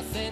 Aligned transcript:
I 0.00 0.02
said 0.02 0.29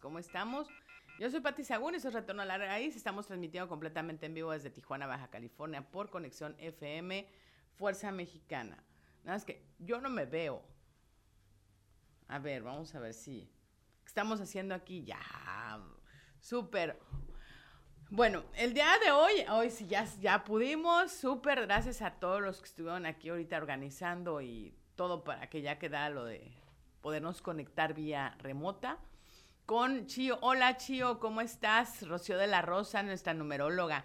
¿cómo 0.00 0.20
estamos? 0.20 0.68
Yo 1.18 1.28
soy 1.28 1.40
Pati 1.40 1.64
Sagún 1.64 1.96
y 1.96 2.00
soy 2.00 2.12
Retorno 2.12 2.42
a 2.42 2.44
la 2.44 2.56
Raíz. 2.56 2.94
Estamos 2.94 3.26
transmitiendo 3.26 3.68
completamente 3.68 4.26
en 4.26 4.34
vivo 4.34 4.52
desde 4.52 4.70
Tijuana, 4.70 5.08
Baja 5.08 5.28
California, 5.28 5.90
por 5.90 6.08
conexión 6.08 6.54
FM 6.58 7.28
Fuerza 7.74 8.12
Mexicana. 8.12 8.80
Nada 9.24 9.36
más 9.36 9.44
que 9.44 9.66
yo 9.80 10.00
no 10.00 10.08
me 10.08 10.24
veo. 10.24 10.62
A 12.28 12.38
ver, 12.38 12.62
vamos 12.62 12.94
a 12.94 13.00
ver 13.00 13.12
si. 13.12 13.50
Estamos 14.06 14.40
haciendo 14.40 14.72
aquí? 14.72 15.02
Ya. 15.02 15.18
Súper. 16.38 16.96
Bueno, 18.08 18.44
el 18.54 18.74
día 18.74 18.86
de 19.04 19.10
hoy, 19.10 19.32
hoy 19.50 19.70
sí 19.72 19.88
ya, 19.88 20.04
ya 20.20 20.44
pudimos. 20.44 21.10
Súper 21.10 21.62
gracias 21.62 22.02
a 22.02 22.20
todos 22.20 22.40
los 22.40 22.60
que 22.60 22.66
estuvieron 22.66 23.04
aquí 23.04 23.30
ahorita 23.30 23.56
organizando 23.56 24.40
y 24.42 24.76
todo 24.94 25.24
para 25.24 25.50
que 25.50 25.60
ya 25.60 25.80
quedara 25.80 26.08
lo 26.10 26.24
de 26.24 26.52
podernos 27.00 27.42
conectar 27.42 27.94
vía 27.94 28.36
remota 28.38 29.00
con 29.72 30.04
Chio. 30.04 30.38
Hola 30.42 30.76
Chio, 30.76 31.18
¿cómo 31.18 31.40
estás? 31.40 32.06
Rocío 32.06 32.36
de 32.36 32.46
la 32.46 32.60
Rosa, 32.60 33.02
nuestra 33.02 33.32
numeróloga. 33.32 34.04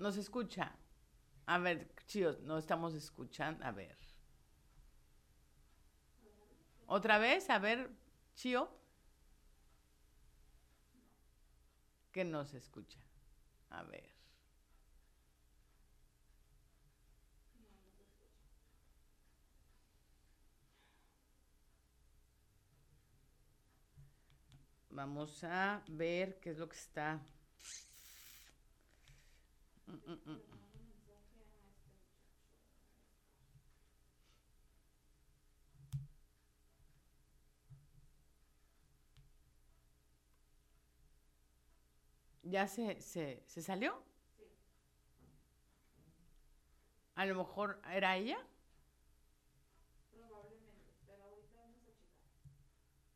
¿Nos 0.00 0.16
escucha? 0.16 0.74
A 1.46 1.58
ver, 1.58 1.94
Chio, 2.08 2.40
no 2.42 2.58
estamos 2.58 2.92
escuchando. 2.94 3.64
A 3.64 3.70
ver. 3.70 3.96
¿Otra 6.86 7.18
vez? 7.18 7.48
A 7.48 7.60
ver, 7.60 7.88
Chio. 8.34 8.68
Que 12.10 12.24
no 12.24 12.44
se 12.44 12.58
escucha. 12.58 12.98
A 13.70 13.84
ver. 13.84 14.10
Vamos 24.96 25.44
a 25.44 25.82
ver 25.88 26.40
qué 26.40 26.50
es 26.52 26.56
lo 26.58 26.70
que 26.70 26.76
está. 26.76 27.20
Mm, 29.86 29.92
mm, 29.92 30.30
mm. 30.32 30.40
¿Ya 42.44 42.66
se, 42.66 43.00
se, 43.02 43.42
se 43.46 43.60
salió? 43.60 44.02
A 47.16 47.26
lo 47.26 47.34
mejor 47.34 47.80
era 47.92 48.16
ella. 48.16 48.38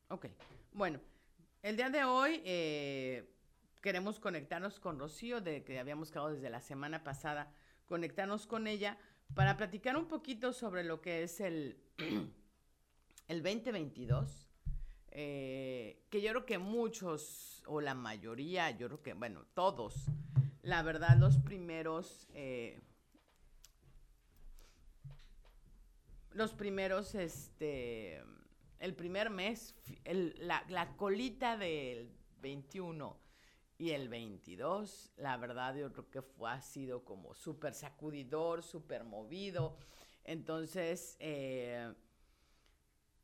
Ok, 0.09 0.26
bueno, 0.73 1.00
el 1.62 1.77
día 1.77 1.91
de 1.91 2.05
hoy 2.05 2.43
eh, 2.45 3.31
queremos 3.83 4.19
conectarnos 4.19 4.81
con 4.81 4.99
Rocío, 4.99 5.41
de 5.41 5.62
que 5.65 5.79
habíamos 5.79 6.11
quedado 6.11 6.31
desde 6.31 6.51
la 6.51 6.61
semana 6.61 7.05
pasada, 7.05 7.53
conectarnos 7.87 8.47
con 8.47 8.67
ella 8.67 8.99
para 9.35 9.57
platicar 9.57 9.97
un 9.97 10.07
poquito 10.07 10.53
sobre 10.53 10.85
lo 10.85 11.01
que 11.01 11.23
es 11.23 11.41
el, 11.41 11.79
el 13.29 13.43
2022, 13.43 14.49
eh, 15.12 16.03
que 16.09 16.23
yo 16.23 16.31
creo 16.31 16.47
que 16.47 16.59
muchos, 16.59 17.62
o 17.67 17.81
la 17.81 17.95
mayoría, 17.95 18.71
yo 18.71 18.87
creo 18.89 19.03
que, 19.03 19.15
bueno, 19.15 19.45
todos, 19.55 20.07
la 20.62 20.83
verdad, 20.83 21.17
los 21.17 21.39
primeros... 21.39 22.27
eh, 22.35 22.81
los 26.33 26.55
primeros, 26.55 27.17
este, 27.17 28.23
el 28.81 28.94
primer 28.94 29.31
mes, 29.31 29.75
la, 30.05 30.97
colita 30.97 31.56
del 31.56 32.11
21 32.41 33.17
y 33.79 33.91
el 33.91 34.09
22, 34.09 35.12
la 35.17 35.37
verdad 35.37 35.77
yo 35.77 35.93
creo 35.93 36.11
que 36.11 36.23
fue, 36.23 36.50
ha 36.50 36.61
sido 36.61 37.05
como 37.05 37.35
súper 37.35 37.75
sacudidor, 37.75 38.62
súper 38.62 39.05
movido. 39.05 39.77
Entonces, 40.25 41.17
eh, 41.21 41.93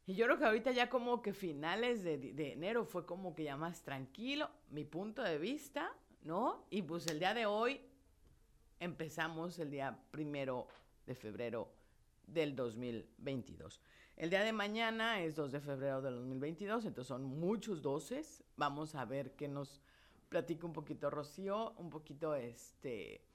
y 0.06 0.14
yo 0.14 0.26
creo 0.26 0.38
que 0.38 0.44
ahorita 0.44 0.70
ya 0.72 0.88
como 0.88 1.20
que 1.20 1.32
finales 1.32 2.04
de 2.04 2.52
enero 2.52 2.84
fue 2.84 3.04
como 3.04 3.34
que 3.34 3.44
ya 3.44 3.56
más 3.56 3.82
tranquilo, 3.82 4.50
mi 4.70 4.84
punto 4.84 5.22
de 5.22 5.38
vista, 5.38 5.90
¿no? 6.22 6.66
Y 6.70 6.82
pues 6.82 7.06
el 7.06 7.18
día 7.18 7.34
de 7.34 7.46
hoy 7.46 7.80
empezamos 8.78 9.58
el 9.58 9.70
día 9.70 9.98
primero 10.10 10.68
de 11.06 11.14
febrero 11.14 11.72
del 12.26 12.54
2022. 12.54 13.80
El 14.16 14.30
día 14.30 14.42
de 14.42 14.52
mañana 14.52 15.20
es 15.20 15.36
2 15.36 15.52
de 15.52 15.60
febrero 15.60 16.00
del 16.00 16.14
2022, 16.14 16.86
entonces 16.86 17.06
son 17.06 17.22
muchos 17.22 17.82
doces. 17.82 18.42
Vamos 18.56 18.94
a 18.94 19.04
ver 19.04 19.36
qué 19.36 19.46
nos 19.46 19.82
platica 20.30 20.66
un 20.66 20.72
poquito 20.72 21.10
Rocío, 21.10 21.72
un 21.72 21.90
poquito 21.90 22.34
este 22.34 23.26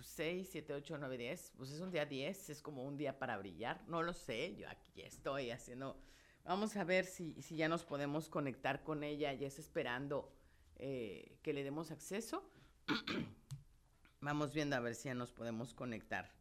6, 0.00 0.48
7, 0.50 0.72
8, 0.72 0.96
9, 0.98 1.18
10. 1.18 1.52
Pues 1.58 1.72
es 1.72 1.80
un 1.82 1.90
día 1.90 2.06
10, 2.06 2.48
es 2.48 2.62
como 2.62 2.82
un 2.84 2.96
día 2.96 3.18
para 3.18 3.36
brillar. 3.36 3.86
No 3.86 4.02
lo 4.02 4.14
sé, 4.14 4.56
yo 4.56 4.66
aquí 4.70 5.02
estoy 5.02 5.50
haciendo. 5.50 6.00
Vamos 6.44 6.74
a 6.76 6.84
ver 6.84 7.04
si, 7.04 7.34
si 7.42 7.56
ya 7.56 7.68
nos 7.68 7.84
podemos 7.84 8.30
conectar 8.30 8.82
con 8.82 9.04
ella, 9.04 9.34
ya 9.34 9.46
está 9.46 9.60
esperando 9.60 10.32
eh, 10.76 11.36
que 11.42 11.52
le 11.52 11.64
demos 11.64 11.90
acceso. 11.90 12.50
Vamos 14.22 14.54
viendo 14.54 14.74
a 14.74 14.80
ver 14.80 14.94
si 14.94 15.08
ya 15.08 15.14
nos 15.14 15.32
podemos 15.32 15.74
conectar 15.74 16.32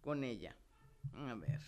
con 0.00 0.24
ella. 0.24 0.56
A 1.12 1.34
ver. 1.34 1.60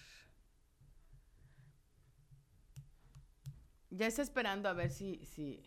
Ya 3.91 4.07
está 4.07 4.23
esperando 4.23 4.69
a 4.69 4.73
ver 4.73 4.91
si, 4.91 5.25
si. 5.25 5.63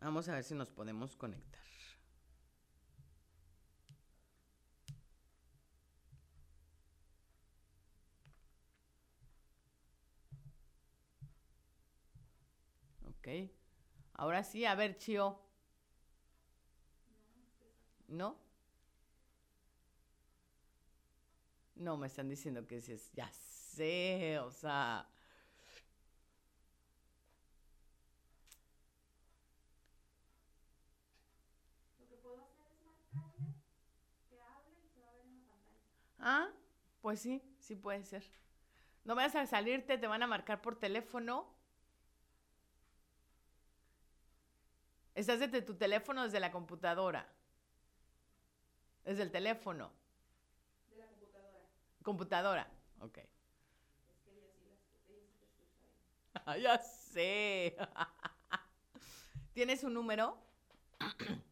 Vamos 0.00 0.28
a 0.28 0.34
ver 0.34 0.44
si 0.44 0.54
nos 0.54 0.70
podemos 0.70 1.16
conectar. 1.16 1.60
Ok. 13.04 13.50
Ahora 14.14 14.42
sí, 14.44 14.64
a 14.64 14.74
ver, 14.74 14.96
Chio. 14.98 15.45
¿No? 18.08 18.36
No, 21.76 21.96
me 21.96 22.06
están 22.06 22.28
diciendo 22.28 22.66
que 22.66 22.80
sí 22.80 22.92
es, 22.92 23.12
ya 23.12 23.30
sé, 23.32 24.38
o 24.40 24.50
sea, 24.50 25.06
ah, 36.18 36.48
pues 37.00 37.20
sí, 37.20 37.42
sí 37.58 37.74
puede 37.76 38.04
ser. 38.04 38.24
No 39.04 39.14
vayas 39.14 39.36
a 39.36 39.46
salirte, 39.46 39.98
te 39.98 40.06
van 40.06 40.22
a 40.22 40.26
marcar 40.26 40.62
por 40.62 40.78
teléfono. 40.78 41.48
Estás 45.16 45.40
desde 45.40 45.62
tu 45.62 45.74
teléfono 45.74 46.22
desde 46.22 46.38
la 46.38 46.52
computadora. 46.52 47.26
Desde 49.06 49.22
el 49.22 49.30
teléfono. 49.30 49.92
De 50.90 50.96
la 50.96 51.06
computadora. 51.06 51.60
Computadora, 52.02 52.68
ok. 53.00 53.18
Ah, 56.44 56.56
ya 56.58 56.76
sé. 56.78 57.76
¿Tienes 59.54 59.82
un 59.84 59.94
número? 59.94 60.36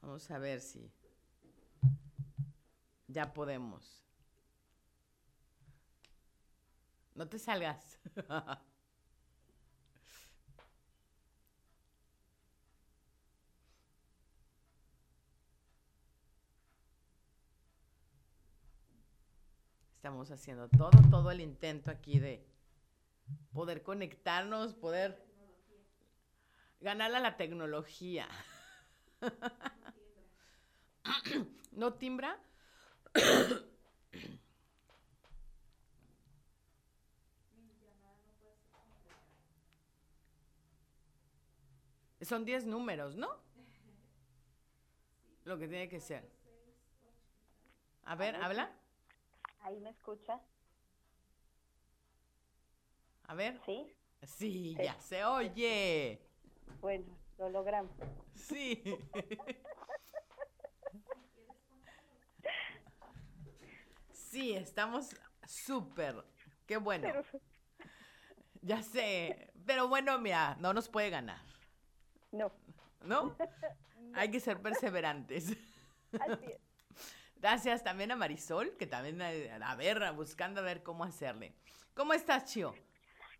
Vamos 0.00 0.30
a 0.30 0.38
ver 0.38 0.60
si 0.60 0.92
ya 3.08 3.32
podemos. 3.32 4.04
No 7.14 7.28
te 7.28 7.38
salgas. 7.38 7.98
Estamos 19.96 20.30
haciendo 20.30 20.68
todo, 20.68 20.90
todo 21.10 21.30
el 21.30 21.40
intento 21.40 21.90
aquí 21.90 22.18
de 22.18 22.46
poder 23.52 23.82
conectarnos, 23.82 24.74
poder 24.74 25.24
ganar 26.80 27.14
a 27.14 27.20
la 27.20 27.36
tecnología. 27.36 28.28
¿No 31.72 31.94
timbra? 31.94 32.38
Son 42.24 42.44
10 42.44 42.64
números, 42.64 43.16
¿no? 43.16 43.28
Lo 45.44 45.58
que 45.58 45.68
tiene 45.68 45.88
que 45.88 46.00
ser. 46.00 46.26
A 48.04 48.14
ver, 48.14 48.36
habla. 48.36 48.72
¿Ahí 49.60 49.78
me 49.80 49.90
escucha? 49.90 50.40
A 53.26 53.34
ver. 53.34 53.60
¿Sí? 53.66 53.86
Sí, 54.22 54.74
ya 54.82 54.98
se 55.00 55.24
oye. 55.24 56.20
Bueno, 56.80 57.04
lo 57.38 57.50
logramos. 57.50 57.92
Sí. 58.34 58.82
Sí, 64.12 64.56
estamos 64.56 65.14
súper. 65.46 66.24
Qué 66.66 66.76
bueno. 66.78 67.06
Pero, 67.06 67.22
Ya 68.62 68.82
sé. 68.82 69.52
Pero 69.66 69.88
bueno, 69.88 70.18
mira, 70.18 70.56
no 70.58 70.72
nos 70.72 70.88
puede 70.88 71.10
ganar. 71.10 71.53
No, 72.34 72.52
¿No? 73.04 73.36
Hay 74.14 74.30
que 74.30 74.40
ser 74.40 74.60
perseverantes. 74.60 75.56
así 76.20 76.44
es. 76.46 76.60
Gracias 77.36 77.84
también 77.84 78.10
a 78.10 78.16
Marisol, 78.16 78.76
que 78.78 78.86
también 78.86 79.20
eh, 79.20 79.50
a 79.62 79.74
ver, 79.76 80.00
buscando 80.12 80.60
a 80.60 80.64
ver 80.64 80.82
cómo 80.82 81.04
hacerle. 81.04 81.52
¿Cómo 81.94 82.14
estás, 82.14 82.46
Chio? 82.46 82.74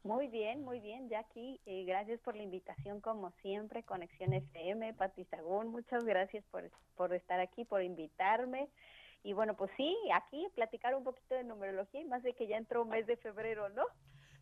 Muy 0.03 0.29
bien, 0.29 0.63
muy 0.63 0.81
bien, 0.81 1.09
Jackie. 1.09 1.59
Eh, 1.65 1.85
gracias 1.87 2.21
por 2.21 2.37
la 2.37 2.43
invitación, 2.43 3.01
como 3.01 3.31
siempre, 3.41 3.83
Conexión 3.85 4.35
FM, 4.35 4.93
Pati 4.93 5.25
Sagún. 5.25 5.69
Muchas 5.69 6.05
gracias 6.05 6.45
por, 6.51 6.71
por 6.95 7.15
estar 7.15 7.41
aquí, 7.41 7.65
por 7.65 7.83
invitarme. 7.83 8.69
Y 9.23 9.33
bueno, 9.33 9.57
pues 9.57 9.71
sí, 9.79 9.97
aquí 10.13 10.47
platicar 10.55 10.95
un 10.95 11.05
poquito 11.05 11.35
de 11.35 11.45
numerología 11.45 12.03
y 12.03 12.05
más 12.05 12.23
de 12.23 12.35
que 12.35 12.47
ya 12.47 12.59
entró 12.59 12.83
un 12.83 12.91
mes 12.91 13.07
de 13.07 13.17
febrero, 13.17 13.71
¿no? 13.71 13.87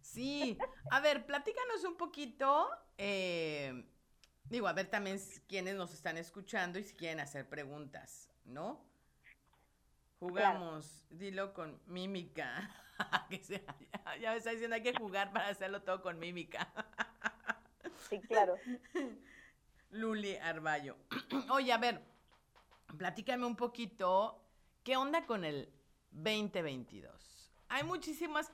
Sí, 0.01 0.59
a 0.91 0.99
ver, 0.99 1.25
platícanos 1.25 1.85
un 1.85 1.97
poquito, 1.97 2.69
eh, 2.99 3.85
digo, 4.45 4.69
a 4.69 4.73
ver 4.73 4.89
también 4.89 5.21
quiénes 5.49 5.75
nos 5.75 5.93
están 5.93 6.19
escuchando 6.19 6.79
y 6.79 6.85
si 6.85 6.95
quieren 6.95 7.21
hacer 7.21 7.49
preguntas, 7.49 8.29
¿no? 8.45 8.85
Jugamos, 10.19 11.05
dilo 11.11 11.53
con 11.53 11.81
mímica. 11.87 12.71
ya, 14.21 14.31
me 14.31 14.37
está 14.37 14.51
diciendo 14.51 14.77
hay 14.77 14.83
que 14.83 14.95
jugar 14.95 15.33
para 15.33 15.49
hacerlo 15.49 15.83
todo 15.83 16.01
con 16.01 16.19
mímica. 16.19 16.73
sí, 18.09 18.21
claro. 18.21 18.57
Luli 19.91 20.37
Arballo. 20.37 20.97
Oye, 21.51 21.73
a 21.73 21.79
ver, 21.79 22.03
platícame 22.97 23.47
un 23.47 23.57
poquito, 23.57 24.43
¿qué 24.85 24.97
onda 24.97 25.27
con 25.27 25.45
el 25.45 25.73
2022? 26.13 27.53
Hay 27.69 27.85
muchísimas 27.85 28.53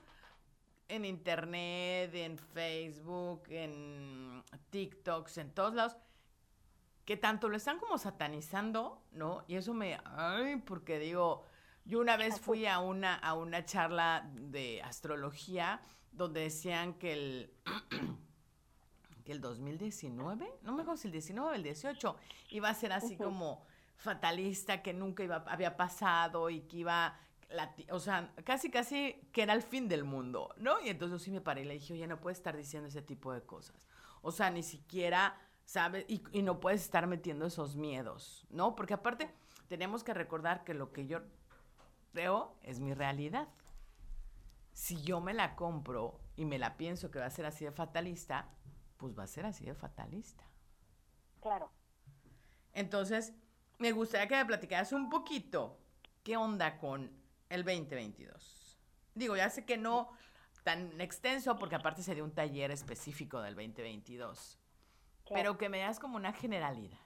en 0.89 1.05
internet, 1.05 2.13
en 2.13 2.37
Facebook, 2.37 3.43
en 3.49 4.43
TikToks, 4.71 5.37
en 5.37 5.53
todos 5.53 5.73
lados, 5.75 5.95
que 7.05 7.15
tanto 7.15 7.47
lo 7.47 7.57
están 7.57 7.79
como 7.79 7.97
satanizando, 7.97 9.01
¿no? 9.11 9.43
Y 9.47 9.55
eso 9.55 9.73
me, 9.73 9.99
ay, 10.05 10.57
porque 10.57 10.99
digo, 10.99 11.43
yo 11.85 11.99
una 11.99 12.17
vez 12.17 12.39
fui 12.39 12.65
a 12.65 12.79
una, 12.79 13.15
a 13.15 13.35
una 13.35 13.65
charla 13.65 14.29
de 14.33 14.81
astrología 14.81 15.81
donde 16.11 16.41
decían 16.41 16.95
que 16.95 17.13
el, 17.13 17.53
que 19.25 19.31
el 19.31 19.41
2019, 19.41 20.59
no 20.63 20.73
me 20.73 20.81
acuerdo 20.81 20.97
si 20.97 21.07
el 21.07 21.13
19 21.13 21.49
o 21.49 21.53
el 21.53 21.63
18, 21.63 22.15
iba 22.49 22.69
a 22.69 22.73
ser 22.73 22.93
así 22.93 23.15
como 23.15 23.65
fatalista, 23.95 24.81
que 24.81 24.93
nunca 24.93 25.23
iba, 25.23 25.43
había 25.47 25.77
pasado 25.77 26.49
y 26.49 26.61
que 26.61 26.77
iba 26.77 27.17
o 27.91 27.99
sea, 27.99 28.33
casi, 28.43 28.69
casi 28.69 29.27
que 29.31 29.43
era 29.43 29.53
el 29.53 29.61
fin 29.61 29.87
del 29.87 30.03
mundo, 30.03 30.53
¿no? 30.57 30.79
Y 30.81 30.89
entonces 30.89 31.19
yo 31.19 31.23
sí 31.23 31.31
me 31.31 31.41
paré 31.41 31.61
y 31.61 31.65
le 31.65 31.73
dije, 31.75 31.93
oye, 31.93 32.07
no 32.07 32.19
puedes 32.19 32.37
estar 32.37 32.55
diciendo 32.55 32.87
ese 32.87 33.01
tipo 33.01 33.33
de 33.33 33.41
cosas. 33.41 33.75
O 34.21 34.31
sea, 34.31 34.51
ni 34.51 34.63
siquiera, 34.63 35.39
¿sabes? 35.65 36.05
Y, 36.07 36.23
y 36.31 36.43
no 36.43 36.59
puedes 36.59 36.81
estar 36.81 37.07
metiendo 37.07 37.45
esos 37.45 37.75
miedos, 37.75 38.45
¿no? 38.49 38.75
Porque 38.75 38.93
aparte, 38.93 39.33
tenemos 39.67 40.03
que 40.03 40.13
recordar 40.13 40.63
que 40.63 40.73
lo 40.73 40.91
que 40.91 41.07
yo 41.07 41.21
creo 42.11 42.55
es 42.61 42.79
mi 42.79 42.93
realidad. 42.93 43.47
Si 44.73 45.01
yo 45.01 45.19
me 45.19 45.33
la 45.33 45.55
compro 45.55 46.19
y 46.35 46.45
me 46.45 46.59
la 46.59 46.77
pienso 46.77 47.11
que 47.11 47.19
va 47.19 47.25
a 47.25 47.31
ser 47.31 47.45
así 47.45 47.65
de 47.65 47.71
fatalista, 47.71 48.49
pues 48.97 49.17
va 49.17 49.23
a 49.23 49.27
ser 49.27 49.45
así 49.45 49.65
de 49.65 49.73
fatalista. 49.73 50.43
Claro. 51.41 51.71
Entonces, 52.73 53.33
me 53.77 53.91
gustaría 53.91 54.27
que 54.27 54.35
me 54.35 54.45
platicaras 54.45 54.91
un 54.93 55.09
poquito 55.09 55.79
qué 56.23 56.37
onda 56.37 56.77
con 56.77 57.11
el 57.49 57.63
2022. 57.63 58.77
Digo, 59.15 59.35
ya 59.35 59.49
sé 59.49 59.65
que 59.65 59.77
no 59.77 60.09
tan 60.63 60.99
extenso, 61.01 61.57
porque 61.57 61.75
aparte 61.75 62.03
sería 62.03 62.23
un 62.23 62.33
taller 62.33 62.71
específico 62.71 63.41
del 63.41 63.55
2022. 63.55 64.59
Pero 65.29 65.57
que 65.57 65.69
me 65.69 65.79
das 65.79 65.99
como 65.99 66.15
una 66.15 66.33
generalidad. 66.33 66.99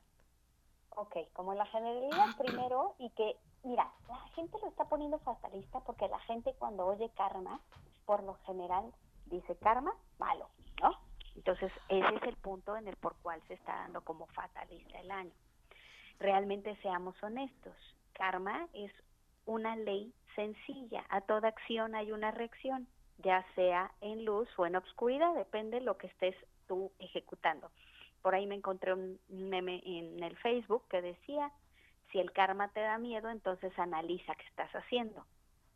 Ok, 0.90 1.18
como 1.34 1.54
la 1.54 1.66
generalidad 1.66 2.38
primero 2.38 2.96
y 3.00 3.10
que, 3.12 3.36
mira, 3.64 3.92
la 4.08 4.20
gente 4.36 4.58
lo 4.62 4.70
está 4.70 4.86
poniendo 4.86 5.20
fatalista 5.20 5.80
porque 5.82 6.08
la 6.08 6.20
gente 6.20 6.54
cuando 6.58 6.86
oye 6.86 7.10
karma, 7.16 7.60
por 8.06 8.24
lo 8.24 8.36
general 8.46 8.94
dice 9.26 9.56
karma, 9.58 9.94
malo, 10.20 10.50
¿no? 10.82 10.92
Entonces, 11.36 11.72
ese 11.90 12.16
es 12.16 12.24
el 12.24 12.38
punto 12.38 12.78
en 12.78 12.88
el 12.88 12.96
por 12.98 13.16
cual 13.18 13.42
se 13.48 13.56
está 13.56 13.76
dando 13.76 14.04
como 14.04 14.28
fatalista 14.28 15.00
el 15.00 15.10
año. 15.10 15.34
Realmente 16.20 16.76
seamos 16.82 17.16
honestos, 17.24 17.76
karma 18.14 18.68
es 18.74 18.92
una 19.46 19.76
ley 19.76 20.14
sencilla. 20.36 21.06
A 21.10 21.22
toda 21.22 21.50
acción 21.50 21.96
hay 21.96 22.12
una 22.12 22.32
reacción, 22.32 22.88
ya 23.20 23.46
sea 23.56 23.92
en 24.02 24.26
luz 24.26 24.48
o 24.58 24.66
en 24.66 24.76
obscuridad, 24.76 25.34
depende 25.36 25.80
de 25.80 25.86
lo 25.86 25.98
que 25.98 26.08
estés 26.08 26.36
tú 26.68 26.92
ejecutando. 27.00 27.72
Por 28.22 28.36
ahí 28.36 28.46
me 28.46 28.56
encontré 28.56 28.94
un 28.94 29.20
meme 29.28 29.82
en 29.86 30.24
el 30.24 30.38
Facebook 30.38 30.84
que 30.90 31.02
decía, 31.02 31.52
si 32.12 32.20
el 32.20 32.32
karma 32.32 32.70
te 32.70 32.80
da 32.80 32.98
miedo, 32.98 33.30
entonces 33.30 33.78
analiza 33.78 34.36
qué 34.36 34.46
estás 34.46 34.72
haciendo. 34.74 35.26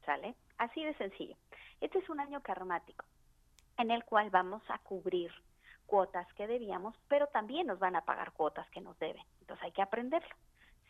¿Sale? 0.06 0.36
Así 0.58 0.84
de 0.84 0.94
sencillo. 0.94 1.36
Este 1.82 2.00
es 2.00 2.10
un 2.10 2.22
año 2.22 2.42
karmático 2.42 3.06
en 3.78 3.92
el 3.92 4.06
cual 4.06 4.30
vamos 4.30 4.64
a 4.70 4.80
cubrir 4.80 5.32
cuotas 5.86 6.28
que 6.34 6.48
debíamos, 6.48 6.96
pero 7.08 7.28
también 7.28 7.68
nos 7.68 7.80
van 7.80 7.96
a 7.96 8.06
pagar 8.06 8.32
cuotas 8.32 8.70
que 8.70 8.82
nos 8.82 8.98
deben. 9.00 9.24
Entonces 9.42 9.66
hay 9.66 9.72
que 9.72 9.82
aprenderlo 9.82 10.34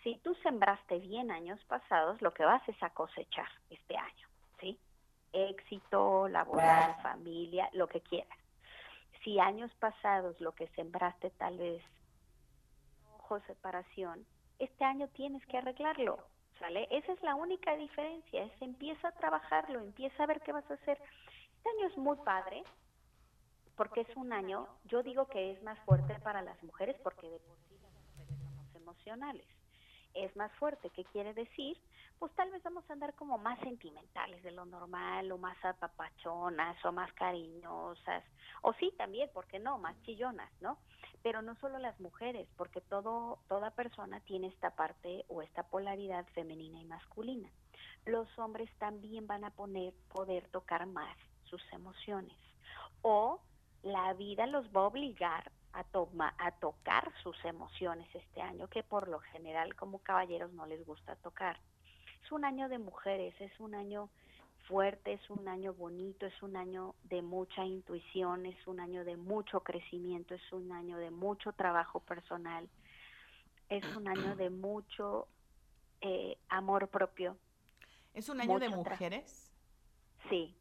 si 0.03 0.15
tú 0.19 0.35
sembraste 0.35 0.99
bien 0.99 1.31
años 1.31 1.63
pasados, 1.65 2.21
lo 2.21 2.33
que 2.33 2.45
vas 2.45 2.67
es 2.67 2.81
a 2.81 2.89
cosechar 2.91 3.47
este 3.69 3.97
año, 3.97 4.27
¿sí? 4.59 4.79
Éxito, 5.33 6.27
laboral, 6.27 6.95
familia, 7.01 7.69
lo 7.73 7.87
que 7.87 8.01
quieras. 8.01 8.37
Si 9.23 9.39
años 9.39 9.71
pasados 9.79 10.39
lo 10.39 10.53
que 10.53 10.67
sembraste 10.69 11.31
tal 11.31 11.57
vez 11.57 11.83
ojo, 13.19 13.39
separación, 13.41 14.25
este 14.59 14.85
año 14.85 15.07
tienes 15.09 15.45
que 15.47 15.57
arreglarlo, 15.57 16.19
¿sale? 16.59 16.87
Esa 16.91 17.11
es 17.11 17.21
la 17.21 17.35
única 17.35 17.75
diferencia, 17.75 18.43
es 18.43 18.61
empieza 18.61 19.09
a 19.09 19.13
trabajarlo, 19.13 19.79
empieza 19.79 20.23
a 20.23 20.27
ver 20.27 20.41
qué 20.41 20.53
vas 20.53 20.69
a 20.71 20.75
hacer. 20.75 20.97
Este 21.57 21.69
año 21.69 21.87
es 21.87 21.97
muy 21.97 22.15
padre, 22.17 22.63
porque 23.75 24.01
es 24.01 24.15
un 24.15 24.31
año, 24.31 24.67
yo 24.85 25.03
digo 25.03 25.27
que 25.27 25.51
es 25.51 25.61
más 25.63 25.77
fuerte 25.79 26.17
para 26.21 26.41
las 26.41 26.61
mujeres 26.63 26.95
porque 27.03 27.29
de 27.29 27.39
por 27.39 27.57
sí 27.67 27.77
las 27.81 27.91
mujeres 27.91 28.39
somos 28.39 28.75
emocionales 28.75 29.56
es 30.13 30.35
más 30.35 30.51
fuerte. 30.53 30.89
¿Qué 30.89 31.03
quiere 31.05 31.33
decir? 31.33 31.77
Pues 32.19 32.33
tal 32.33 32.49
vez 32.51 32.63
vamos 32.63 32.83
a 32.89 32.93
andar 32.93 33.13
como 33.13 33.37
más 33.37 33.59
sentimentales 33.59 34.41
de 34.41 34.51
lo 34.51 34.65
normal, 34.65 35.31
o 35.31 35.37
más 35.37 35.57
apapachonas, 35.63 36.83
o 36.83 36.91
más 36.91 37.13
cariñosas, 37.13 38.23
o 38.63 38.73
sí 38.73 38.91
también, 38.97 39.29
¿por 39.33 39.45
qué 39.45 39.59
no? 39.59 39.77
Más 39.77 39.95
chillonas, 40.01 40.51
¿no? 40.59 40.79
Pero 41.21 41.43
no 41.43 41.55
solo 41.55 41.77
las 41.77 41.99
mujeres, 41.99 42.47
porque 42.57 42.81
todo, 42.81 43.39
toda 43.47 43.71
persona 43.71 44.19
tiene 44.21 44.47
esta 44.47 44.71
parte 44.71 45.25
o 45.27 45.43
esta 45.43 45.63
polaridad 45.63 46.25
femenina 46.33 46.79
y 46.79 46.85
masculina. 46.85 47.49
Los 48.05 48.27
hombres 48.39 48.69
también 48.79 49.27
van 49.27 49.43
a 49.43 49.51
poner, 49.51 49.93
poder 50.09 50.47
tocar 50.47 50.87
más 50.87 51.15
sus 51.43 51.61
emociones. 51.71 52.37
O 53.03 53.39
la 53.83 54.13
vida 54.13 54.47
los 54.47 54.65
va 54.67 54.81
a 54.81 54.87
obligar 54.87 55.51
a, 55.73 55.83
toma, 55.83 56.33
a 56.37 56.51
tocar 56.51 57.11
sus 57.23 57.37
emociones 57.45 58.07
este 58.13 58.41
año, 58.41 58.67
que 58.67 58.83
por 58.83 59.07
lo 59.07 59.19
general 59.19 59.75
como 59.75 59.99
caballeros 59.99 60.51
no 60.53 60.65
les 60.65 60.85
gusta 60.85 61.15
tocar. 61.17 61.59
Es 62.23 62.31
un 62.31 62.45
año 62.45 62.69
de 62.69 62.77
mujeres, 62.77 63.33
es 63.39 63.59
un 63.59 63.75
año 63.75 64.09
fuerte, 64.67 65.13
es 65.13 65.29
un 65.29 65.47
año 65.47 65.73
bonito, 65.73 66.25
es 66.25 66.43
un 66.43 66.55
año 66.57 66.95
de 67.03 67.21
mucha 67.21 67.63
intuición, 67.63 68.45
es 68.45 68.67
un 68.67 68.79
año 68.79 69.05
de 69.05 69.15
mucho 69.15 69.61
crecimiento, 69.61 70.35
es 70.35 70.51
un 70.51 70.71
año 70.71 70.97
de 70.97 71.09
mucho 71.09 71.53
trabajo 71.53 71.99
personal, 72.01 72.67
es 73.69 73.85
un 73.95 74.07
año 74.07 74.35
de 74.35 74.49
mucho 74.49 75.27
eh, 76.01 76.37
amor 76.49 76.89
propio. 76.89 77.37
¿Es 78.13 78.29
un 78.29 78.41
año 78.41 78.59
de 78.59 78.69
mujeres? 78.69 79.51
Sí. 80.29 80.55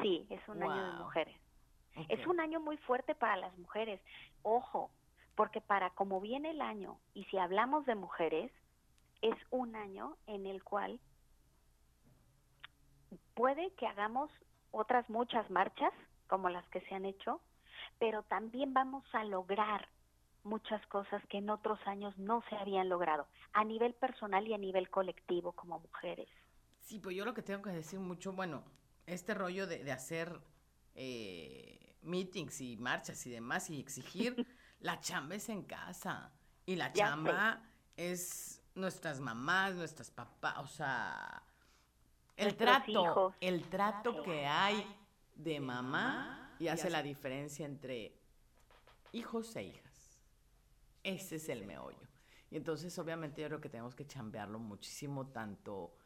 Sí, 0.00 0.26
es 0.30 0.40
un 0.48 0.62
año 0.62 0.92
de 0.92 0.98
mujeres. 0.98 1.43
Es 2.08 2.26
un 2.26 2.40
año 2.40 2.60
muy 2.60 2.76
fuerte 2.78 3.14
para 3.14 3.36
las 3.36 3.56
mujeres. 3.58 4.00
Ojo, 4.42 4.90
porque 5.34 5.60
para 5.60 5.90
como 5.90 6.20
viene 6.20 6.50
el 6.50 6.60
año, 6.60 6.98
y 7.14 7.24
si 7.24 7.38
hablamos 7.38 7.86
de 7.86 7.94
mujeres, 7.94 8.50
es 9.22 9.34
un 9.50 9.74
año 9.76 10.16
en 10.26 10.46
el 10.46 10.62
cual 10.62 11.00
puede 13.34 13.72
que 13.74 13.86
hagamos 13.86 14.30
otras 14.70 15.08
muchas 15.08 15.48
marchas, 15.50 15.92
como 16.26 16.48
las 16.48 16.68
que 16.68 16.80
se 16.82 16.94
han 16.94 17.04
hecho, 17.04 17.40
pero 17.98 18.22
también 18.24 18.74
vamos 18.74 19.04
a 19.12 19.24
lograr 19.24 19.88
muchas 20.42 20.84
cosas 20.88 21.24
que 21.28 21.38
en 21.38 21.48
otros 21.48 21.78
años 21.86 22.16
no 22.18 22.42
se 22.48 22.56
habían 22.56 22.88
logrado, 22.88 23.26
a 23.52 23.64
nivel 23.64 23.94
personal 23.94 24.46
y 24.46 24.54
a 24.54 24.58
nivel 24.58 24.90
colectivo 24.90 25.52
como 25.52 25.78
mujeres. 25.78 26.28
Sí, 26.80 26.98
pues 26.98 27.16
yo 27.16 27.24
lo 27.24 27.34
que 27.34 27.42
tengo 27.42 27.62
que 27.62 27.70
decir 27.70 27.98
mucho, 27.98 28.32
bueno, 28.32 28.62
este 29.06 29.32
rollo 29.32 29.66
de, 29.66 29.84
de 29.84 29.92
hacer 29.92 30.38
eh, 30.94 31.96
meetings 32.02 32.60
y 32.60 32.76
marchas 32.76 33.26
y 33.26 33.30
demás 33.30 33.70
y 33.70 33.80
exigir, 33.80 34.46
la 34.80 35.00
chamba 35.00 35.34
es 35.34 35.48
en 35.48 35.62
casa. 35.62 36.32
Y 36.66 36.76
la 36.76 36.92
chamba 36.92 37.62
es 37.96 38.62
nuestras 38.74 39.20
mamás, 39.20 39.74
nuestras 39.74 40.10
papás, 40.10 40.56
o 40.58 40.66
sea, 40.66 41.42
el 42.36 42.56
trato, 42.56 43.34
el 43.40 43.68
trato 43.68 44.22
que 44.22 44.46
hay 44.46 44.84
de 45.34 45.60
mamá 45.60 46.56
y 46.58 46.68
hace 46.68 46.90
la 46.90 47.02
diferencia 47.02 47.66
entre 47.66 48.18
hijos 49.12 49.54
e 49.56 49.64
hijas. 49.64 50.20
Ese 51.02 51.36
es 51.36 51.48
el 51.48 51.64
meollo. 51.66 52.08
Y 52.50 52.56
entonces, 52.56 52.98
obviamente, 52.98 53.42
yo 53.42 53.48
creo 53.48 53.60
que 53.60 53.68
tenemos 53.68 53.94
que 53.94 54.06
chambearlo 54.06 54.58
muchísimo, 54.58 55.26
tanto, 55.26 55.96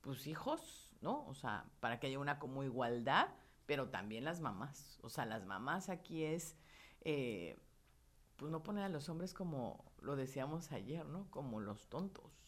pues, 0.00 0.26
hijos, 0.26 0.90
¿no? 1.00 1.26
O 1.26 1.34
sea, 1.34 1.66
para 1.80 2.00
que 2.00 2.08
haya 2.08 2.18
una 2.18 2.38
como 2.38 2.64
igualdad, 2.64 3.28
pero 3.66 3.88
también 3.88 4.24
las 4.24 4.40
mamás. 4.40 4.98
O 5.02 5.08
sea, 5.08 5.26
las 5.26 5.44
mamás 5.46 5.88
aquí 5.88 6.24
es, 6.24 6.56
eh, 7.02 7.58
pues, 8.36 8.50
no 8.50 8.62
poner 8.62 8.84
a 8.84 8.88
los 8.88 9.08
hombres 9.08 9.34
como 9.34 9.84
lo 10.00 10.16
decíamos 10.16 10.72
ayer, 10.72 11.06
¿no? 11.06 11.30
Como 11.30 11.60
los 11.60 11.88
tontos, 11.88 12.46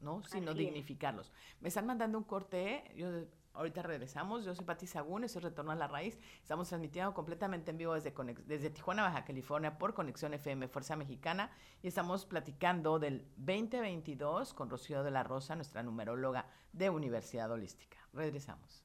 ¿no? 0.00 0.22
Sino 0.24 0.54
dignificarlos. 0.54 1.32
Me 1.60 1.68
están 1.68 1.86
mandando 1.86 2.18
un 2.18 2.24
corte, 2.24 2.84
yo 2.96 3.08
Ahorita 3.54 3.82
regresamos. 3.82 4.44
Yo 4.44 4.54
soy 4.54 4.64
Pati 4.64 4.86
Sagún, 4.86 5.24
eso 5.24 5.38
es 5.38 5.44
Retorno 5.44 5.72
a 5.72 5.74
la 5.74 5.86
Raíz. 5.86 6.18
Estamos 6.40 6.68
transmitiendo 6.68 7.12
completamente 7.12 7.70
en 7.70 7.78
vivo 7.78 7.94
desde, 7.94 8.12
desde 8.46 8.70
Tijuana, 8.70 9.02
Baja 9.02 9.24
California, 9.24 9.78
por 9.78 9.94
Conexión 9.94 10.32
FM 10.34 10.68
Fuerza 10.68 10.96
Mexicana. 10.96 11.50
Y 11.82 11.88
estamos 11.88 12.24
platicando 12.24 12.98
del 12.98 13.26
2022 13.36 14.54
con 14.54 14.70
Rocío 14.70 15.02
de 15.02 15.10
la 15.10 15.22
Rosa, 15.22 15.54
nuestra 15.54 15.82
numeróloga 15.82 16.46
de 16.72 16.88
Universidad 16.88 17.50
Holística. 17.50 17.98
Regresamos. 18.14 18.81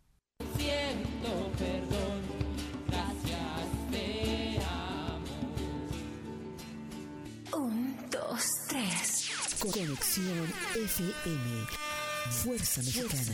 Siento 0.67 1.31
perdón, 1.57 2.19
gracias, 2.89 3.67
te 3.89 4.59
amo. 4.65 5.35
Un, 7.53 7.95
dos, 8.11 8.43
tres. 8.67 9.29
Conexión 9.61 10.53
FM. 10.75 11.67
Fuerza 12.43 12.81
Mexicana. 12.81 13.33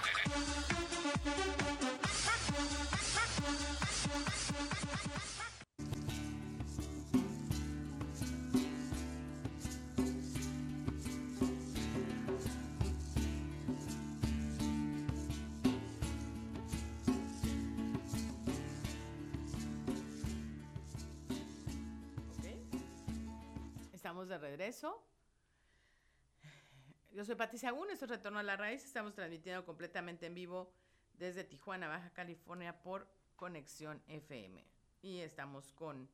Patricia 27.41 27.69
Agún, 27.69 27.89
esto 27.89 28.05
es 28.05 28.11
Retorno 28.11 28.37
a 28.37 28.43
la 28.43 28.55
Raíz. 28.55 28.85
Estamos 28.85 29.15
transmitiendo 29.15 29.65
completamente 29.65 30.27
en 30.27 30.35
vivo 30.35 30.71
desde 31.13 31.43
Tijuana, 31.43 31.87
Baja 31.87 32.11
California, 32.11 32.83
por 32.83 33.07
Conexión 33.35 33.99
FM. 34.05 34.63
Y 35.01 35.21
estamos 35.21 35.71
con 35.71 36.07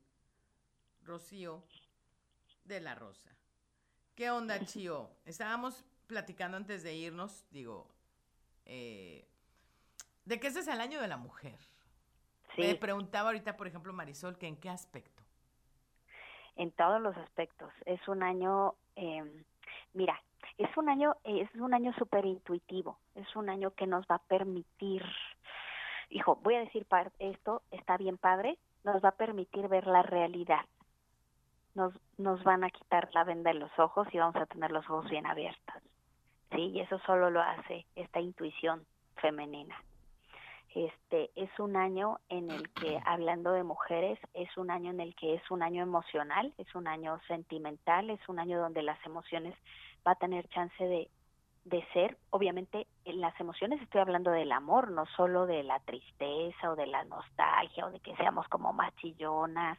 Rocío 1.04 1.65
de 2.63 2.80
la 2.80 2.95
Rosa. 2.95 3.30
¿Qué 4.15 4.32
onda, 4.32 4.58
Chío? 4.65 5.12
Estábamos 5.25 5.84
platicando 6.08 6.56
antes 6.56 6.82
de 6.82 6.95
irnos, 6.95 7.45
digo, 7.52 7.89
eh, 8.63 9.28
de 10.23 10.39
que 10.39 10.47
este 10.47 10.62
es 10.62 10.67
el 10.69 10.80
año 10.80 11.02
de 11.02 11.10
la 11.10 11.17
mujer. 11.17 11.60
Me 12.58 12.73
preguntaba 12.75 13.28
ahorita, 13.28 13.58
por 13.58 13.67
ejemplo, 13.67 13.91
Marisol, 13.91 14.38
que 14.38 14.47
en 14.47 14.56
qué 14.56 14.69
aspecto 14.69 15.23
en 16.56 16.71
todos 16.71 17.02
los 17.02 17.15
aspectos. 17.17 17.71
Es 17.86 18.08
un 18.08 18.23
año, 18.23 18.75
eh, 18.95 19.43
mira, 19.93 20.19
es 20.58 20.76
un 20.78 20.89
año, 20.89 21.15
es 21.24 21.54
un 21.56 21.74
año 21.74 21.93
súper 21.93 22.26
intuitivo, 22.26 22.98
es 23.15 23.36
un 23.36 23.50
año 23.50 23.72
que 23.72 23.88
nos 23.88 24.06
va 24.06 24.15
a 24.15 24.28
permitir, 24.28 25.04
hijo, 26.10 26.39
voy 26.43 26.56
a 26.56 26.62
decir 26.62 26.86
esto, 27.20 27.62
está 27.72 27.98
bien 27.98 28.17
padre, 28.17 28.58
nos 28.84 29.04
va 29.04 29.10
a 29.10 29.15
permitir 29.15 29.67
ver 29.67 29.86
la 29.88 30.02
realidad. 30.02 30.65
Nos, 31.76 31.93
nos 32.17 32.43
van 32.43 32.63
a 32.63 32.72
quitar 32.72 33.10
la 33.13 33.24
venda 33.24 33.54
de 33.54 33.60
los 33.60 33.78
ojos 33.78 34.08
y 34.12 34.17
vamos 34.17 34.36
a 34.36 34.48
tener 34.48 34.72
los 34.72 34.84
ojos 34.89 35.10
bien 35.10 35.28
abiertos. 35.28 35.76
Sí, 36.52 36.72
y 36.74 36.80
eso 36.80 36.98
solo 37.06 37.30
lo 37.30 37.41
hace 37.41 37.86
esta 37.96 38.20
intuición 38.20 38.84
femenina. 39.17 39.76
Este 40.74 41.32
es 41.36 41.50
un 41.60 41.76
año 41.76 42.20
en 42.30 42.52
el 42.52 42.70
que, 42.74 43.00
hablando 43.06 43.52
de 43.52 43.63
mujeres, 43.63 44.20
es 44.34 44.56
un 44.58 44.70
año 44.70 44.91
en 44.91 45.00
el 45.00 45.15
que 45.15 45.36
es 45.36 45.52
un 45.52 45.63
año 45.63 45.82
emocional, 45.82 46.54
es 46.58 46.74
un 46.76 46.88
año 46.88 47.20
sentimental, 47.28 48.10
es 48.10 48.20
un 48.30 48.39
año 48.39 48.60
donde 48.60 48.84
las 48.84 49.04
emociones 49.06 49.56
va 50.08 50.12
a 50.13 50.15
tener 50.15 50.48
chance 50.50 50.84
de, 50.84 51.10
de 51.65 51.86
ser, 51.91 52.17
obviamente 52.30 52.88
en 53.04 53.20
las 53.20 53.38
emociones 53.41 53.82
estoy 53.82 54.00
hablando 54.00 54.32
del 54.32 54.54
amor, 54.54 54.89
no 54.91 55.06
solo 55.17 55.46
de 55.46 55.63
la 55.63 55.80
tristeza 55.82 56.72
o 56.72 56.76
de 56.78 56.88
la 56.88 57.04
nostalgia 57.04 57.86
o 57.86 57.91
de 57.91 58.00
que 58.00 58.15
seamos 58.15 58.48
como 58.48 58.72
más 58.72 58.96
chillonas. 58.96 59.78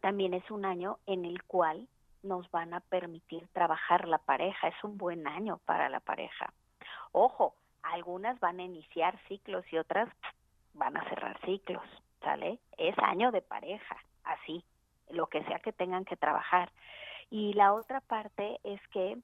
También 0.00 0.34
es 0.34 0.50
un 0.50 0.64
año 0.64 0.98
en 1.06 1.24
el 1.24 1.42
cual 1.44 1.86
nos 2.22 2.50
van 2.50 2.74
a 2.74 2.80
permitir 2.80 3.46
trabajar 3.52 4.08
la 4.08 4.18
pareja, 4.18 4.68
es 4.68 4.84
un 4.84 4.98
buen 4.98 5.28
año 5.28 5.60
para 5.64 5.88
la 5.88 6.00
pareja. 6.00 6.52
Ojo, 7.12 7.54
algunas 7.82 8.38
van 8.40 8.58
a 8.58 8.64
iniciar 8.64 9.16
ciclos 9.28 9.64
y 9.72 9.78
otras 9.78 10.08
van 10.74 10.96
a 10.96 11.08
cerrar 11.08 11.38
ciclos, 11.44 11.84
¿sale? 12.20 12.58
Es 12.76 12.98
año 12.98 13.30
de 13.30 13.42
pareja, 13.42 13.96
así, 14.24 14.64
lo 15.10 15.28
que 15.28 15.44
sea 15.44 15.60
que 15.60 15.72
tengan 15.72 16.04
que 16.04 16.16
trabajar. 16.16 16.72
Y 17.30 17.52
la 17.54 17.74
otra 17.74 18.00
parte 18.00 18.60
es 18.64 18.80
que 18.88 19.18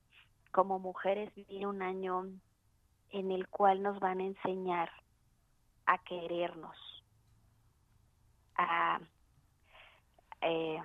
como 0.51 0.79
mujeres 0.79 1.33
viene 1.35 1.67
un 1.67 1.83
año 1.83 2.27
en 3.11 3.31
el 3.31 3.49
cual 3.49 3.83
nos 3.83 4.01
van 4.01 4.21
a 4.21 4.25
enseñar 4.25 4.91
a 5.87 5.99
querernos, 5.99 6.77
a, 8.57 9.01
eh, 10.41 10.79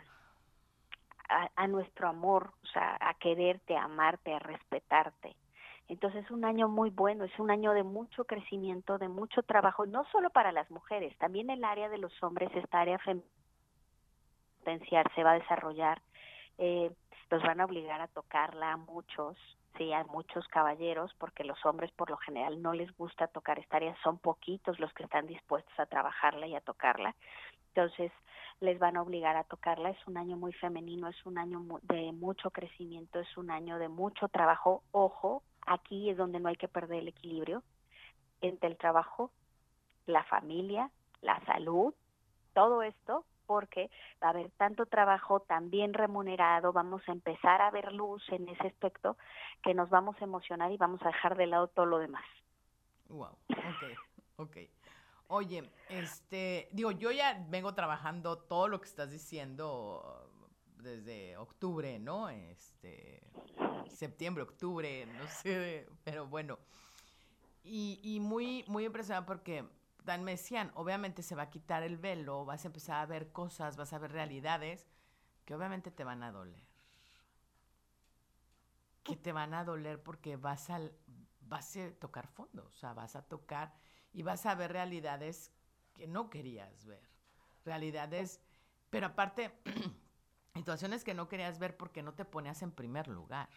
a, 1.30 1.50
a, 1.56 1.68
nuestro 1.68 2.08
amor, 2.08 2.54
o 2.64 2.68
sea, 2.68 2.98
a 3.00 3.14
quererte, 3.16 3.76
a 3.76 3.84
amarte, 3.84 4.34
a 4.34 4.40
respetarte. 4.40 5.36
Entonces 5.88 6.26
es 6.26 6.32
un 6.32 6.44
año 6.44 6.68
muy 6.68 6.90
bueno, 6.90 7.24
es 7.24 7.40
un 7.40 7.50
año 7.50 7.72
de 7.74 7.84
mucho 7.84 8.26
crecimiento, 8.26 8.98
de 8.98 9.08
mucho 9.08 9.42
trabajo, 9.44 9.86
no 9.86 10.06
solo 10.12 10.30
para 10.30 10.52
las 10.52 10.70
mujeres, 10.70 11.18
también 11.18 11.50
el 11.50 11.64
área 11.64 11.88
de 11.88 11.98
los 11.98 12.12
hombres, 12.22 12.50
esta 12.56 12.82
área 12.82 13.00
potenciar, 14.60 15.10
se 15.16 15.24
va 15.24 15.32
a 15.32 15.40
desarrollar, 15.40 16.02
eh, 16.58 16.92
los 17.30 17.44
van 17.44 17.62
a 17.62 17.66
obligar 17.66 18.02
a 18.02 18.08
tocarla 18.08 18.74
a 18.74 18.78
muchos, 18.78 19.38
sí, 19.78 19.92
a 19.94 20.04
muchos 20.06 20.48
caballeros, 20.48 21.14
porque 21.18 21.44
los 21.44 21.64
hombres 21.66 21.92
por 21.92 22.10
lo 22.10 22.18
general 22.18 22.62
no 22.62 22.74
les 22.74 22.96
gusta 22.98 23.28
tocar 23.28 23.60
esta 23.60 23.78
área, 23.78 23.96
son 24.04 24.18
poquitos 24.18 24.80
los 24.80 24.94
que 24.94 25.04
están 25.04 25.28
dispuestos 25.28 25.80
a 25.80 25.86
trabajarla 25.86 26.48
y 26.48 26.56
a 26.56 26.62
tocarla. 26.62 27.16
Entonces, 27.70 28.12
les 28.60 28.80
van 28.80 28.98
a 28.98 29.04
obligar 29.04 29.36
a 29.36 29.44
tocarla. 29.44 29.92
Es 29.92 30.08
un 30.08 30.18
año 30.18 30.36
muy 30.36 30.52
femenino, 30.54 31.08
es 31.08 31.26
un 31.26 31.38
año 31.38 31.62
de 31.84 32.12
mucho 32.12 32.50
crecimiento, 32.50 33.20
es 33.20 33.38
un 33.38 33.52
año 33.52 33.78
de 33.78 33.88
mucho 33.88 34.30
trabajo. 34.30 34.82
Ojo, 34.92 35.44
Aquí 35.68 36.10
es 36.10 36.16
donde 36.16 36.40
no 36.40 36.48
hay 36.48 36.56
que 36.56 36.70
perder 36.70 37.00
el 37.00 37.10
equilibrio 37.10 37.62
entre 38.40 38.70
el 38.70 38.78
trabajo, 38.78 39.32
la 40.06 40.24
familia, 40.24 40.90
la 41.22 41.44
salud, 41.46 41.94
todo 42.54 42.82
esto, 42.84 43.26
porque 43.48 43.90
va 44.22 44.28
a 44.28 44.32
haber 44.32 44.52
tanto 44.52 44.86
trabajo 44.86 45.40
tan 45.40 45.72
bien 45.72 45.94
remunerado, 45.94 46.74
vamos 46.74 47.02
a 47.08 47.14
empezar 47.14 47.62
a 47.62 47.72
ver 47.72 47.94
luz 47.94 48.24
en 48.30 48.48
ese 48.50 48.68
aspecto 48.68 49.18
que 49.64 49.74
nos 49.74 49.90
vamos 49.90 50.16
a 50.22 50.26
emocionar 50.26 50.72
y 50.72 50.78
vamos 50.78 51.02
a 51.02 51.08
dejar 51.08 51.36
de 51.38 51.48
lado 51.48 51.68
todo 51.70 51.86
lo 51.86 51.98
demás. 51.98 52.26
Wow, 53.10 53.38
ok, 53.50 53.84
ok. 54.36 54.58
Oye, 55.30 55.70
este, 55.90 56.70
digo, 56.72 56.92
yo 56.92 57.12
ya 57.12 57.46
vengo 57.50 57.74
trabajando 57.74 58.38
todo 58.38 58.68
lo 58.68 58.80
que 58.80 58.88
estás 58.88 59.12
diciendo 59.12 60.30
desde 60.78 61.36
octubre, 61.38 62.00
¿no? 62.00 62.30
Este, 62.30 63.22
septiembre, 63.90 64.44
octubre, 64.44 65.06
no 65.06 65.28
sé, 65.28 65.88
pero 66.04 66.28
bueno. 66.28 66.60
Y, 67.64 68.00
y 68.04 68.20
muy, 68.22 68.64
muy 68.68 68.86
impresionada 68.86 69.26
porque 69.26 69.66
Dan 70.08 70.24
me 70.24 70.38
obviamente 70.76 71.22
se 71.22 71.36
va 71.36 71.44
a 71.44 71.50
quitar 71.50 71.84
el 71.84 71.98
velo, 71.98 72.46
vas 72.46 72.64
a 72.64 72.70
empezar 72.70 73.02
a 73.02 73.06
ver 73.06 73.34
cosas, 73.34 73.76
vas 73.76 73.92
a 73.92 74.00
ver 74.00 74.14
realidades 74.14 74.88
que 75.44 75.54
obviamente 75.54 75.92
te 75.92 76.06
van 76.06 76.24
a 76.24 76.32
doler. 76.32 76.66
Que 79.04 79.18
te 79.18 79.34
van 79.34 79.54
a 79.54 79.66
doler 79.66 80.02
porque 80.02 80.38
vas 80.38 80.70
a, 80.70 80.80
vas 81.42 81.76
a 81.76 81.92
tocar 82.00 82.26
fondo, 82.28 82.68
o 82.68 82.72
sea, 82.72 82.94
vas 82.94 83.18
a 83.18 83.22
tocar 83.22 83.74
y 84.14 84.24
vas 84.24 84.46
a 84.46 84.56
ver 84.56 84.72
realidades 84.72 85.52
que 85.94 86.08
no 86.08 86.30
querías 86.30 86.86
ver. 86.86 87.04
Realidades, 87.66 88.40
pero 88.90 89.08
aparte, 89.08 89.52
situaciones 90.56 91.04
que 91.04 91.16
no 91.16 91.28
querías 91.28 91.60
ver 91.60 91.76
porque 91.76 92.02
no 92.02 92.14
te 92.14 92.24
ponías 92.24 92.62
en 92.62 92.72
primer 92.72 93.10
lugar 93.10 93.50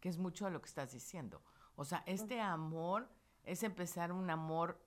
que 0.00 0.08
es 0.08 0.16
mucho 0.16 0.46
de 0.46 0.50
lo 0.50 0.62
que 0.62 0.68
estás 0.68 0.92
diciendo. 0.92 1.42
O 1.76 1.84
sea, 1.84 2.02
este 2.06 2.40
amor 2.40 3.06
es 3.42 3.62
empezar 3.62 4.12
un 4.12 4.30
amor 4.30 4.78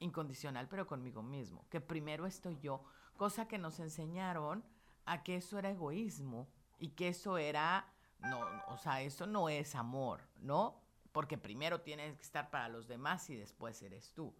incondicional, 0.00 0.68
pero 0.68 0.86
conmigo 0.86 1.22
mismo, 1.22 1.66
que 1.70 1.80
primero 1.80 2.26
estoy 2.26 2.58
yo, 2.58 2.82
cosa 3.16 3.46
que 3.46 3.58
nos 3.58 3.78
enseñaron 3.78 4.64
a 5.04 5.22
que 5.22 5.36
eso 5.36 5.58
era 5.58 5.70
egoísmo 5.70 6.48
y 6.78 6.88
que 6.90 7.08
eso 7.08 7.38
era, 7.38 7.86
no, 8.18 8.40
o 8.68 8.78
sea, 8.78 9.02
eso 9.02 9.26
no 9.26 9.48
es 9.48 9.74
amor, 9.74 10.20
¿no? 10.40 10.80
Porque 11.12 11.38
primero 11.38 11.82
tienes 11.82 12.16
que 12.16 12.22
estar 12.22 12.50
para 12.50 12.68
los 12.68 12.88
demás 12.88 13.28
y 13.30 13.36
después 13.36 13.82
eres 13.82 14.12
tú, 14.14 14.34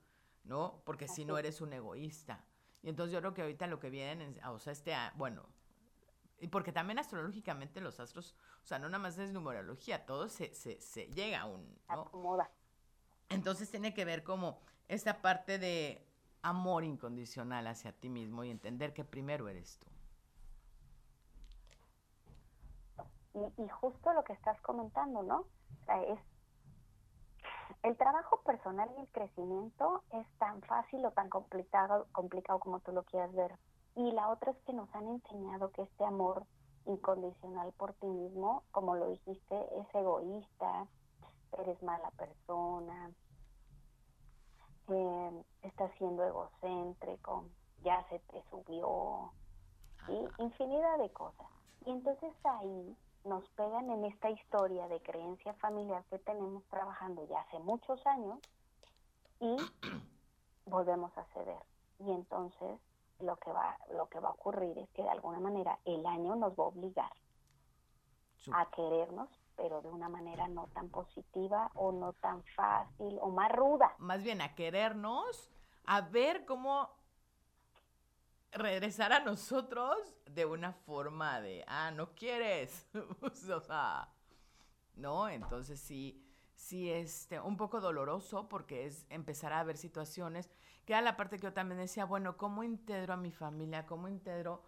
¿no? 0.44 0.82
Porque 0.84 1.08
si 1.08 1.24
no 1.24 1.38
eres 1.38 1.60
un 1.60 1.72
egoísta. 1.72 2.44
Y 2.82 2.88
entonces 2.88 3.12
yo 3.12 3.20
creo 3.20 3.34
que 3.34 3.42
ahorita 3.42 3.66
lo 3.66 3.78
que 3.78 3.90
vienen, 3.90 4.38
o 4.46 4.58
sea, 4.58 4.72
este, 4.72 4.94
bueno, 5.16 5.44
y 6.38 6.48
porque 6.48 6.72
también 6.72 6.98
astrológicamente 6.98 7.82
los 7.82 8.00
astros, 8.00 8.34
o 8.64 8.66
sea, 8.66 8.78
no 8.78 8.88
nada 8.88 9.02
más 9.02 9.18
es 9.18 9.32
numerología, 9.32 10.06
todo 10.06 10.28
se, 10.30 10.54
se, 10.54 10.80
se 10.80 11.06
llega 11.08 11.42
a 11.42 11.46
un, 11.46 11.78
¿no? 11.88 12.02
Acomoda. 12.02 12.50
Entonces 13.28 13.70
tiene 13.70 13.92
que 13.92 14.06
ver 14.06 14.24
como 14.24 14.62
esta 14.90 15.22
parte 15.22 15.60
de 15.60 16.04
amor 16.42 16.82
incondicional 16.82 17.68
hacia 17.68 17.92
ti 17.92 18.08
mismo 18.08 18.42
y 18.42 18.50
entender 18.50 18.92
que 18.92 19.04
primero 19.04 19.48
eres 19.48 19.78
tú. 19.78 19.86
Y, 23.56 23.68
justo 23.68 24.12
lo 24.12 24.24
que 24.24 24.32
estás 24.32 24.60
comentando, 24.62 25.22
¿no? 25.22 25.44
Es 26.08 26.18
el 27.84 27.96
trabajo 27.96 28.42
personal 28.42 28.90
y 28.98 29.02
el 29.02 29.08
crecimiento 29.08 30.02
es 30.10 30.26
tan 30.38 30.60
fácil 30.62 31.06
o 31.06 31.12
tan 31.12 31.28
complicado, 31.30 32.08
complicado 32.10 32.58
como 32.58 32.80
tú 32.80 32.90
lo 32.90 33.04
quieras 33.04 33.32
ver. 33.32 33.56
Y 33.94 34.10
la 34.10 34.28
otra 34.28 34.50
es 34.50 34.58
que 34.66 34.72
nos 34.72 34.92
han 34.96 35.06
enseñado 35.06 35.70
que 35.70 35.82
este 35.82 36.04
amor 36.04 36.44
incondicional 36.86 37.72
por 37.74 37.94
ti 37.94 38.06
mismo, 38.06 38.64
como 38.72 38.96
lo 38.96 39.08
dijiste, 39.08 39.56
es 39.80 39.94
egoísta, 39.94 40.88
eres 41.58 41.80
mala 41.80 42.10
persona, 42.12 43.12
eh, 44.90 45.44
estás 45.62 45.90
siendo 45.98 46.24
egocéntrico, 46.24 47.44
ya 47.82 48.04
se 48.08 48.18
te 48.18 48.42
subió, 48.50 49.32
y 50.08 50.42
infinidad 50.42 50.98
de 50.98 51.10
cosas. 51.10 51.46
Y 51.86 51.90
entonces 51.90 52.32
ahí 52.44 52.96
nos 53.24 53.46
pegan 53.50 53.90
en 53.90 54.04
esta 54.04 54.30
historia 54.30 54.88
de 54.88 55.00
creencia 55.00 55.54
familiar 55.54 56.04
que 56.10 56.18
tenemos 56.18 56.64
trabajando 56.68 57.26
ya 57.28 57.40
hace 57.40 57.58
muchos 57.60 58.04
años 58.06 58.38
y 59.40 59.56
volvemos 60.66 61.16
a 61.16 61.24
ceder. 61.34 61.62
Y 61.98 62.10
entonces 62.10 62.80
lo 63.20 63.36
que 63.36 63.52
va 63.52 63.76
lo 63.92 64.08
que 64.08 64.20
va 64.20 64.30
a 64.30 64.32
ocurrir 64.32 64.78
es 64.78 64.88
que 64.90 65.02
de 65.02 65.10
alguna 65.10 65.40
manera 65.40 65.78
el 65.84 66.04
año 66.06 66.36
nos 66.36 66.52
va 66.52 66.64
a 66.64 66.68
obligar. 66.68 67.12
A 68.52 68.70
querernos, 68.70 69.28
pero 69.56 69.80
de 69.82 69.88
una 69.88 70.08
manera 70.08 70.48
no 70.48 70.66
tan 70.74 70.88
positiva 70.88 71.70
o 71.74 71.92
no 71.92 72.12
tan 72.14 72.42
fácil 72.56 73.18
o 73.20 73.30
más 73.30 73.52
ruda. 73.52 73.92
Más 73.98 74.22
bien 74.22 74.40
a 74.40 74.54
querernos, 74.54 75.50
a 75.86 76.00
ver 76.00 76.44
cómo 76.46 76.90
regresar 78.52 79.12
a 79.12 79.20
nosotros 79.20 79.96
de 80.26 80.44
una 80.44 80.72
forma 80.72 81.40
de, 81.40 81.64
ah, 81.66 81.90
no 81.90 82.14
quieres. 82.14 82.88
o 83.22 83.60
sea, 83.60 84.08
¿no? 84.96 85.28
Entonces 85.28 85.80
sí, 85.80 86.24
sí, 86.54 86.90
este, 86.90 87.40
un 87.40 87.56
poco 87.56 87.80
doloroso 87.80 88.48
porque 88.48 88.86
es 88.86 89.06
empezar 89.10 89.52
a 89.52 89.64
ver 89.64 89.76
situaciones, 89.76 90.50
que 90.84 90.92
era 90.94 91.02
la 91.02 91.16
parte 91.16 91.38
que 91.38 91.44
yo 91.44 91.52
también 91.52 91.80
decía, 91.80 92.04
bueno, 92.04 92.36
¿cómo 92.36 92.64
integro 92.64 93.14
a 93.14 93.16
mi 93.16 93.32
familia? 93.32 93.86
¿Cómo 93.86 94.08
integro 94.08 94.62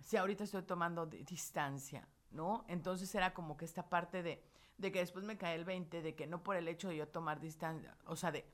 si 0.00 0.16
ahorita 0.16 0.44
estoy 0.44 0.62
tomando 0.64 1.06
di- 1.06 1.24
distancia? 1.24 2.08
¿No? 2.34 2.64
Entonces 2.66 3.14
era 3.14 3.32
como 3.32 3.56
que 3.56 3.64
esta 3.64 3.88
parte 3.88 4.22
de, 4.24 4.42
de 4.76 4.90
que 4.90 4.98
después 4.98 5.24
me 5.24 5.38
cae 5.38 5.54
el 5.54 5.64
20, 5.64 6.02
de 6.02 6.14
que 6.16 6.26
no 6.26 6.42
por 6.42 6.56
el 6.56 6.66
hecho 6.66 6.88
de 6.88 6.96
yo 6.96 7.06
tomar 7.06 7.38
distancia, 7.40 7.96
o 8.06 8.16
sea, 8.16 8.32
de, 8.32 8.44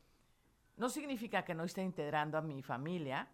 no 0.76 0.90
significa 0.90 1.44
que 1.46 1.54
no 1.54 1.64
esté 1.64 1.82
integrando 1.82 2.36
a 2.36 2.42
mi 2.42 2.62
familia, 2.62 3.28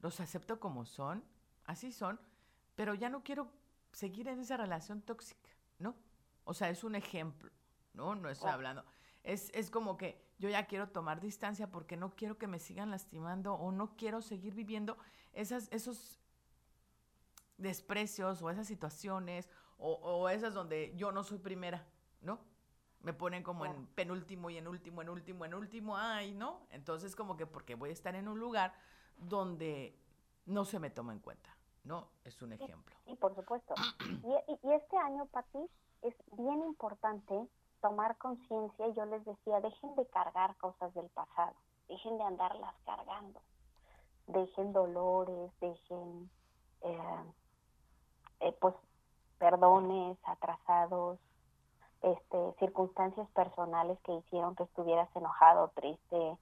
los 0.00 0.18
acepto 0.20 0.58
como 0.58 0.84
son, 0.86 1.24
así 1.66 1.92
son, 1.92 2.20
pero 2.74 2.94
ya 2.94 3.08
no 3.08 3.22
quiero 3.22 3.52
seguir 3.92 4.26
en 4.28 4.40
esa 4.40 4.56
relación 4.56 5.02
tóxica, 5.02 5.50
¿no? 5.78 5.94
O 6.44 6.52
sea, 6.54 6.68
es 6.68 6.82
un 6.82 6.94
ejemplo, 6.96 7.50
¿no? 7.92 8.14
No 8.16 8.28
estoy 8.28 8.46
Claro. 8.46 8.54
hablando. 8.56 8.84
Es, 9.22 9.50
es 9.54 9.70
como 9.70 9.96
que 9.96 10.24
yo 10.38 10.48
ya 10.48 10.66
quiero 10.66 10.88
tomar 10.88 11.20
distancia 11.20 11.70
porque 11.70 11.96
no 11.96 12.10
quiero 12.16 12.38
que 12.38 12.46
me 12.46 12.58
sigan 12.58 12.90
lastimando 12.90 13.54
o 13.54 13.70
no 13.70 13.94
quiero 13.96 14.22
seguir 14.22 14.54
viviendo 14.54 14.96
esas, 15.32 15.68
esos 15.70 16.19
desprecios 17.60 18.42
o 18.42 18.50
esas 18.50 18.66
situaciones 18.66 19.48
o, 19.78 19.92
o 19.94 20.28
esas 20.28 20.54
donde 20.54 20.94
yo 20.96 21.12
no 21.12 21.22
soy 21.22 21.38
primera, 21.38 21.86
¿no? 22.20 22.38
Me 23.02 23.12
ponen 23.14 23.42
como 23.42 23.64
en 23.64 23.86
penúltimo 23.86 24.50
y 24.50 24.58
en 24.58 24.68
último, 24.68 25.00
en 25.00 25.08
último, 25.08 25.44
en 25.46 25.54
último, 25.54 25.96
ay, 25.96 26.34
¿no? 26.34 26.60
Entonces 26.70 27.16
como 27.16 27.36
que 27.36 27.46
porque 27.46 27.74
voy 27.74 27.90
a 27.90 27.92
estar 27.92 28.14
en 28.14 28.28
un 28.28 28.38
lugar 28.38 28.74
donde 29.16 29.98
no 30.46 30.64
se 30.64 30.78
me 30.78 30.90
toma 30.90 31.12
en 31.12 31.20
cuenta, 31.20 31.56
¿no? 31.84 32.08
Es 32.24 32.42
un 32.42 32.52
ejemplo. 32.52 32.94
Sí, 33.06 33.14
por 33.16 33.34
supuesto. 33.34 33.74
Y, 34.22 34.52
y- 34.52 34.58
y 34.68 34.72
este 34.74 34.96
año, 34.98 35.26
Pati, 35.26 35.58
es 36.02 36.14
bien 36.32 36.62
importante 36.62 37.48
tomar 37.80 38.18
conciencia. 38.18 38.88
Yo 38.88 39.06
les 39.06 39.24
decía, 39.24 39.60
dejen 39.60 39.94
de 39.96 40.06
cargar 40.08 40.54
cosas 40.58 40.92
del 40.94 41.08
pasado, 41.08 41.54
dejen 41.88 42.18
de 42.18 42.24
andarlas 42.24 42.74
cargando, 42.84 43.40
dejen 44.26 44.72
dolores, 44.74 45.50
dejen, 45.60 46.30
eh, 46.82 47.24
eh, 48.40 48.56
pues, 48.60 48.74
perdones 49.38 50.18
atrasados, 50.24 51.18
este, 52.02 52.52
circunstancias 52.58 53.28
personales 53.30 53.98
que 54.00 54.12
hicieron 54.12 54.54
que 54.54 54.64
estuvieras 54.64 55.08
enojado, 55.14 55.68
triste, 55.74 56.36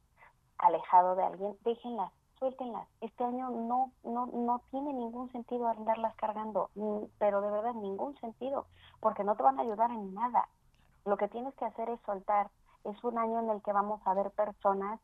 alejado 0.59 1.17
de 1.17 1.25
alguien, 1.25 1.57
déjenlas, 1.65 2.13
suéltenlas. 2.39 2.87
Este 3.01 3.25
año 3.25 3.51
no, 3.51 3.93
no, 4.05 4.27
no 4.27 4.63
tiene 4.71 4.93
ningún 4.93 5.31
sentido 5.33 5.69
andarlas 5.69 6.15
cargando, 6.17 6.71
pero 7.19 7.41
de 7.41 7.51
verdad 7.51 7.75
ningún 7.75 8.17
sentido, 8.21 8.67
porque 9.01 9.25
no 9.25 9.37
te 9.37 9.43
van 9.43 9.59
a 9.59 9.63
ayudar 9.63 9.91
en 9.91 10.15
nada. 10.15 10.49
Lo 11.05 11.17
que 11.17 11.29
tienes 11.29 11.55
que 11.55 11.65
hacer 11.65 11.89
es 11.89 12.01
soltar. 12.03 12.51
Es 12.85 13.03
un 13.03 13.19
año 13.19 13.41
en 13.41 13.51
el 13.51 13.63
que 13.63 13.73
vamos 13.73 14.01
a 14.05 14.15
ver 14.15 14.31
personas 14.31 15.01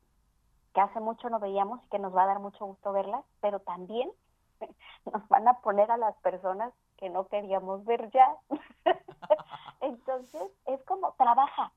que 0.73 0.81
hace 0.81 0.99
mucho 0.99 1.29
no 1.29 1.39
veíamos 1.39 1.83
y 1.83 1.87
que 1.87 1.99
nos 1.99 2.15
va 2.15 2.23
a 2.23 2.27
dar 2.27 2.39
mucho 2.39 2.65
gusto 2.65 2.91
verlas, 2.91 3.23
pero 3.41 3.59
también 3.59 4.11
nos 5.13 5.27
van 5.29 5.47
a 5.47 5.59
poner 5.61 5.89
a 5.89 5.97
las 5.97 6.15
personas 6.17 6.73
que 6.97 7.09
no 7.09 7.27
queríamos 7.27 7.83
ver 7.85 8.09
ya. 8.11 8.35
Entonces, 9.81 10.51
es 10.65 10.81
como 10.83 11.13
trabaja, 11.13 11.71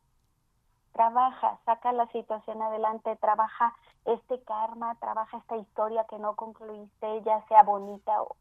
trabaja, 0.93 1.59
saca 1.65 1.93
la 1.93 2.07
situación 2.09 2.63
adelante, 2.63 3.17
trabaja 3.17 3.75
este 4.05 4.43
karma, 4.43 4.95
trabaja 4.97 5.39
esta 5.39 5.57
historia 5.57 6.07
que 6.09 6.19
no 6.19 6.35
concluiste, 6.37 7.23
ya 7.23 7.45
sea 7.49 7.63
bonita 7.63 8.23
o, 8.23 8.37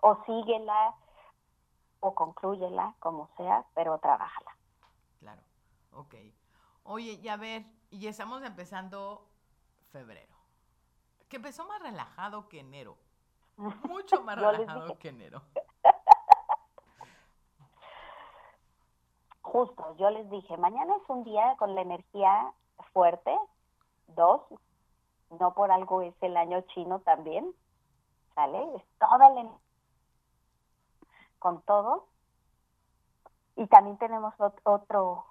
o 0.00 0.24
síguela 0.24 0.94
o 2.00 2.14
conclúyela, 2.14 2.94
como 2.98 3.28
sea, 3.36 3.64
pero 3.74 3.98
trabájala. 3.98 4.56
Claro, 5.20 5.42
ok. 5.92 6.14
Oye, 6.84 7.12
y 7.22 7.28
a 7.28 7.36
ver, 7.36 7.64
y 7.90 8.00
ya 8.00 8.10
estamos 8.10 8.42
empezando 8.42 9.28
febrero, 9.92 10.34
que 11.28 11.36
empezó 11.36 11.64
más 11.66 11.80
relajado 11.80 12.48
que 12.48 12.60
enero, 12.60 12.96
mucho 13.56 14.22
más 14.22 14.36
relajado 14.36 14.98
que 14.98 15.10
enero. 15.10 15.42
Justo, 19.42 19.96
yo 19.96 20.10
les 20.10 20.28
dije, 20.30 20.56
mañana 20.56 20.94
es 20.96 21.08
un 21.08 21.24
día 21.24 21.56
con 21.58 21.74
la 21.74 21.82
energía 21.82 22.52
fuerte, 22.92 23.36
dos, 24.08 24.42
no 25.30 25.54
por 25.54 25.70
algo 25.70 26.02
es 26.02 26.14
el 26.22 26.36
año 26.36 26.60
chino 26.72 27.00
también, 27.00 27.52
¿sale? 28.34 28.62
Es 28.76 28.82
toda 28.98 29.28
la 29.30 29.50
con 31.38 31.60
todo. 31.62 32.06
Y 33.56 33.66
también 33.66 33.98
tenemos 33.98 34.34
ot- 34.38 34.60
otro 34.64 35.24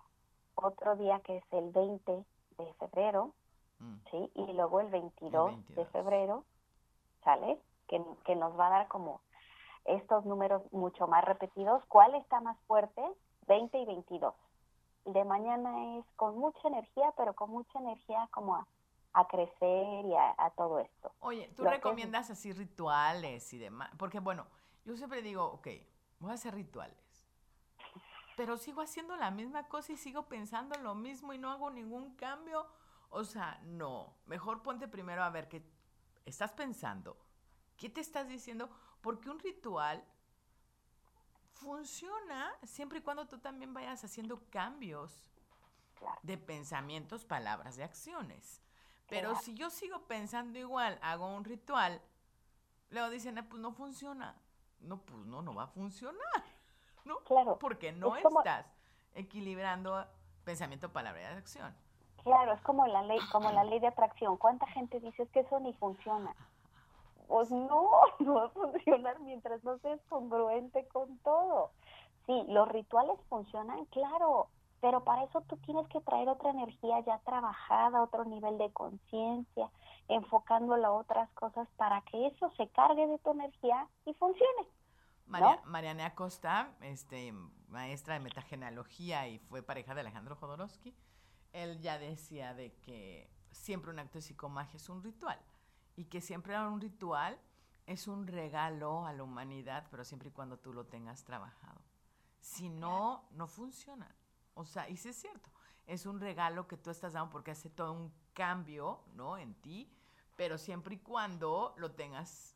otro 0.56 0.95
día 0.97 1.19
que 1.21 1.38
es 1.38 1.43
el 1.54 1.71
20 1.71 2.26
de 2.58 2.74
febrero, 2.76 3.32
Mm, 3.80 3.95
¿sí? 4.12 4.32
Y 4.36 4.54
luego 4.54 4.80
el 4.80 4.89
22, 4.89 5.47
de 5.47 5.56
22. 5.56 5.88
febrero, 5.89 6.43
¿sale? 7.24 7.60
Que, 7.88 8.04
que 8.26 8.36
nos 8.36 8.58
va 8.60 8.67
a 8.67 8.69
dar 8.69 8.88
como 8.89 9.21
estos 9.86 10.24
números 10.26 10.62
mucho 10.71 11.08
más 11.08 11.26
repetidos. 11.26 11.84
¿Cuál 11.88 12.13
está 12.13 12.41
más 12.41 12.60
fuerte? 12.67 13.02
20 13.47 13.77
y 13.80 13.86
22. 13.86 14.34
El 15.06 15.13
de 15.13 15.25
mañana 15.25 15.97
es 15.97 16.06
con 16.15 16.38
mucha 16.38 16.67
energía, 16.67 17.13
pero 17.17 17.34
con 17.34 17.49
mucha 17.49 17.80
energía 17.80 18.27
como 18.32 18.56
a, 18.56 18.67
a 19.13 19.27
crecer 19.27 20.06
y 20.06 20.13
a, 20.13 20.36
a 20.38 20.51
todo 20.51 20.80
esto. 20.80 21.12
Oye, 21.19 21.51
¿tú 21.56 21.63
Lo 21.63 21.71
recomiendas 21.71 22.30
así 22.30 22.54
rituales 22.54 23.51
y 23.54 23.58
demás? 23.58 23.89
Porque 23.97 24.19
bueno, 24.19 24.45
yo 24.86 24.95
siempre 24.95 25.21
digo, 25.21 25.45
ok, 25.45 25.67
voy 26.19 26.32
a 26.32 26.36
hacer 26.36 26.54
rituales. 26.54 26.97
Pero 28.38 28.58
sigo 28.58 28.82
haciendo 28.82 29.15
la 29.17 29.30
misma 29.30 29.67
cosa 29.67 29.91
y 29.93 29.97
sigo 29.97 30.27
pensando 30.27 30.77
lo 30.80 30.95
mismo 30.95 31.34
y 31.34 31.38
no 31.38 31.51
hago 31.51 31.69
ningún 31.69 32.15
cambio. 32.15 32.65
O 33.10 33.23
sea, 33.23 33.60
no. 33.65 34.15
Mejor 34.25 34.63
ponte 34.63 34.88
primero 34.88 35.23
a 35.23 35.30
ver 35.30 35.49
qué 35.49 35.63
estás 36.25 36.51
pensando. 36.54 37.17
¿Qué 37.77 37.89
te 37.89 38.01
estás 38.01 38.27
diciendo? 38.27 38.69
Porque 39.01 39.30
un 39.30 39.39
ritual 39.39 40.04
funciona 41.62 42.52
siempre 42.63 43.00
y 43.00 43.02
cuando 43.02 43.28
tú 43.28 43.38
también 43.38 43.74
vayas 43.74 44.04
haciendo 44.04 44.41
cambios 44.50 45.24
Claro. 45.95 46.19
de 46.24 46.38
pensamientos, 46.38 47.24
palabras 47.26 47.78
y 47.78 47.84
acciones. 47.84 48.62
Pero 49.08 49.30
Claro. 49.30 49.43
si 49.43 49.54
yo 49.54 49.69
sigo 49.69 50.02
pensando 50.08 50.58
igual, 50.58 50.97
hago 51.04 51.28
un 51.36 51.43
ritual, 51.43 52.02
luego 52.89 53.10
dicen, 53.12 53.38
"Ah, 53.38 53.45
pues 53.47 53.62
no 53.62 53.71
funciona. 53.71 54.36
No, 54.80 54.97
pues 55.02 55.26
no, 55.28 55.43
no 55.43 55.54
va 55.54 55.63
a 55.63 55.67
funcionar. 55.67 56.43
¿No? 57.06 57.17
Claro. 57.19 57.58
Porque 57.60 57.91
no 57.91 58.15
Es 58.15 58.24
como- 58.24 58.39
estás 58.39 58.65
equilibrando 59.13 60.08
pensamiento, 60.43 60.91
palabra 60.91 61.21
y 61.21 61.26
acción. 61.38 61.76
Claro, 62.24 62.54
es 62.54 62.62
como 62.62 62.86
la 62.88 63.02
ley, 63.04 63.19
como 63.32 63.52
la 63.52 63.63
ley 63.63 63.80
de 63.80 63.88
atracción. 63.88 64.38
¿Cuánta 64.38 64.65
gente 64.67 65.00
dice 65.00 65.24
"Es 65.24 65.30
que 65.32 65.41
eso 65.41 65.60
ni 65.60 65.74
funciona? 65.74 66.36
Pues 67.32 67.50
no, 67.50 67.89
no 68.20 68.34
va 68.34 68.46
a 68.48 68.50
funcionar 68.50 69.17
mientras 69.22 69.63
no 69.63 69.78
seas 69.78 70.02
congruente 70.10 70.86
con 70.89 71.17
todo. 71.20 71.72
Sí, 72.26 72.44
los 72.50 72.67
rituales 72.67 73.17
funcionan, 73.30 73.86
claro, 73.86 74.50
pero 74.82 75.06
para 75.06 75.24
eso 75.24 75.39
tú 75.48 75.56
tienes 75.65 75.88
que 75.88 76.02
traer 76.02 76.28
otra 76.28 76.50
energía 76.50 77.00
ya 77.06 77.20
trabajada, 77.20 78.04
otro 78.04 78.26
nivel 78.26 78.58
de 78.58 78.70
conciencia, 78.74 79.70
enfocándola 80.10 80.89
a 80.89 80.91
otras 80.91 81.30
cosas 81.32 81.70
para 81.78 82.02
que 82.02 82.28
eso 82.28 82.52
se 82.58 82.67
cargue 82.67 83.08
de 83.08 83.17
tu 83.20 83.32
energía 83.32 83.88
y 84.06 84.13
funcione. 84.15 84.67
María, 85.26 85.62
Mariana 85.63 86.08
Acosta, 86.08 86.74
este, 86.82 87.34
maestra 87.70 88.15
de 88.15 88.20
metagenealogía 88.20 89.30
y 89.30 89.39
fue 89.39 89.63
pareja 89.63 89.96
de 89.96 90.02
Alejandro 90.02 90.36
Jodorowsky, 90.36 90.94
él 91.54 91.80
ya 91.80 91.98
decía 91.98 92.54
de 92.54 92.74
que 92.82 93.30
siempre 93.52 93.89
un 93.89 94.00
acto 94.00 94.17
de 94.17 94.22
psicomagia 94.22 94.76
es 94.76 94.89
un 94.89 95.02
ritual 95.02 95.39
y 95.95 96.06
que 96.06 96.21
siempre 96.21 96.58
un 96.60 96.82
ritual 96.82 97.39
es 97.86 98.08
un 98.08 98.27
regalo 98.27 99.06
a 99.06 99.13
la 99.13 99.23
humanidad, 99.23 99.88
pero 99.91 100.04
siempre 100.04 100.30
y 100.30 100.32
cuando 100.32 100.58
tú 100.58 100.73
lo 100.73 100.86
tengas 100.86 101.23
trabajado. 101.23 101.82
Si 102.39 102.69
no, 102.69 103.27
no 103.32 103.47
funciona. 103.47 104.15
O 104.54 104.65
sea, 104.65 104.89
y 104.89 104.97
sí 104.97 105.10
es 105.10 105.15
cierto, 105.15 105.49
es 105.88 106.06
un 106.06 106.19
regalo 106.19 106.67
que 106.67 106.77
tú 106.77 106.89
estás 106.89 107.13
dando 107.13 107.30
porque 107.30 107.51
hace 107.51 107.69
todo 107.69 107.93
un 107.93 108.13
cambio, 108.34 109.01
¿no? 109.13 109.38
En 109.38 109.54
ti, 109.56 109.91
pero 110.36 110.58
siempre 110.58 110.95
y 110.95 110.99
cuando 110.99 111.73
lo 111.77 111.91
tengas, 111.91 112.56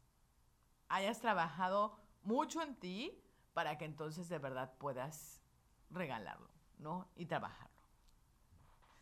hayas 0.89 1.19
trabajado 1.19 1.97
mucho 2.23 2.61
en 2.61 2.75
ti 2.75 3.21
para 3.53 3.77
que 3.77 3.85
entonces 3.85 4.29
de 4.29 4.39
verdad 4.39 4.73
puedas 4.77 5.41
regalarlo, 5.89 6.49
¿no? 6.77 7.07
Y 7.15 7.25
trabajarlo. 7.25 7.75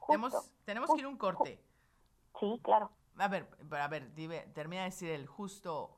Tenemos, 0.07 0.33
Justo. 0.33 0.51
tenemos 0.65 0.91
que 0.91 0.99
ir 0.99 1.05
a 1.05 1.09
un 1.09 1.17
corte. 1.17 1.63
Sí, 2.39 2.59
claro. 2.63 2.91
A 3.17 3.27
ver, 3.27 3.47
pero 3.69 3.83
a 3.83 3.87
ver, 3.87 4.13
dime, 4.13 4.41
termina 4.53 4.83
de 4.83 4.89
decir 4.89 5.11
el 5.11 5.27
justo. 5.27 5.97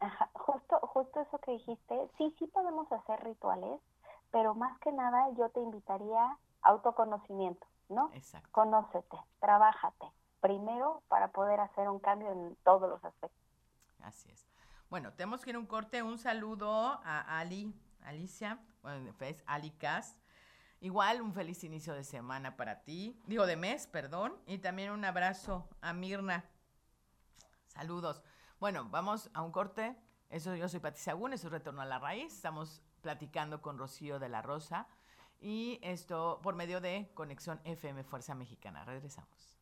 Ajá, 0.00 0.30
justo, 0.32 0.80
justo 0.80 1.20
eso 1.20 1.38
que 1.38 1.52
dijiste, 1.52 2.10
sí, 2.18 2.34
sí 2.38 2.46
podemos 2.48 2.90
hacer 2.90 3.22
rituales, 3.22 3.80
pero 4.30 4.54
más 4.54 4.78
que 4.80 4.90
nada 4.92 5.28
yo 5.38 5.48
te 5.50 5.60
invitaría 5.60 6.22
a 6.22 6.38
autoconocimiento, 6.62 7.66
¿no? 7.88 8.10
Exacto. 8.14 8.48
Conócete, 8.50 9.16
trabájate, 9.40 10.06
primero 10.40 11.02
para 11.08 11.28
poder 11.28 11.60
hacer 11.60 11.88
un 11.88 12.00
cambio 12.00 12.32
en 12.32 12.56
todos 12.64 12.88
los 12.88 13.04
aspectos. 13.04 13.38
Así 14.00 14.30
es. 14.30 14.48
Bueno, 14.90 15.12
tenemos 15.12 15.42
que 15.42 15.50
ir 15.50 15.56
a 15.56 15.58
un 15.58 15.66
corte. 15.66 16.02
Un 16.02 16.18
saludo 16.18 17.00
a 17.04 17.38
Ali, 17.38 17.74
Alicia, 18.04 18.58
bueno, 18.82 19.08
en 19.08 19.14
Face, 19.14 19.42
Ali 19.46 19.70
Cas. 19.70 20.16
Igual 20.82 21.22
un 21.22 21.32
feliz 21.32 21.62
inicio 21.62 21.94
de 21.94 22.02
semana 22.02 22.56
para 22.56 22.82
ti, 22.82 23.16
digo 23.28 23.46
de 23.46 23.54
mes, 23.54 23.86
perdón, 23.86 24.34
y 24.48 24.58
también 24.58 24.90
un 24.90 25.04
abrazo 25.04 25.68
a 25.80 25.92
Mirna. 25.92 26.44
Saludos. 27.68 28.20
Bueno, 28.58 28.88
vamos 28.90 29.30
a 29.32 29.42
un 29.42 29.52
corte. 29.52 29.96
Eso 30.28 30.56
yo 30.56 30.68
soy 30.68 30.80
Pati 30.80 31.00
Sagún, 31.00 31.34
eso 31.34 31.46
es 31.46 31.52
Retorno 31.52 31.82
a 31.82 31.84
la 31.84 32.00
Raíz. 32.00 32.34
Estamos 32.34 32.82
platicando 33.00 33.62
con 33.62 33.78
Rocío 33.78 34.18
de 34.18 34.28
la 34.28 34.42
Rosa 34.42 34.88
y 35.40 35.78
esto 35.82 36.40
por 36.42 36.56
medio 36.56 36.80
de 36.80 37.12
Conexión 37.14 37.60
FM 37.62 38.02
Fuerza 38.02 38.34
Mexicana. 38.34 38.84
Regresamos. 38.84 39.61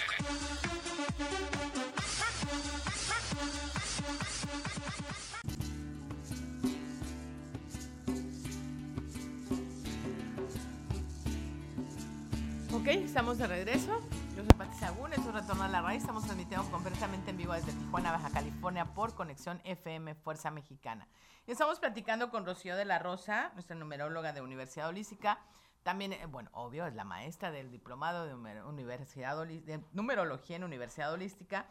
De 13.37 13.47
regreso. 13.47 14.01
Yo 14.35 14.43
soy 14.43 14.57
Pati 14.57 14.75
Sagún, 14.75 15.13
esto 15.13 15.29
es 15.29 15.35
Retorno 15.35 15.63
a 15.63 15.69
la 15.69 15.81
Raíz. 15.81 16.01
Estamos 16.01 16.25
transmitiendo 16.25 16.69
completamente 16.69 17.29
en 17.29 17.37
vivo 17.37 17.53
desde 17.53 17.71
Tijuana, 17.71 18.11
Baja 18.11 18.29
California, 18.29 18.93
por 18.93 19.15
Conexión 19.15 19.61
FM 19.63 20.15
Fuerza 20.15 20.51
Mexicana. 20.51 21.07
Y 21.47 21.51
estamos 21.51 21.79
platicando 21.79 22.29
con 22.29 22.45
Rocío 22.45 22.75
de 22.75 22.83
la 22.83 22.99
Rosa, 22.99 23.51
nuestra 23.53 23.77
numeróloga 23.77 24.33
de 24.33 24.41
Universidad 24.41 24.89
Holística. 24.89 25.39
También, 25.83 26.11
eh, 26.11 26.25
bueno, 26.25 26.49
obvio, 26.51 26.85
es 26.85 26.93
la 26.93 27.05
maestra 27.05 27.51
del 27.51 27.71
diplomado 27.71 28.25
de, 28.25 28.33
Universidad 28.33 29.37
de 29.45 29.81
Numerología 29.93 30.57
en 30.57 30.65
Universidad 30.65 31.13
Holística. 31.13 31.67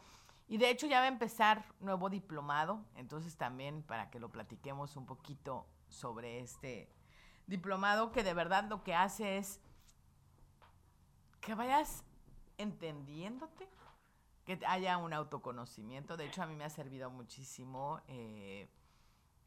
Y 0.49 0.57
de 0.57 0.71
hecho 0.71 0.87
ya 0.87 1.01
va 1.01 1.05
a 1.05 1.09
empezar 1.09 1.67
nuevo 1.81 2.09
diplomado, 2.09 2.87
entonces 2.97 3.37
también 3.37 3.83
para 3.83 4.09
que 4.09 4.19
lo 4.19 4.31
platiquemos 4.31 4.97
un 4.97 5.05
poquito 5.05 5.67
sobre 5.89 6.41
este 6.41 6.89
diplomado 7.47 8.13
que 8.13 8.25
de 8.25 8.33
verdad 8.33 8.65
lo 8.65 8.83
que 8.83 8.95
hace 8.95 9.37
es 9.37 9.61
que 11.41 11.55
vayas 11.55 12.05
entendiéndote, 12.59 13.69
que 14.45 14.61
haya 14.67 14.97
un 14.99 15.13
autoconocimiento. 15.13 16.17
De 16.17 16.27
hecho, 16.27 16.43
a 16.43 16.47
mí 16.47 16.55
me 16.55 16.65
ha 16.65 16.71
servido 16.71 17.11
muchísimo. 17.11 18.01
eh, 18.09 18.69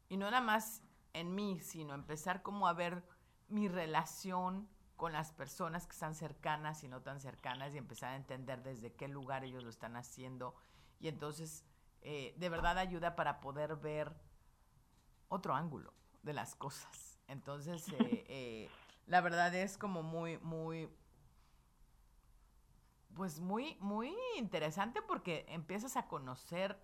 y 0.08 0.16
no 0.16 0.26
nada 0.30 0.42
más 0.42 0.82
en 1.12 1.34
mí, 1.34 1.60
sino 1.60 1.94
empezar 1.94 2.42
como 2.42 2.68
a 2.68 2.72
ver 2.72 3.02
mi 3.48 3.68
relación 3.68 4.68
con 4.96 5.12
las 5.12 5.32
personas 5.32 5.86
que 5.86 5.92
están 5.92 6.14
cercanas 6.14 6.84
y 6.84 6.88
no 6.88 7.02
tan 7.02 7.20
cercanas 7.20 7.74
y 7.74 7.78
empezar 7.78 8.12
a 8.12 8.16
entender 8.16 8.62
desde 8.62 8.92
qué 8.92 9.08
lugar 9.08 9.44
ellos 9.44 9.64
lo 9.64 9.70
están 9.70 9.96
haciendo. 9.96 10.54
Y 11.00 11.08
entonces, 11.08 11.64
eh, 12.02 12.34
de 12.38 12.48
verdad 12.48 12.78
ayuda 12.78 13.16
para 13.16 13.40
poder 13.40 13.76
ver 13.76 14.14
otro 15.28 15.54
ángulo 15.54 15.92
de 16.22 16.32
las 16.32 16.54
cosas. 16.54 17.18
Entonces, 17.28 17.88
eh, 17.88 17.94
eh, 18.28 18.70
la 19.06 19.20
verdad 19.20 19.54
es 19.54 19.78
como 19.78 20.02
muy, 20.02 20.38
muy, 20.38 20.88
pues 23.14 23.40
muy, 23.40 23.76
muy 23.80 24.14
interesante 24.36 25.02
porque 25.02 25.44
empiezas 25.48 25.96
a 25.96 26.08
conocer 26.08 26.78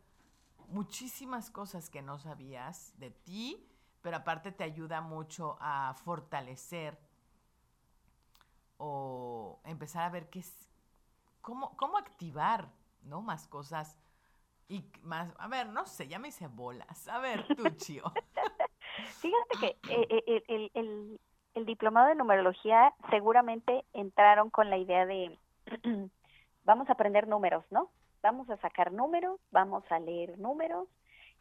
muchísimas 0.68 1.50
cosas 1.50 1.90
que 1.90 2.02
no 2.02 2.18
sabías 2.18 2.94
de 2.98 3.10
ti, 3.10 3.66
pero 4.02 4.18
aparte 4.18 4.52
te 4.52 4.64
ayuda 4.64 5.00
mucho 5.00 5.56
a 5.60 5.94
fortalecer 5.94 6.98
o 8.78 9.60
empezar 9.64 10.04
a 10.04 10.10
ver 10.10 10.30
qué 10.30 10.40
es, 10.40 10.68
cómo, 11.42 11.76
cómo 11.76 11.98
activar, 11.98 12.68
¿no? 13.02 13.20
Más 13.22 13.46
cosas 13.46 13.98
y 14.68 14.84
más, 15.02 15.34
a 15.38 15.48
ver, 15.48 15.68
no 15.68 15.84
sé, 15.86 16.08
ya 16.08 16.18
me 16.18 16.28
hice 16.28 16.46
bolas. 16.46 17.08
A 17.08 17.18
ver, 17.18 17.44
tú, 17.56 17.68
Chio. 17.76 18.04
Fíjate 19.20 19.58
que 19.60 19.66
eh, 19.88 20.06
eh, 20.10 20.24
el, 20.26 20.44
el- 20.48 20.70
el- 20.74 21.20
el 21.54 21.66
diplomado 21.66 22.06
de 22.08 22.14
numerología 22.14 22.94
seguramente 23.10 23.84
entraron 23.92 24.50
con 24.50 24.70
la 24.70 24.78
idea 24.78 25.04
de 25.04 25.36
vamos 26.64 26.88
a 26.88 26.92
aprender 26.92 27.26
números, 27.28 27.64
¿no? 27.70 27.90
Vamos 28.22 28.50
a 28.50 28.56
sacar 28.58 28.92
números, 28.92 29.40
vamos 29.50 29.84
a 29.90 29.98
leer 29.98 30.38
números 30.38 30.88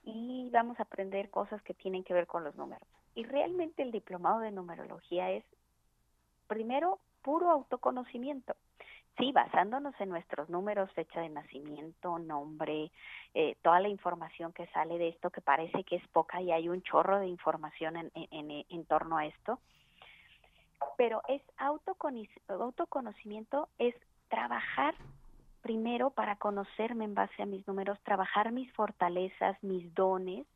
y 0.03 0.49
vamos 0.51 0.79
a 0.79 0.84
aprender 0.84 1.29
cosas 1.29 1.62
que 1.63 1.73
tienen 1.73 2.03
que 2.03 2.13
ver 2.13 2.25
con 2.27 2.43
los 2.43 2.55
números. 2.55 2.88
Y 3.15 3.23
realmente 3.23 3.82
el 3.82 3.91
diplomado 3.91 4.39
de 4.39 4.51
numerología 4.51 5.32
es, 5.32 5.43
primero, 6.47 6.99
puro 7.21 7.49
autoconocimiento. 7.51 8.55
Sí, 9.17 9.34
basándonos 9.34 9.93
en 9.99 10.08
nuestros 10.08 10.49
números, 10.49 10.89
fecha 10.93 11.19
de 11.19 11.27
nacimiento, 11.27 12.19
nombre, 12.19 12.89
eh, 13.34 13.58
toda 13.62 13.82
la 13.82 13.89
información 13.89 14.53
que 14.53 14.67
sale 14.67 14.97
de 14.97 15.10
esto, 15.10 15.29
que 15.29 15.41
parece 15.41 15.84
que 15.84 15.97
es 15.97 16.08
poca 16.08 16.41
y 16.41 16.53
hay 16.53 16.69
un 16.69 16.82
chorro 16.84 17.19
de 17.19 17.27
información 17.27 17.97
en, 17.97 18.12
en, 18.13 18.65
en- 18.69 18.86
torno 18.86 19.17
a 19.17 19.25
esto. 19.25 19.60
Pero 20.95 21.21
es 21.27 21.41
autoconis- 21.58 22.29
autoconocimiento, 22.47 23.67
es 23.77 23.93
trabajar 24.29 24.95
primero 25.61 26.11
para 26.11 26.37
conocerme 26.37 27.05
en 27.05 27.15
base 27.15 27.41
a 27.41 27.45
mis 27.45 27.67
números, 27.67 27.99
trabajar 28.03 28.51
mis 28.51 28.71
fortalezas, 28.73 29.61
mis 29.63 29.93
dones, 29.93 30.47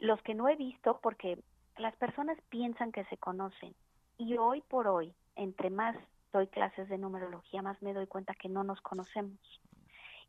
los 0.00 0.20
que 0.22 0.34
no 0.34 0.48
he 0.48 0.56
visto 0.56 0.98
porque 1.02 1.38
las 1.76 1.94
personas 1.96 2.38
piensan 2.48 2.92
que 2.92 3.04
se 3.04 3.16
conocen, 3.16 3.74
Y 4.16 4.36
hoy 4.36 4.60
por 4.62 4.86
hoy, 4.86 5.12
entre 5.34 5.70
más 5.70 5.96
doy 6.32 6.46
clases 6.46 6.88
de 6.88 6.98
numerología, 6.98 7.62
más 7.62 7.80
me 7.82 7.92
doy 7.92 8.06
cuenta 8.06 8.34
que 8.34 8.48
no 8.48 8.62
nos 8.62 8.80
conocemos. 8.80 9.38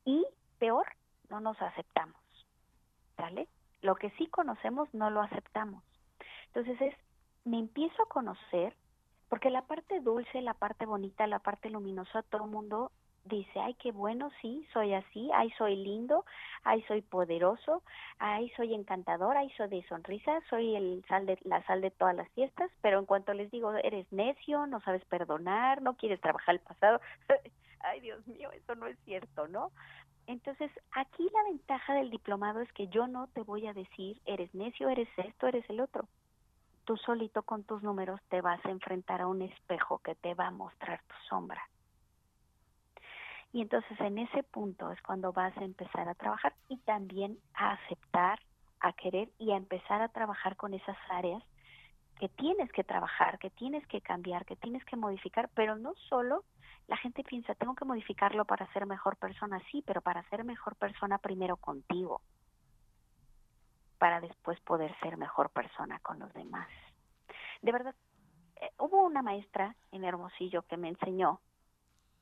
Y 0.06 0.26
peor, 0.60 0.86
no 1.30 1.40
nos 1.40 1.60
aceptamos. 1.62 2.16
¿Sale? 3.16 3.48
Lo 3.82 3.96
que 3.96 4.10
sí 4.12 4.28
conocemos 4.28 4.92
no 4.94 5.10
lo 5.10 5.22
aceptamos. 5.22 5.84
Entonces 6.48 6.80
es, 6.82 6.96
me 7.44 7.60
empiezo 7.60 8.04
a 8.04 8.10
conocer, 8.10 8.76
porque 9.36 9.50
la 9.50 9.64
parte 9.64 10.00
dulce, 10.00 10.42
la 10.42 10.54
parte 10.54 10.86
bonita, 10.86 11.28
la 11.28 11.40
parte 11.40 11.70
luminosa, 11.70 12.24
todo 12.24 12.46
el 12.46 12.52
mundo 12.52 12.94
dice, 13.26 13.60
ay, 13.60 13.74
qué 13.74 13.92
bueno, 13.92 14.32
sí, 14.42 14.66
soy 14.72 14.94
así, 14.94 15.30
ay, 15.34 15.52
soy 15.58 15.76
lindo, 15.76 16.24
ay, 16.64 16.82
soy 16.84 17.02
poderoso, 17.02 17.84
ay, 18.18 18.50
soy 18.56 18.74
encantador, 18.74 19.36
ay, 19.36 19.52
soy 19.58 19.68
de 19.68 19.86
sonrisa, 19.90 20.40
soy 20.50 20.78
el 20.78 21.04
sal 21.10 21.26
de, 21.26 21.38
la 21.44 21.62
sal 21.66 21.82
de 21.82 21.92
todas 21.92 22.16
las 22.16 22.30
fiestas, 22.30 22.72
pero 22.80 22.98
en 22.98 23.06
cuanto 23.06 23.34
les 23.34 23.52
digo, 23.52 23.74
eres 23.74 24.10
necio, 24.10 24.68
no 24.68 24.80
sabes 24.80 25.04
perdonar, 25.04 25.82
no 25.82 25.98
quieres 25.98 26.22
trabajar 26.22 26.56
el 26.56 26.62
pasado, 26.62 27.02
ay, 27.82 28.00
Dios 28.00 28.26
mío, 28.28 28.50
eso 28.54 28.74
no 28.76 28.88
es 28.88 28.98
cierto, 29.04 29.50
¿no? 29.50 29.74
Entonces, 30.28 30.72
aquí 30.94 31.30
la 31.34 31.44
ventaja 31.44 31.94
del 31.94 32.10
diplomado 32.10 32.62
es 32.62 32.72
que 32.72 32.88
yo 32.88 33.06
no 33.08 33.28
te 33.28 33.42
voy 33.42 33.68
a 33.68 33.74
decir, 33.74 34.18
eres 34.26 34.56
necio, 34.56 34.88
eres 34.88 35.10
esto, 35.18 35.48
eres 35.48 35.70
el 35.70 35.82
otro. 35.82 36.08
Tú 36.86 36.98
solito 36.98 37.44
con 37.44 37.64
tus 37.64 37.84
números 37.84 38.22
te 38.30 38.42
vas 38.42 38.64
a 38.66 38.70
enfrentar 38.70 39.22
a 39.22 39.28
un 39.28 39.42
espejo 39.42 40.00
que 40.00 40.16
te 40.16 40.36
va 40.36 40.48
a 40.48 40.52
mostrar 40.52 41.02
tu 41.08 41.16
sombra. 41.28 41.62
Y 43.52 43.62
entonces 43.62 44.00
en 44.02 44.18
ese 44.18 44.44
punto 44.44 44.92
es 44.92 45.02
cuando 45.02 45.32
vas 45.32 45.56
a 45.58 45.64
empezar 45.64 46.08
a 46.08 46.16
trabajar 46.16 46.54
y 46.70 46.78
también 46.80 47.38
a 47.54 47.72
aceptar, 47.72 48.40
a 48.82 48.94
querer 48.94 49.30
y 49.40 49.52
a 49.52 49.58
empezar 49.58 50.02
a 50.02 50.10
trabajar 50.10 50.58
con 50.58 50.74
esas 50.74 50.98
áreas 51.10 51.42
que 52.20 52.30
tienes 52.30 52.72
que 52.72 52.84
trabajar, 52.84 53.40
que 53.40 53.50
tienes 53.50 53.86
que 53.88 54.02
cambiar, 54.02 54.46
que 54.46 54.56
tienes 54.56 54.84
que 54.86 54.96
modificar, 54.96 55.50
pero 55.54 55.76
no 55.78 55.94
solo 56.10 56.44
la 56.88 56.98
gente 56.98 57.24
piensa, 57.24 57.56
tengo 57.56 57.76
que 57.76 57.86
modificarlo 57.86 58.46
para 58.46 58.72
ser 58.74 58.86
mejor 58.86 59.18
persona, 59.18 59.62
sí, 59.72 59.84
pero 59.86 60.02
para 60.02 60.24
ser 60.30 60.44
mejor 60.44 60.76
persona 60.76 61.18
primero 61.18 61.58
contigo, 61.58 62.22
para 63.98 64.22
después 64.22 64.60
poder 64.62 64.96
ser 65.00 65.18
mejor 65.18 65.50
persona 65.50 66.00
con 66.00 66.20
los 66.20 66.34
demás. 66.34 66.68
De 67.62 67.72
verdad, 67.72 67.96
eh, 68.58 68.72
hubo 68.80 69.04
una 69.04 69.22
maestra 69.22 69.76
en 69.92 70.04
Hermosillo 70.04 70.64
que 70.64 70.78
me 70.78 70.90
enseñó 70.90 71.40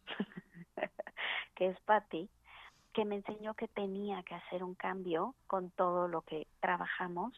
que 1.55 1.67
es 1.67 1.79
Patti, 1.81 2.29
que 2.93 3.05
me 3.05 3.15
enseñó 3.15 3.53
que 3.53 3.67
tenía 3.67 4.23
que 4.23 4.35
hacer 4.35 4.63
un 4.63 4.75
cambio 4.75 5.35
con 5.47 5.71
todo 5.71 6.07
lo 6.07 6.21
que 6.21 6.47
trabajamos, 6.59 7.33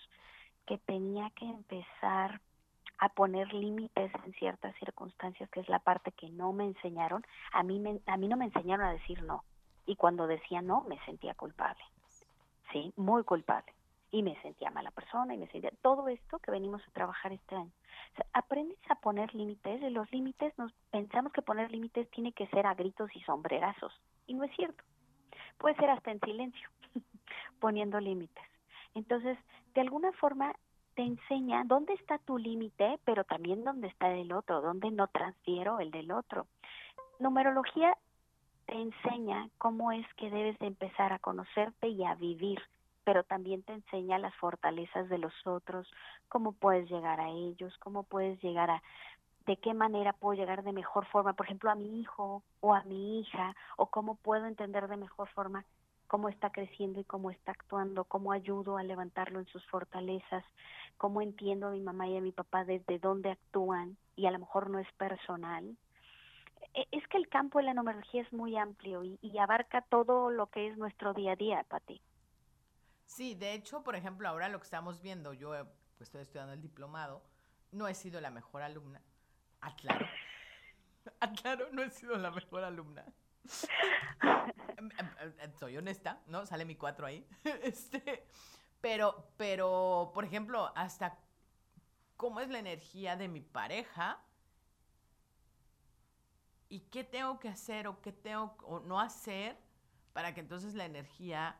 que 0.65 0.78
tenía 0.80 1.30
que 1.32 1.45
empezar 1.45 2.41
a 2.98 3.10
poner 3.10 3.54
límites 3.54 4.12
en 4.26 4.34
ciertas 4.34 4.76
circunstancias, 4.78 5.50
que 5.50 5.60
es 5.60 5.69
la 5.69 5.80
parte 5.80 6.12
que 6.12 6.30
no 6.30 6.54
me 6.54 6.65
enseñaron. 6.65 7.26
A 7.52 7.63
mí, 7.63 7.82
a 8.06 8.17
mí 8.17 8.28
no 8.28 8.38
me 8.38 8.45
enseñaron 8.45 8.86
a 8.86 8.93
decir 8.93 9.21
no. 9.24 9.43
Y 9.86 9.95
cuando 9.95 10.28
decía 10.28 10.62
no, 10.62 10.82
me 10.82 11.00
sentía 11.06 11.34
culpable. 11.36 11.84
Sí, 12.71 12.93
muy 12.95 13.24
culpable. 13.24 13.75
Y 14.15 14.23
me 14.23 14.41
sentía 14.41 14.71
mala 14.71 14.91
persona 14.91 15.34
y 15.34 15.38
me 15.38 15.47
sentía... 15.47 15.71
Todo 15.82 16.08
esto 16.08 16.39
que 16.39 16.49
venimos 16.49 16.82
a 16.88 16.91
trabajar 16.91 17.34
este 17.34 17.54
año. 17.54 17.73
aprendes 18.32 18.80
a 18.88 18.95
poner 18.95 19.36
límites 19.36 19.82
y 19.82 19.89
los 19.89 20.10
límites, 20.10 20.58
nos 20.58 20.71
pensamos 20.89 21.34
que 21.34 21.41
poner 21.41 21.69
límites 21.69 22.10
tiene 22.12 22.32
que 22.32 22.47
ser 22.47 22.65
a 22.65 22.75
gritos 22.75 23.13
y 23.13 23.19
sombrerazos. 23.23 23.91
Y 24.25 24.36
no 24.36 24.45
es 24.45 24.56
cierto. 24.56 24.82
Puede 25.58 25.75
ser 25.75 25.89
hasta 25.89 26.12
en 26.12 26.21
silencio, 26.21 26.69
poniendo 27.60 27.99
límites. 27.99 28.45
Entonces, 28.93 29.38
de 29.73 29.82
alguna 29.82 30.13
forma 30.13 30.56
te 30.93 31.01
enseña 31.01 31.65
dónde 31.65 31.91
está 31.95 32.17
tu 32.19 32.38
límite, 32.38 32.97
pero 33.04 33.25
también 33.25 33.65
dónde 33.65 33.89
está 33.89 34.10
el 34.13 34.32
otro, 34.32 34.62
dónde 34.62 34.91
no 34.91 35.08
transfiero 35.08 35.82
el 35.82 35.91
del 35.91 36.13
otro. 36.13 36.47
Numerología 37.19 37.97
te 38.65 38.75
enseña 38.75 39.49
cómo 39.58 39.91
es 39.91 40.08
que 40.13 40.30
debes 40.30 40.58
de 40.60 40.67
empezar 40.67 41.12
a 41.12 41.19
conocerte 41.19 41.89
y 41.89 42.06
a 42.06 42.15
vivir, 42.15 42.62
pero 43.06 43.24
también 43.24 43.63
te 43.63 43.74
enseña 43.74 44.20
las 44.20 44.36
fortalezas 44.36 45.08
de 45.08 45.18
los 45.18 45.34
otros, 45.46 45.88
cómo 46.28 46.52
puedes 46.52 46.89
llegar 46.89 47.22
a 47.22 47.30
ellos, 47.30 47.78
cómo 47.80 48.04
puedes 48.04 48.41
llegar 48.44 48.70
a 48.70 48.84
de 49.46 49.58
qué 49.58 49.74
manera 49.74 50.12
puedo 50.13 50.34
llegar 50.34 50.63
de 50.63 50.74
mejor 50.74 51.06
forma, 51.06 51.34
por 51.34 51.46
ejemplo, 51.46 51.70
a 51.70 51.76
mi 51.76 52.00
hijo 52.02 52.41
o 52.62 52.74
a 52.74 52.84
mi 52.84 53.20
hija, 53.20 53.56
o 53.78 53.86
cómo 53.86 54.15
puedo 54.15 54.48
entender 54.48 54.88
de 54.88 54.98
mejor 54.98 55.30
forma 55.30 55.63
cómo 56.08 56.30
está 56.30 56.50
creciendo 56.52 57.00
y 57.00 57.04
cómo 57.04 57.32
está 57.32 57.52
actuando, 57.52 58.06
cómo 58.06 58.32
ayudo 58.32 58.78
a 58.78 58.84
levantarlo 58.84 59.39
en 59.39 59.46
sus 59.48 59.65
fortalezas, 59.68 60.44
cómo 60.98 61.22
entiendo 61.22 61.68
a 61.68 61.72
mi 61.72 61.82
mamá 61.82 62.08
y 62.08 62.18
a 62.18 62.22
mi 62.22 62.32
papá 62.32 62.63
desde 62.63 63.00
dónde 63.00 63.32
actúan 63.32 63.98
y 64.15 64.26
a 64.26 64.32
lo 64.32 64.39
mejor 64.39 64.70
no 64.70 64.80
es 64.80 64.91
personal. 64.94 65.76
E, 66.74 66.88
es 66.91 67.08
que 67.08 67.18
el 67.18 67.28
campo 67.28 67.60
de 67.60 67.65
la 67.65 67.74
numerología 67.74 68.22
es 68.22 68.34
muy 68.34 68.58
amplio 68.58 69.04
y, 69.04 69.38
abarca 69.38 69.82
todo 69.82 70.30
lo 70.30 70.48
que 70.48 70.68
es 70.68 70.78
nuestro 70.78 71.13
día 71.13 71.34
a 71.34 71.36
día, 71.36 71.65
Pati. 71.68 72.02
Sí, 73.06 73.36
de 73.36 73.54
hecho, 73.54 73.84
por 73.84 73.96
ejemplo, 73.96 74.28
ahora 74.28 74.50
lo 74.50 74.60
que 74.60 74.65
estamos 74.65 75.02
viendo, 75.02 75.34
yo 75.34 75.52
pues, 75.98 76.08
estoy 76.08 76.22
estudiando 76.22 76.54
el 76.54 76.62
diplomado, 76.62 77.24
no 77.72 77.88
he 77.88 77.96
sido 77.96 78.20
la 78.22 78.32
mejor 78.32 78.62
alumna, 78.62 79.02
Aclaro. 79.62 80.06
Aclaro, 81.20 81.70
no 81.72 81.84
he 81.84 81.89
sido 81.89 82.18
la 82.18 82.32
mejor 82.32 82.63
alumna. 82.63 83.06
Soy 85.60 85.78
honesta, 85.78 86.22
¿no? 86.28 86.46
Sale 86.46 86.65
mi 86.65 86.76
cuatro 86.76 87.06
ahí. 87.06 87.26
Este, 87.63 88.26
pero, 88.82 89.30
pero, 89.38 90.12
por 90.13 90.26
ejemplo, 90.26 90.72
hasta 90.76 91.18
cómo 92.18 92.39
es 92.39 92.50
la 92.50 92.60
energía 92.60 93.15
de 93.15 93.28
mi 93.28 93.41
pareja 93.41 94.20
y 96.70 96.82
qué 96.82 97.04
tengo 97.04 97.39
que 97.39 97.50
hacer 97.50 97.88
o 97.88 98.02
qué 98.02 98.12
tengo 98.12 98.56
o 98.63 98.80
no 98.80 99.00
hacer 99.00 99.58
para 100.13 100.34
que 100.34 100.41
entonces 100.41 100.74
la 100.76 100.86
energía, 100.86 101.58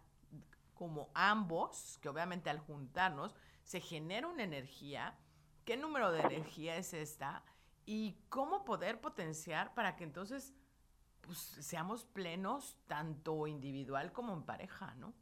como 0.76 1.10
ambos, 1.16 1.98
que 2.02 2.10
obviamente 2.10 2.50
al 2.50 2.60
juntarnos, 2.60 3.36
se 3.64 3.82
genera 3.82 4.28
una 4.28 4.44
energía. 4.44 5.18
¿Qué 5.66 5.76
número 5.76 6.12
de 6.12 6.22
energía 6.22 6.76
es 6.78 6.94
esta? 6.94 7.44
y 7.86 8.16
cómo 8.30 8.66
poder 8.66 9.00
potenciar 9.00 9.74
para 9.74 9.96
que 9.96 10.04
entonces 10.04 10.54
pues, 11.22 11.38
seamos 11.38 12.04
plenos 12.06 12.78
tanto 12.88 13.48
individual 13.48 14.12
como 14.12 14.34
en 14.34 14.44
pareja, 14.44 14.96
¿no? 14.96 15.14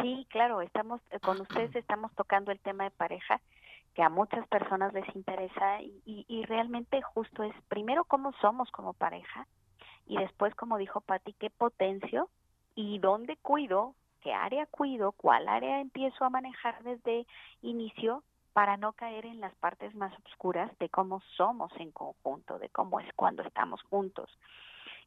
Sí, 0.00 0.26
claro, 0.30 0.62
estamos 0.62 1.00
eh, 1.10 1.20
con 1.20 1.40
ustedes 1.40 1.74
estamos 1.76 2.12
tocando 2.14 2.50
el 2.50 2.60
tema 2.60 2.84
de 2.84 2.90
pareja 2.90 3.40
que 3.94 4.02
a 4.02 4.08
muchas 4.08 4.46
personas 4.48 4.94
les 4.94 5.04
interesa 5.14 5.82
y, 5.82 6.24
y, 6.26 6.44
realmente 6.46 7.02
justo 7.02 7.42
es 7.42 7.54
primero 7.68 8.06
cómo 8.06 8.32
somos 8.40 8.70
como 8.70 8.94
pareja 8.94 9.46
y 10.06 10.16
después 10.16 10.54
como 10.54 10.78
dijo 10.78 11.02
Patti 11.02 11.34
qué 11.34 11.50
potencio 11.50 12.30
y 12.74 12.98
dónde 13.00 13.36
cuido, 13.36 13.94
qué 14.22 14.32
área 14.32 14.66
cuido, 14.66 15.12
cuál 15.12 15.48
área 15.48 15.80
empiezo 15.80 16.24
a 16.24 16.30
manejar 16.30 16.82
desde 16.82 17.26
inicio 17.60 18.22
para 18.52 18.76
no 18.76 18.92
caer 18.92 19.26
en 19.26 19.40
las 19.40 19.54
partes 19.56 19.94
más 19.94 20.12
oscuras 20.26 20.70
de 20.78 20.88
cómo 20.88 21.20
somos 21.36 21.72
en 21.76 21.90
conjunto, 21.90 22.58
de 22.58 22.68
cómo 22.68 23.00
es 23.00 23.12
cuando 23.14 23.42
estamos 23.42 23.82
juntos. 23.84 24.30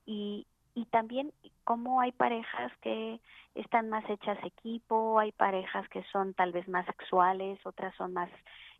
Y, 0.06 0.48
y 0.74 0.86
también 0.86 1.32
cómo 1.64 2.02
hay 2.02 2.12
parejas 2.12 2.72
que 2.82 3.20
están 3.54 3.90
más 3.90 4.08
hechas 4.10 4.38
equipo, 4.44 5.20
hay 5.20 5.32
parejas 5.32 5.88
que 5.90 6.04
son 6.12 6.34
tal 6.34 6.52
vez 6.52 6.68
más 6.68 6.86
sexuales, 6.86 7.60
otras 7.66 7.96
son 7.96 8.14
más 8.14 8.30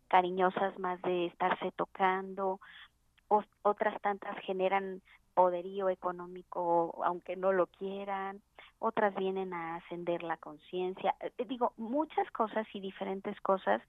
cariñosas, 0.08 0.78
más 0.78 1.00
de 1.02 1.26
estarse 1.26 1.72
tocando, 1.72 2.60
otras 3.62 4.00
tantas 4.02 4.36
generan 4.40 5.02
poderío 5.34 5.88
económico 5.88 7.02
aunque 7.04 7.36
no 7.36 7.52
lo 7.52 7.66
quieran, 7.66 8.40
otras 8.78 9.14
vienen 9.14 9.52
a 9.52 9.76
ascender 9.76 10.22
la 10.22 10.36
conciencia, 10.36 11.14
eh, 11.20 11.32
digo, 11.46 11.72
muchas 11.76 12.30
cosas 12.30 12.66
y 12.72 12.80
diferentes 12.80 13.40
cosas 13.40 13.82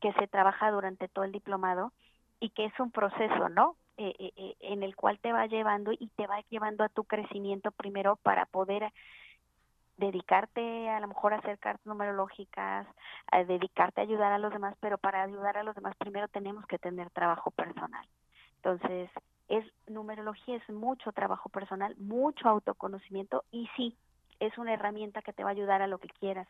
que 0.00 0.12
se 0.14 0.26
trabaja 0.26 0.70
durante 0.70 1.08
todo 1.08 1.24
el 1.24 1.32
diplomado 1.32 1.92
y 2.40 2.50
que 2.50 2.66
es 2.66 2.80
un 2.80 2.90
proceso, 2.90 3.48
¿no? 3.48 3.76
Eh, 3.98 4.14
eh, 4.18 4.32
eh, 4.36 4.56
en 4.60 4.82
el 4.82 4.94
cual 4.94 5.18
te 5.20 5.32
va 5.32 5.46
llevando 5.46 5.90
y 5.90 6.08
te 6.16 6.26
va 6.26 6.42
llevando 6.50 6.84
a 6.84 6.90
tu 6.90 7.04
crecimiento 7.04 7.70
primero 7.70 8.16
para 8.16 8.44
poder 8.44 8.92
dedicarte 9.96 10.90
a 10.90 11.00
lo 11.00 11.08
mejor 11.08 11.32
a 11.32 11.38
hacer 11.38 11.58
cartas 11.58 11.86
numerológicas, 11.86 12.86
a 13.32 13.44
dedicarte 13.44 14.02
a 14.02 14.04
ayudar 14.04 14.32
a 14.32 14.38
los 14.38 14.52
demás, 14.52 14.76
pero 14.80 14.98
para 14.98 15.22
ayudar 15.22 15.56
a 15.56 15.62
los 15.62 15.74
demás 15.74 15.96
primero 15.96 16.28
tenemos 16.28 16.66
que 16.66 16.78
tener 16.78 17.08
trabajo 17.08 17.50
personal. 17.52 18.06
Entonces, 18.56 19.08
es 19.48 19.64
numerología 19.86 20.56
es 20.56 20.68
mucho 20.68 21.12
trabajo 21.12 21.48
personal, 21.48 21.96
mucho 21.96 22.50
autoconocimiento 22.50 23.44
y 23.50 23.66
sí, 23.76 23.96
es 24.40 24.56
una 24.58 24.74
herramienta 24.74 25.22
que 25.22 25.32
te 25.32 25.44
va 25.44 25.50
a 25.50 25.52
ayudar 25.52 25.82
a 25.82 25.86
lo 25.86 25.98
que 25.98 26.08
quieras 26.08 26.48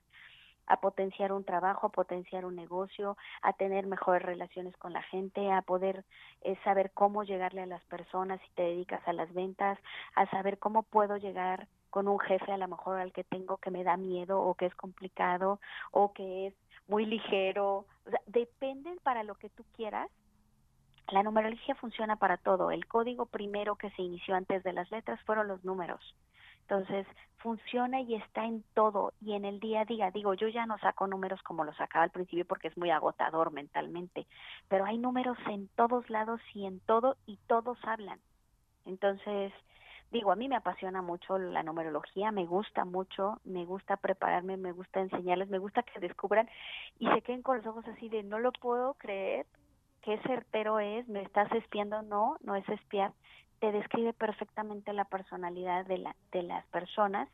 a 0.66 0.80
potenciar 0.80 1.32
un 1.32 1.44
trabajo, 1.44 1.86
a 1.86 1.90
potenciar 1.90 2.44
un 2.44 2.56
negocio, 2.56 3.16
a 3.42 3.52
tener 3.52 3.86
mejores 3.86 4.22
relaciones 4.22 4.76
con 4.76 4.92
la 4.92 5.02
gente, 5.02 5.52
a 5.52 5.62
poder 5.62 6.04
eh, 6.42 6.56
saber 6.64 6.90
cómo 6.92 7.24
llegarle 7.24 7.62
a 7.62 7.66
las 7.66 7.84
personas 7.84 8.40
si 8.40 8.50
te 8.54 8.62
dedicas 8.62 9.06
a 9.06 9.12
las 9.12 9.32
ventas, 9.32 9.78
a 10.14 10.26
saber 10.30 10.58
cómo 10.58 10.82
puedo 10.82 11.16
llegar 11.16 11.68
con 11.90 12.08
un 12.08 12.18
jefe 12.18 12.52
a 12.52 12.58
lo 12.58 12.68
mejor 12.68 12.98
al 12.98 13.12
que 13.12 13.24
tengo 13.24 13.58
que 13.58 13.70
me 13.70 13.84
da 13.84 13.96
miedo 13.96 14.40
o 14.42 14.54
que 14.54 14.66
es 14.66 14.74
complicado 14.74 15.60
o 15.92 16.12
que 16.12 16.48
es 16.48 16.54
muy 16.88 17.06
ligero. 17.06 17.86
O 18.06 18.10
sea, 18.10 18.20
dependen 18.26 18.98
para 19.02 19.22
lo 19.22 19.36
que 19.36 19.48
tú 19.50 19.64
quieras 19.76 20.10
La 21.12 21.22
numerología 21.22 21.76
funciona 21.76 22.16
para 22.16 22.36
todo. 22.36 22.72
El 22.72 22.86
código 22.86 23.26
primero 23.26 23.76
que 23.76 23.90
se 23.90 24.02
inició 24.02 24.34
antes 24.34 24.64
de 24.64 24.72
las 24.72 24.90
letras 24.90 25.20
fueron 25.22 25.46
los 25.46 25.64
números. 25.64 26.00
Entonces, 26.68 27.06
funciona 27.38 28.00
y 28.00 28.16
está 28.16 28.44
en 28.44 28.64
todo 28.74 29.12
y 29.20 29.34
en 29.34 29.44
el 29.44 29.60
día 29.60 29.82
a 29.82 29.84
día. 29.84 30.10
Digo, 30.10 30.34
yo 30.34 30.48
ya 30.48 30.66
no 30.66 30.78
saco 30.78 31.06
números 31.06 31.40
como 31.42 31.62
los 31.62 31.76
sacaba 31.76 32.02
al 32.02 32.10
principio 32.10 32.44
porque 32.44 32.66
es 32.66 32.76
muy 32.76 32.90
agotador 32.90 33.52
mentalmente, 33.52 34.26
pero 34.68 34.84
hay 34.84 34.98
números 34.98 35.38
en 35.48 35.68
todos 35.76 36.10
lados 36.10 36.40
y 36.54 36.66
en 36.66 36.80
todo 36.80 37.16
y 37.24 37.38
todos 37.46 37.78
hablan. 37.84 38.18
Entonces, 38.84 39.52
digo, 40.10 40.32
a 40.32 40.36
mí 40.36 40.48
me 40.48 40.56
apasiona 40.56 41.02
mucho 41.02 41.38
la 41.38 41.62
numerología, 41.62 42.32
me 42.32 42.46
gusta 42.46 42.84
mucho, 42.84 43.40
me 43.44 43.64
gusta 43.64 43.96
prepararme, 43.96 44.56
me 44.56 44.72
gusta 44.72 44.98
enseñarles, 44.98 45.48
me 45.48 45.58
gusta 45.58 45.84
que 45.84 46.00
descubran 46.00 46.48
y 46.98 47.06
se 47.06 47.22
queden 47.22 47.42
con 47.42 47.58
los 47.58 47.66
ojos 47.66 47.86
así 47.86 48.08
de 48.08 48.24
no 48.24 48.40
lo 48.40 48.50
puedo 48.50 48.94
creer, 48.94 49.46
qué 50.02 50.18
certero 50.26 50.80
es, 50.80 51.06
me 51.08 51.22
estás 51.22 51.52
espiando, 51.52 52.02
no, 52.02 52.38
no 52.40 52.56
es 52.56 52.68
espiar, 52.68 53.12
te 53.60 53.72
describe 53.72 54.12
perfectamente 54.12 54.92
la 54.92 55.04
personalidad 55.04 55.86
de, 55.86 55.98
la, 55.98 56.16
de 56.32 56.42
las 56.42 56.66
personas 56.66 57.28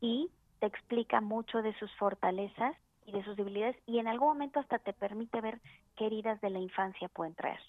y 0.00 0.30
te 0.60 0.66
explica 0.66 1.20
mucho 1.20 1.62
de 1.62 1.76
sus 1.78 1.94
fortalezas 1.96 2.76
y 3.06 3.12
de 3.12 3.24
sus 3.24 3.36
debilidades 3.36 3.76
y 3.86 3.98
en 3.98 4.08
algún 4.08 4.28
momento 4.28 4.60
hasta 4.60 4.78
te 4.78 4.92
permite 4.92 5.40
ver 5.40 5.60
qué 5.96 6.06
heridas 6.06 6.40
de 6.40 6.50
la 6.50 6.58
infancia 6.58 7.08
pueden 7.08 7.34
traer. 7.34 7.60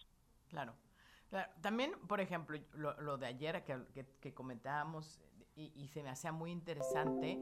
Claro. 0.50 0.74
También, 1.62 1.92
por 2.08 2.20
ejemplo, 2.22 2.60
lo, 2.74 3.18
de 3.18 3.28
ayer 3.28 3.64
que, 3.64 4.06
que, 4.20 4.34
comentábamos 4.34 5.22
y, 5.56 5.72
y, 5.76 5.88
se 5.90 6.02
me 6.02 6.10
hacía 6.10 6.32
muy 6.32 6.52
interesante 6.52 7.40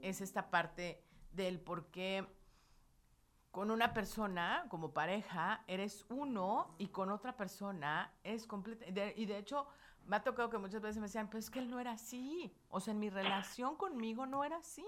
es 0.00 0.22
esta 0.22 0.48
parte 0.50 1.04
del 1.32 1.60
por 1.60 1.90
qué 1.90 2.26
con 3.56 3.70
una 3.70 3.94
persona 3.94 4.66
como 4.68 4.92
pareja 4.92 5.64
eres 5.66 6.04
uno 6.10 6.74
y 6.76 6.88
con 6.88 7.08
otra 7.08 7.38
persona 7.38 8.12
es 8.22 8.46
completa. 8.46 8.84
y 9.16 9.24
de 9.24 9.38
hecho, 9.38 9.66
me 10.04 10.16
ha 10.16 10.22
tocado 10.22 10.50
que 10.50 10.58
muchas 10.58 10.82
veces 10.82 10.98
me 10.98 11.06
decían, 11.06 11.30
pues 11.30 11.44
es 11.44 11.50
que 11.50 11.60
él 11.60 11.70
no 11.70 11.80
era 11.80 11.92
así. 11.92 12.54
O 12.68 12.80
sea, 12.80 12.92
en 12.92 13.00
mi 13.00 13.08
relación 13.08 13.76
conmigo 13.76 14.26
no 14.26 14.44
era 14.44 14.58
así. 14.58 14.84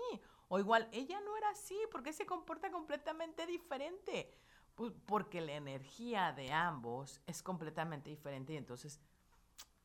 O 0.49 0.59
igual, 0.59 0.87
ella 0.93 1.19
no 1.23 1.35
era 1.39 1.49
así. 1.49 1.79
porque 1.91 2.13
se 2.13 2.27
comporta 2.27 2.71
completamente 2.71 3.47
diferente? 3.47 4.35
Pues 4.75 4.93
porque 5.07 5.41
la 5.41 5.55
energía 5.55 6.33
de 6.33 6.53
ambos 6.53 7.23
es 7.27 7.43
completamente 7.43 8.11
diferente 8.11 8.53
y 8.53 8.59
entonces 8.59 9.01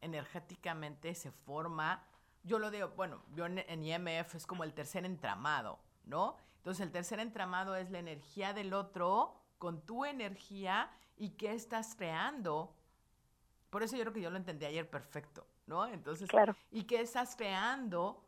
energéticamente 0.02 1.16
se 1.16 1.32
forma. 1.32 2.06
Yo 2.44 2.60
lo 2.60 2.70
digo, 2.70 2.90
bueno, 2.98 3.24
yo 3.34 3.46
en, 3.46 3.60
en 3.60 3.86
IMF 3.86 4.36
es 4.36 4.46
como 4.46 4.66
el 4.66 4.74
tercer 4.74 5.06
entramado, 5.06 5.80
¿no? 6.04 6.36
Entonces 6.64 6.86
el 6.86 6.94
tercer 6.94 7.20
entramado 7.20 7.76
es 7.76 7.92
la 7.92 8.00
energía 8.00 8.54
del 8.54 8.74
otro 8.74 9.36
con 9.58 9.86
tu 9.86 10.06
energía 10.06 10.90
y 11.18 11.32
qué 11.32 11.52
estás 11.52 11.94
creando. 11.94 12.74
Por 13.70 13.84
eso 13.84 13.98
yo 13.98 14.04
creo 14.04 14.14
que 14.14 14.22
yo 14.22 14.30
lo 14.30 14.38
entendí 14.38 14.64
ayer 14.64 14.90
perfecto, 14.90 15.46
¿no? 15.68 15.86
Entonces, 15.86 16.30
claro. 16.30 16.56
¿y 16.72 16.86
qué 16.86 17.02
estás 17.02 17.36
creando 17.36 18.26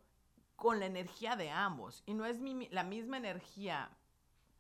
con 0.58 0.82
la 0.82 0.86
energía 0.86 1.38
de 1.38 1.50
ambos? 1.50 2.04
Y 2.06 2.14
no 2.14 2.26
es 2.26 2.42
la 2.72 2.84
misma 2.84 3.16
energía 3.16 3.90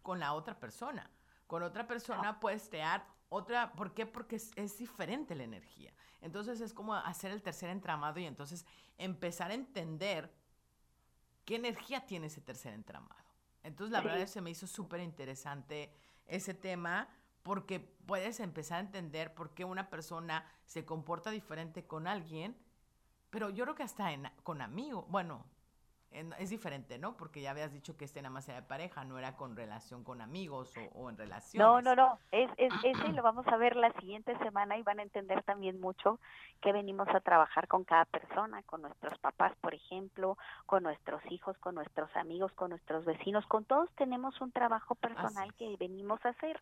con 0.01 0.21
la 0.21 0.31
otra 0.35 0.57
persona. 0.57 1.11
Con 1.45 1.61
otra 1.61 1.85
persona 1.85 2.39
puedes 2.39 2.69
crear 2.69 3.05
otra, 3.27 3.73
¿por 3.73 3.93
qué? 3.93 4.05
Porque 4.05 4.37
es, 4.37 4.53
es, 4.55 4.77
diferente 4.77 5.35
la 5.35 5.43
energía. 5.43 5.91
Entonces 6.21 6.61
es 6.61 6.73
como 6.73 6.95
hacer 6.95 7.31
el 7.31 7.41
tercer 7.41 7.69
entramado 7.71 8.21
y 8.21 8.25
entonces 8.25 8.65
empezar 8.97 9.51
a 9.51 9.53
entender 9.53 10.33
qué 11.43 11.57
energía 11.57 12.05
tiene 12.05 12.27
ese 12.27 12.39
tercer 12.39 12.73
entramado. 12.73 13.24
Entonces, 13.65 13.91
la 13.91 14.01
verdad, 14.01 14.27
se 14.27 14.41
me 14.41 14.51
hizo 14.51 14.67
súper 14.67 15.01
interesante 15.01 15.91
ese 16.27 16.53
tema 16.53 17.09
porque 17.41 17.79
puedes 17.79 18.39
empezar 18.39 18.77
a 18.77 18.81
entender 18.81 19.33
por 19.33 19.53
qué 19.53 19.65
una 19.65 19.89
persona 19.89 20.45
se 20.65 20.85
comporta 20.85 21.31
diferente 21.31 21.85
con 21.85 22.07
alguien, 22.07 22.55
pero 23.29 23.49
yo 23.49 23.65
creo 23.65 23.75
que 23.75 23.83
hasta 23.83 24.13
en, 24.13 24.29
con 24.43 24.61
amigos, 24.61 25.05
bueno, 25.09 25.45
es 26.39 26.49
diferente, 26.49 26.97
¿no? 26.97 27.17
Porque 27.17 27.41
ya 27.41 27.51
habías 27.51 27.73
dicho 27.73 27.97
que 27.97 28.05
este 28.05 28.21
nada 28.21 28.33
más 28.33 28.47
era 28.47 28.61
de 28.61 28.67
pareja, 28.67 29.03
no 29.03 29.17
era 29.17 29.35
con 29.35 29.55
relación 29.55 30.03
con 30.03 30.21
amigos 30.21 30.73
o, 30.93 31.09
en 31.09 31.17
relación. 31.17 31.61
No, 31.61 31.81
no, 31.81 31.95
no, 31.95 32.19
es, 32.31 32.49
es, 32.57 32.73
ese 32.83 33.09
lo 33.09 33.21
vamos 33.21 33.45
a 33.47 33.57
ver 33.57 33.75
la 33.75 33.91
siguiente 33.93 34.37
semana 34.37 34.77
y 34.77 34.83
van 34.83 34.99
a 34.99 35.03
entender 35.03 35.43
también 35.43 35.79
mucho 35.79 36.19
que 36.61 36.71
venimos 36.71 37.07
a 37.09 37.19
trabajar 37.19 37.67
con 37.67 37.83
cada 37.83 38.05
persona, 38.05 38.63
con 38.63 38.81
nuestros 38.81 39.17
papás, 39.19 39.53
por 39.61 39.73
ejemplo, 39.73 40.37
con 40.65 40.83
nuestros 40.83 41.21
hijos, 41.29 41.57
con 41.57 41.75
nuestros 41.75 42.13
amigos, 42.15 42.51
con 42.53 42.69
nuestros 42.69 43.05
vecinos, 43.05 43.45
con 43.47 43.65
todos 43.65 43.89
tenemos 43.95 44.39
un 44.41 44.51
trabajo 44.51 44.95
personal 44.95 45.53
que 45.55 45.75
venimos 45.77 46.23
a 46.25 46.29
hacer 46.29 46.59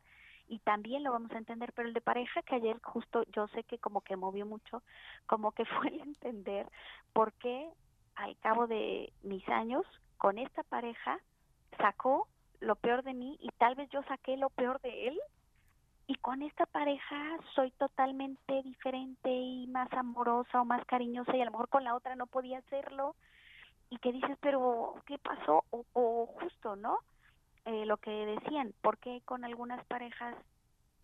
y 0.47 0.59
también 0.59 1.03
lo 1.03 1.11
vamos 1.11 1.31
a 1.31 1.37
entender, 1.37 1.71
pero 1.73 1.87
el 1.87 1.93
de 1.93 2.01
pareja 2.01 2.41
que 2.43 2.55
ayer 2.55 2.79
justo 2.81 3.23
yo 3.31 3.47
sé 3.49 3.63
que 3.63 3.77
como 3.77 4.01
que 4.01 4.15
movió 4.15 4.45
mucho, 4.45 4.83
como 5.25 5.51
que 5.51 5.65
fue 5.87 5.87
el 5.89 6.01
entender 6.01 6.67
por 7.13 7.33
qué 7.33 7.69
al 8.15 8.37
cabo 8.39 8.67
de 8.67 9.11
mis 9.23 9.47
años 9.49 9.85
con 10.17 10.37
esta 10.37 10.63
pareja 10.63 11.19
sacó 11.77 12.27
lo 12.59 12.75
peor 12.75 13.03
de 13.03 13.13
mí 13.13 13.37
y 13.41 13.49
tal 13.57 13.75
vez 13.75 13.89
yo 13.89 14.01
saqué 14.03 14.37
lo 14.37 14.49
peor 14.49 14.79
de 14.81 15.09
él. 15.09 15.19
Y 16.05 16.15
con 16.15 16.41
esta 16.41 16.65
pareja 16.65 17.37
soy 17.55 17.71
totalmente 17.71 18.61
diferente 18.63 19.29
y 19.29 19.67
más 19.67 19.91
amorosa 19.93 20.61
o 20.61 20.65
más 20.65 20.85
cariñosa 20.85 21.35
y 21.35 21.41
a 21.41 21.45
lo 21.45 21.51
mejor 21.51 21.69
con 21.69 21.83
la 21.83 21.95
otra 21.95 22.15
no 22.15 22.27
podía 22.27 22.59
hacerlo. 22.59 23.15
Y 23.89 23.97
que 23.97 24.11
dices 24.11 24.37
pero 24.41 24.95
qué 25.05 25.17
pasó 25.17 25.63
o, 25.69 26.25
justo 26.39 26.75
no 26.75 26.99
eh, 27.65 27.85
lo 27.85 27.97
que 27.97 28.11
decían 28.11 28.73
porque 28.81 29.21
con 29.25 29.45
algunas 29.45 29.85
parejas 29.85 30.35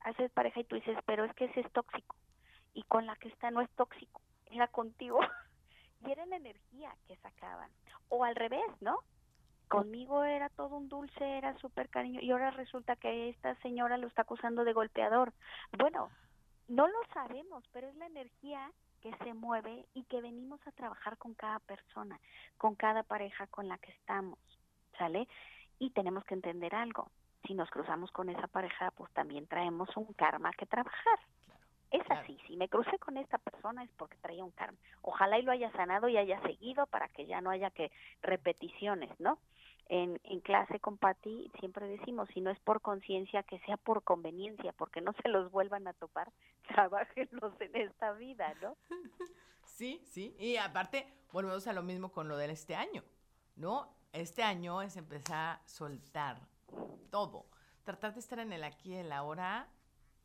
haces 0.02 0.32
pareja 0.32 0.62
y 0.62 0.64
tú 0.64 0.76
dices 0.76 0.98
pero 1.06 1.24
es 1.24 1.34
que 1.36 1.46
ese 1.46 1.62
es 1.62 1.72
tóxico 1.72 2.16
y 2.74 2.84
con 2.84 3.06
la 3.06 3.16
que 3.18 3.30
está 3.30 3.52
no 3.52 3.62
es 3.62 3.70
tóxico 3.72 4.22
era 4.48 4.68
contigo 4.68 5.20
y 6.06 6.12
era 6.12 6.26
la 6.26 6.38
energía 6.38 6.96
que 7.08 7.16
sacaban. 7.18 7.70
O 8.10 8.24
al 8.24 8.36
revés, 8.36 8.70
¿no? 8.82 9.00
Conmigo 9.68 10.24
era 10.24 10.50
todo 10.50 10.78
un 10.78 10.90
dulce, 10.90 11.38
era 11.38 11.56
súper 11.60 11.90
cariño, 11.90 12.20
y 12.22 12.32
ahora 12.32 12.50
resulta 12.52 12.96
que 12.96 13.30
esta 13.30 13.54
señora 13.62 13.98
lo 13.98 14.08
está 14.08 14.24
acusando 14.24 14.64
de 14.64 14.74
golpeador. 14.74 15.32
Bueno, 15.78 16.10
no 16.68 16.88
lo 16.88 17.00
sabemos, 17.14 17.64
pero 17.72 17.88
es 17.88 17.96
la 17.96 18.08
energía 18.08 18.72
que 19.02 19.16
se 19.24 19.34
mueve 19.34 19.86
y 19.94 20.04
que 20.06 20.22
venimos 20.22 20.60
a 20.68 20.72
trabajar 20.72 21.18
con 21.18 21.34
cada 21.34 21.60
persona, 21.60 22.20
con 22.58 22.76
cada 22.76 23.04
pareja 23.04 23.48
con 23.48 23.68
la 23.68 23.78
que 23.78 23.92
estamos, 23.92 24.40
¿sale? 24.98 25.28
Y 25.78 25.92
tenemos 25.92 26.24
que 26.26 26.34
entender 26.34 26.76
algo. 26.76 27.12
Si 27.48 27.54
nos 27.54 27.70
cruzamos 27.70 28.12
con 28.12 28.30
esa 28.30 28.48
pareja, 28.48 28.92
pues 28.92 29.12
también 29.14 29.48
traemos 29.48 29.96
un 29.96 30.14
karma 30.14 30.52
que 30.54 30.66
trabajar. 30.66 31.20
Es 31.92 32.04
así, 32.10 32.38
si 32.46 32.56
me 32.56 32.70
crucé 32.70 33.00
con 33.00 33.18
esta 33.18 33.40
persona 33.40 33.84
es 33.84 33.90
porque 33.98 34.18
traía 34.18 34.44
un 34.44 34.52
karma. 34.52 34.78
Ojalá 35.02 35.40
y 35.40 35.42
lo 35.42 35.52
haya 35.52 35.72
sanado 35.72 36.08
y 36.08 36.18
haya 36.18 36.40
seguido 36.42 36.86
para 36.88 37.08
que 37.10 37.26
ya 37.26 37.42
no 37.42 37.50
haya 37.50 37.72
que 37.72 37.92
repeticiones, 38.22 39.10
¿no? 39.20 39.40
En, 39.88 40.20
en 40.24 40.40
clase 40.42 40.80
con 40.80 41.00
Patti 41.00 41.52
siempre 41.60 41.88
decimos, 41.88 42.30
si 42.32 42.42
no 42.42 42.52
es 42.52 42.60
por 42.60 42.80
conciencia, 42.80 43.42
que 43.42 43.58
sea 43.62 43.76
por 43.78 44.04
conveniencia, 44.04 44.72
porque 44.74 45.02
no 45.02 45.14
se 45.24 45.30
los 45.30 45.52
vuelvan 45.52 45.88
a 45.88 45.94
topar, 45.94 46.32
trabajenlos 46.68 47.60
en 47.60 47.76
esta 47.76 48.14
vida, 48.14 48.54
¿no? 48.62 48.76
Sí, 49.66 50.02
sí, 50.04 50.36
y 50.38 50.58
aparte 50.58 51.08
volvemos 51.32 51.66
a 51.68 51.72
lo 51.72 51.84
mismo 51.84 52.12
con 52.12 52.28
lo 52.28 52.36
del 52.36 52.50
este 52.50 52.76
año, 52.76 53.02
¿no? 53.56 53.88
Este 54.12 54.44
año 54.44 54.82
es 54.82 54.98
empezar 54.98 55.38
a 55.38 55.62
soltar 55.66 56.38
todo, 57.10 57.46
tratar 57.84 58.14
de 58.14 58.20
estar 58.20 58.40
en 58.40 58.52
el 58.52 58.66
aquí 58.66 58.94
y 58.94 58.98
el 58.98 59.12
ahora 59.14 59.70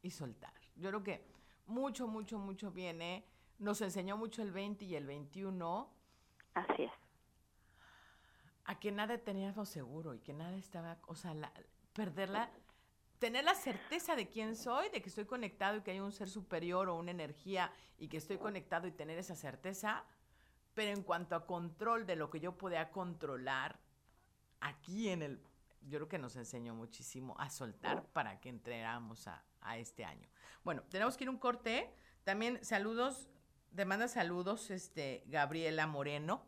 y 0.02 0.10
soltar. 0.10 0.52
Yo 0.74 0.88
creo 0.88 1.02
que 1.04 1.33
mucho, 1.66 2.06
mucho, 2.06 2.38
mucho 2.38 2.70
viene. 2.70 3.24
Nos 3.58 3.80
enseñó 3.80 4.16
mucho 4.16 4.42
el 4.42 4.52
20 4.52 4.84
y 4.84 4.96
el 4.96 5.06
21. 5.06 5.88
Así 6.54 6.82
es. 6.84 6.92
A 8.64 8.78
que 8.78 8.92
nada 8.92 9.18
teníamos 9.18 9.68
seguro 9.68 10.14
y 10.14 10.20
que 10.20 10.32
nada 10.32 10.56
estaba, 10.56 10.98
o 11.06 11.14
sea, 11.14 11.34
perderla, 11.92 12.50
tener 13.18 13.44
la 13.44 13.54
certeza 13.54 14.16
de 14.16 14.28
quién 14.28 14.56
soy, 14.56 14.88
de 14.88 15.02
que 15.02 15.08
estoy 15.08 15.26
conectado 15.26 15.76
y 15.76 15.82
que 15.82 15.90
hay 15.90 16.00
un 16.00 16.12
ser 16.12 16.28
superior 16.28 16.88
o 16.88 16.96
una 16.96 17.10
energía 17.10 17.72
y 17.98 18.08
que 18.08 18.16
estoy 18.16 18.38
conectado 18.38 18.86
y 18.86 18.92
tener 18.92 19.18
esa 19.18 19.36
certeza. 19.36 20.04
Pero 20.74 20.96
en 20.96 21.02
cuanto 21.02 21.36
a 21.36 21.46
control 21.46 22.06
de 22.06 22.16
lo 22.16 22.30
que 22.30 22.40
yo 22.40 22.56
podía 22.56 22.90
controlar, 22.90 23.78
aquí 24.60 25.08
en 25.10 25.22
el, 25.22 25.40
yo 25.88 25.98
creo 25.98 26.08
que 26.08 26.18
nos 26.18 26.36
enseñó 26.36 26.74
muchísimo 26.74 27.34
a 27.38 27.50
soltar 27.50 28.04
para 28.12 28.40
que 28.40 28.48
entráramos 28.48 29.26
a, 29.28 29.44
a 29.60 29.78
este 29.78 30.04
año. 30.04 30.28
Bueno, 30.62 30.82
tenemos 30.88 31.16
que 31.16 31.24
ir 31.24 31.30
un 31.30 31.38
corte. 31.38 31.92
También 32.24 32.64
saludos, 32.64 33.28
te 33.74 33.84
manda 33.84 34.08
saludos, 34.08 34.70
este, 34.70 35.24
Gabriela 35.26 35.86
Moreno. 35.86 36.42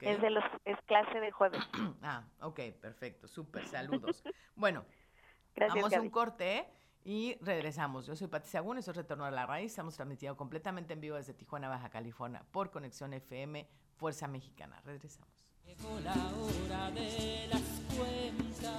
Es 0.00 0.20
de 0.20 0.30
los, 0.30 0.44
es 0.64 0.76
clase 0.86 1.18
de 1.18 1.30
jueves. 1.32 1.60
ah, 2.02 2.24
ok, 2.40 2.60
perfecto, 2.80 3.26
súper, 3.26 3.66
saludos. 3.66 4.22
bueno, 4.54 4.84
vamos 5.56 5.92
a 5.92 6.00
un 6.00 6.10
corte 6.10 6.68
y 7.04 7.36
regresamos. 7.40 8.06
Yo 8.06 8.14
soy 8.14 8.28
Pati 8.28 8.48
Sagún, 8.48 8.78
eso 8.78 8.90
es 8.90 8.96
Retorno 8.96 9.24
a 9.24 9.30
la 9.30 9.46
Raíz. 9.46 9.72
Estamos 9.72 9.96
transmitiendo 9.96 10.36
completamente 10.36 10.92
en 10.92 11.00
vivo 11.00 11.16
desde 11.16 11.32
Tijuana, 11.32 11.68
Baja 11.68 11.88
California, 11.88 12.44
por 12.50 12.70
Conexión 12.70 13.14
FM, 13.14 13.66
Fuerza 13.96 14.28
Mexicana. 14.28 14.80
Regresamos. 14.84 15.46
Llegó 15.64 16.00
la 16.00 16.14
hora 16.14 16.90
de 16.90 17.46
las 17.48 17.77
cuentas 17.98 18.72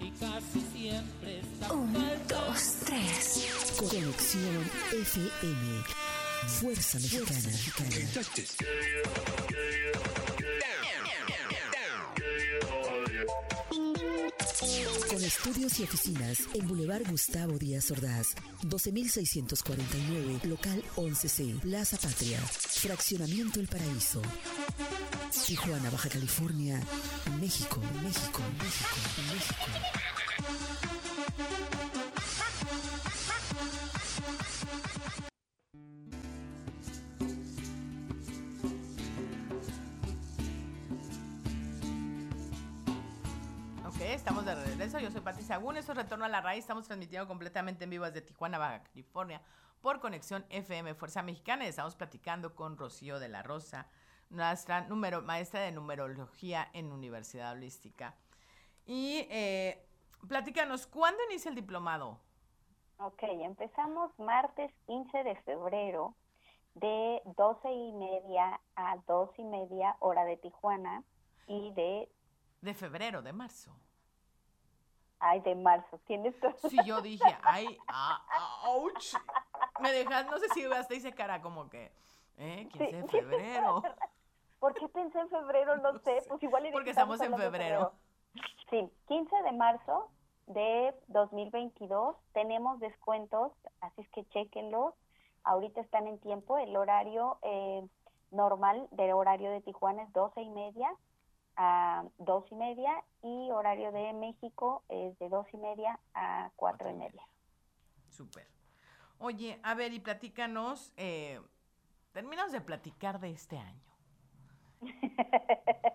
y 0.00 0.10
casi 0.10 0.60
siempre 0.72 1.40
está 1.40 1.72
Un, 1.72 1.92
dos, 2.28 2.74
tres. 2.84 3.46
Conexión 3.78 4.70
FM. 4.92 5.84
Fuerza 6.60 6.98
Mexicana. 6.98 7.50
Con 15.08 15.22
estudios 15.22 15.78
y 15.78 15.82
oficinas 15.84 16.38
en 16.54 16.66
Boulevard 16.66 17.02
Gustavo 17.08 17.58
Díaz 17.58 17.90
Ordaz, 17.90 18.34
12649, 18.62 20.40
local 20.44 20.82
11C, 20.96 21.60
Plaza 21.60 21.96
Patria, 21.98 22.38
Fraccionamiento 22.40 23.60
El 23.60 23.68
Paraíso. 23.68 24.22
Tijuana, 25.30 25.90
Baja 25.90 26.08
California, 26.08 26.80
México, 27.40 27.80
México, 28.02 28.40
México, 28.58 29.22
México. 29.32 29.54
Ok, 43.86 44.00
estamos 44.00 44.44
de 44.44 44.54
regreso. 44.54 44.98
Yo 44.98 45.10
soy 45.10 45.20
Pati 45.20 45.42
Sagún. 45.42 45.76
Esto 45.76 45.92
es 45.92 45.98
Retorno 45.98 46.24
a 46.24 46.28
la 46.28 46.40
Raíz. 46.40 46.60
Estamos 46.60 46.84
transmitiendo 46.86 47.28
completamente 47.28 47.84
en 47.84 47.90
vivo 47.90 48.04
desde 48.04 48.22
Tijuana, 48.22 48.58
Baja 48.58 48.82
California, 48.82 49.40
por 49.80 50.00
Conexión 50.00 50.44
FM 50.50 50.94
Fuerza 50.94 51.22
Mexicana. 51.22 51.64
Y 51.64 51.68
estamos 51.68 51.94
platicando 51.94 52.54
con 52.54 52.76
Rocío 52.76 53.18
de 53.18 53.28
la 53.28 53.42
Rosa, 53.42 53.86
nuestra 54.30 54.82
número, 54.82 55.22
maestra 55.22 55.60
de 55.60 55.72
numerología 55.72 56.68
en 56.72 56.92
Universidad 56.92 57.52
Holística. 57.52 58.14
Y 58.86 59.26
eh, 59.30 59.84
platícanos, 60.28 60.86
¿cuándo 60.86 61.22
inicia 61.30 61.48
el 61.48 61.54
diplomado? 61.54 62.18
Ok, 62.98 63.22
empezamos 63.22 64.16
martes 64.18 64.72
15 64.86 65.24
de 65.24 65.36
febrero 65.42 66.14
de 66.74 67.22
12 67.36 67.72
y 67.72 67.92
media 67.92 68.60
a 68.76 68.96
2 69.06 69.30
y 69.38 69.44
media 69.44 69.96
hora 70.00 70.24
de 70.24 70.36
Tijuana 70.36 71.02
y 71.46 71.72
de, 71.72 72.08
De 72.62 72.74
febrero, 72.74 73.22
de 73.22 73.32
marzo. 73.32 73.76
ay, 75.20 75.40
de 75.40 75.54
marzo. 75.54 75.98
¿Tienes 76.06 76.38
todo? 76.40 76.54
Sí, 76.68 76.76
yo 76.84 77.00
dije, 77.00 77.36
ay, 77.42 77.78
ah, 77.88 78.24
ouch. 78.66 79.14
Me 79.80 79.92
dejas, 79.92 80.26
no 80.26 80.38
sé 80.38 80.48
si 80.50 80.64
hasta 80.64 80.94
hice 80.94 81.12
cara 81.12 81.40
como 81.42 81.68
que, 81.68 81.92
¿eh? 82.38 82.68
15 82.72 82.92
de 82.96 83.08
febrero. 83.08 83.82
¿Por 84.64 84.72
qué 84.72 84.88
pensé 84.88 85.20
en 85.20 85.28
febrero? 85.28 85.76
No 85.76 85.98
sé, 85.98 86.22
pues 86.26 86.42
igual 86.42 86.66
Porque 86.72 86.86
que 86.86 86.90
estamos 86.92 87.20
en 87.20 87.36
febrero. 87.36 87.92
Sí, 88.70 88.90
15 89.08 89.42
de 89.42 89.52
marzo 89.52 90.10
de 90.46 90.94
2022 91.08 92.16
tenemos 92.32 92.80
descuentos, 92.80 93.52
así 93.82 94.00
es 94.00 94.08
que 94.08 94.24
chequenlos. 94.30 94.94
Ahorita 95.42 95.82
están 95.82 96.06
en 96.06 96.18
tiempo. 96.18 96.56
El 96.56 96.74
horario 96.78 97.36
eh, 97.42 97.86
normal 98.30 98.88
del 98.92 99.12
horario 99.12 99.50
de 99.50 99.60
Tijuana 99.60 100.04
es 100.04 100.12
12 100.14 100.40
y 100.40 100.48
media 100.48 100.88
a 101.56 102.04
2 102.16 102.44
y 102.50 102.54
media 102.54 103.04
y 103.22 103.50
horario 103.50 103.92
de 103.92 104.14
México 104.14 104.82
es 104.88 105.18
de 105.18 105.28
2 105.28 105.46
y 105.52 105.56
media 105.58 106.00
a 106.14 106.50
4 106.56 106.88
y 106.88 106.94
media. 106.94 107.22
Súper. 108.08 108.48
Oye, 109.18 109.60
a 109.62 109.74
ver, 109.74 109.92
y 109.92 110.00
platícanos, 110.00 110.94
eh, 110.96 111.38
terminamos 112.12 112.50
de 112.50 112.62
platicar 112.62 113.20
de 113.20 113.30
este 113.30 113.58
año. 113.58 113.93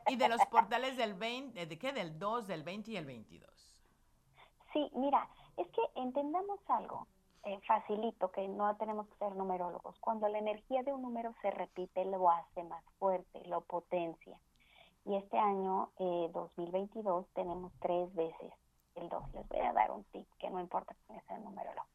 Y 0.07 0.15
de 0.15 0.29
los 0.29 0.45
portales 0.51 0.97
del 0.97 1.13
20, 1.13 1.65
¿de 1.65 1.79
qué? 1.79 1.93
Del 1.93 2.17
2, 2.17 2.47
del 2.47 2.63
20 2.63 2.91
y 2.91 2.97
el 2.97 3.05
22. 3.05 3.49
Sí, 4.73 4.91
mira, 4.95 5.27
es 5.57 5.67
que 5.69 5.81
entendamos 5.95 6.59
algo 6.67 7.07
eh, 7.43 7.59
facilito, 7.65 8.31
que 8.31 8.47
no 8.47 8.75
tenemos 8.77 9.07
que 9.07 9.15
ser 9.17 9.35
numerólogos. 9.35 9.97
Cuando 9.99 10.27
la 10.27 10.39
energía 10.39 10.83
de 10.83 10.93
un 10.93 11.01
número 11.01 11.33
se 11.41 11.51
repite, 11.51 12.05
lo 12.05 12.29
hace 12.29 12.63
más 12.63 12.83
fuerte, 12.99 13.41
lo 13.45 13.61
potencia. 13.61 14.39
Y 15.05 15.15
este 15.15 15.37
año, 15.37 15.89
eh, 15.97 16.29
2022, 16.33 17.27
tenemos 17.33 17.71
tres 17.79 18.13
veces 18.13 18.53
el 18.95 19.09
2. 19.09 19.33
Les 19.33 19.47
voy 19.47 19.59
a 19.59 19.73
dar 19.73 19.91
un 19.91 20.03
tip, 20.05 20.27
que 20.37 20.49
no 20.49 20.59
importa 20.59 20.95
que 21.07 21.19
sea 21.21 21.39
numerólogo. 21.39 21.87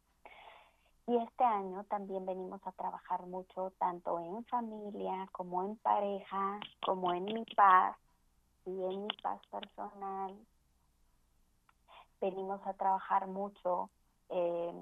Y 1.07 1.17
este 1.17 1.45
año 1.45 1.85
también 1.85 2.25
venimos 2.25 2.67
a 2.67 2.73
trabajar 2.73 3.27
mucho, 3.27 3.73
tanto 3.79 4.19
en 4.21 4.45
familia, 4.47 5.29
como 5.33 5.63
en 5.63 5.77
pareja, 5.77 6.59
como 6.81 7.13
en 7.13 7.25
mi 7.25 7.45
paz, 7.55 7.97
y 8.67 8.71
en 8.71 9.03
mi 9.03 9.17
paz 9.23 9.41
personal, 9.51 10.35
venimos 12.21 12.61
a 12.67 12.75
trabajar 12.75 13.27
mucho 13.27 13.91
eh, 14.31 14.73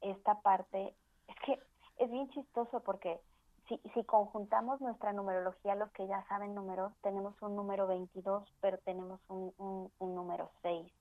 esta 0.00 0.40
parte. 0.40 0.94
Es 1.26 1.36
que 1.44 1.58
es 1.98 2.10
bien 2.10 2.28
chistoso 2.30 2.80
porque 2.80 3.20
si, 3.68 3.78
si 3.94 4.04
conjuntamos 4.04 4.80
nuestra 4.80 5.12
numerología, 5.12 5.74
los 5.74 5.90
que 5.92 6.06
ya 6.06 6.24
saben 6.28 6.54
números, 6.54 6.92
tenemos 7.02 7.34
un 7.42 7.56
número 7.56 7.86
22, 7.86 8.48
pero 8.60 8.78
tenemos 8.78 9.20
un, 9.28 9.52
un, 9.58 9.90
un 9.98 10.14
número 10.14 10.50
6. 10.62 10.92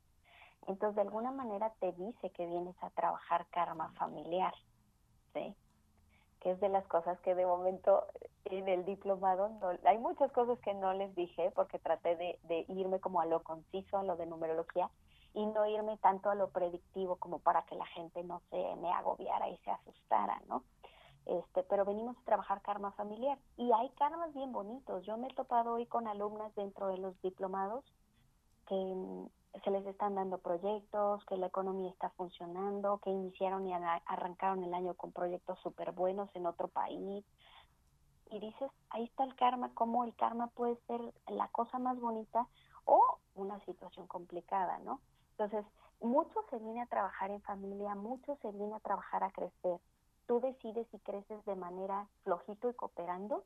Entonces, 0.67 0.95
de 0.95 1.01
alguna 1.01 1.31
manera 1.31 1.73
te 1.79 1.91
dice 1.93 2.29
que 2.31 2.47
vienes 2.47 2.75
a 2.81 2.89
trabajar 2.91 3.47
karma 3.51 3.91
familiar, 3.93 4.53
¿sí? 5.33 5.55
Que 6.39 6.51
es 6.51 6.59
de 6.59 6.69
las 6.69 6.85
cosas 6.87 7.19
que 7.21 7.35
de 7.35 7.45
momento 7.45 8.05
en 8.45 8.67
el 8.67 8.85
diplomado, 8.85 9.49
no, 9.49 9.71
hay 9.85 9.97
muchas 9.97 10.31
cosas 10.31 10.59
que 10.59 10.73
no 10.73 10.93
les 10.93 11.13
dije 11.15 11.51
porque 11.55 11.79
traté 11.79 12.15
de, 12.15 12.39
de 12.43 12.65
irme 12.69 12.99
como 12.99 13.21
a 13.21 13.25
lo 13.25 13.43
conciso, 13.43 13.97
a 13.97 14.03
lo 14.03 14.15
de 14.15 14.25
numerología, 14.25 14.89
y 15.33 15.45
no 15.47 15.65
irme 15.67 15.97
tanto 15.97 16.29
a 16.29 16.35
lo 16.35 16.49
predictivo 16.49 17.17
como 17.17 17.39
para 17.39 17.63
que 17.63 17.75
la 17.75 17.85
gente 17.87 18.23
no 18.23 18.41
se 18.49 18.75
me 18.77 18.91
agobiara 18.91 19.49
y 19.49 19.57
se 19.57 19.71
asustara, 19.71 20.41
¿no? 20.47 20.63
Este, 21.25 21.63
pero 21.63 21.85
venimos 21.85 22.15
a 22.17 22.23
trabajar 22.23 22.61
karma 22.61 22.91
familiar 22.91 23.37
y 23.57 23.71
hay 23.71 23.89
karmas 23.91 24.33
bien 24.33 24.51
bonitos. 24.51 25.03
Yo 25.05 25.17
me 25.17 25.27
he 25.27 25.33
topado 25.33 25.73
hoy 25.73 25.87
con 25.87 26.07
alumnas 26.07 26.53
dentro 26.55 26.87
de 26.87 26.97
los 26.97 27.19
diplomados 27.21 27.83
que 28.67 28.75
mm, 28.75 29.27
se 29.63 29.71
les 29.71 29.85
están 29.85 30.15
dando 30.15 30.37
proyectos, 30.39 31.23
que 31.25 31.37
la 31.37 31.47
economía 31.47 31.89
está 31.89 32.09
funcionando, 32.11 32.99
que 32.99 33.09
iniciaron 33.09 33.65
y 33.67 33.73
arra- 33.73 34.03
arrancaron 34.05 34.63
el 34.63 34.73
año 34.73 34.93
con 34.95 35.11
proyectos 35.11 35.59
súper 35.59 35.91
buenos 35.91 36.29
en 36.35 36.45
otro 36.45 36.67
país. 36.67 37.25
Y 38.31 38.39
dices, 38.39 38.71
ahí 38.89 39.05
está 39.05 39.23
el 39.23 39.35
karma, 39.35 39.73
cómo 39.73 40.03
el 40.03 40.15
karma 40.15 40.47
puede 40.47 40.75
ser 40.87 40.99
la 41.27 41.47
cosa 41.49 41.79
más 41.79 41.99
bonita 41.99 42.47
o 42.85 43.19
una 43.35 43.59
situación 43.65 44.07
complicada, 44.07 44.79
¿no? 44.79 44.99
Entonces, 45.37 45.65
mucho 46.01 46.43
se 46.49 46.57
viene 46.59 46.81
a 46.81 46.87
trabajar 46.87 47.31
en 47.31 47.41
familia, 47.41 47.95
mucho 47.95 48.35
se 48.41 48.51
viene 48.51 48.75
a 48.75 48.79
trabajar 48.79 49.23
a 49.23 49.31
crecer. 49.31 49.79
Tú 50.27 50.39
decides 50.39 50.87
si 50.91 50.99
creces 50.99 51.43
de 51.45 51.55
manera 51.55 52.07
flojito 52.23 52.69
y 52.69 52.73
cooperando, 52.73 53.43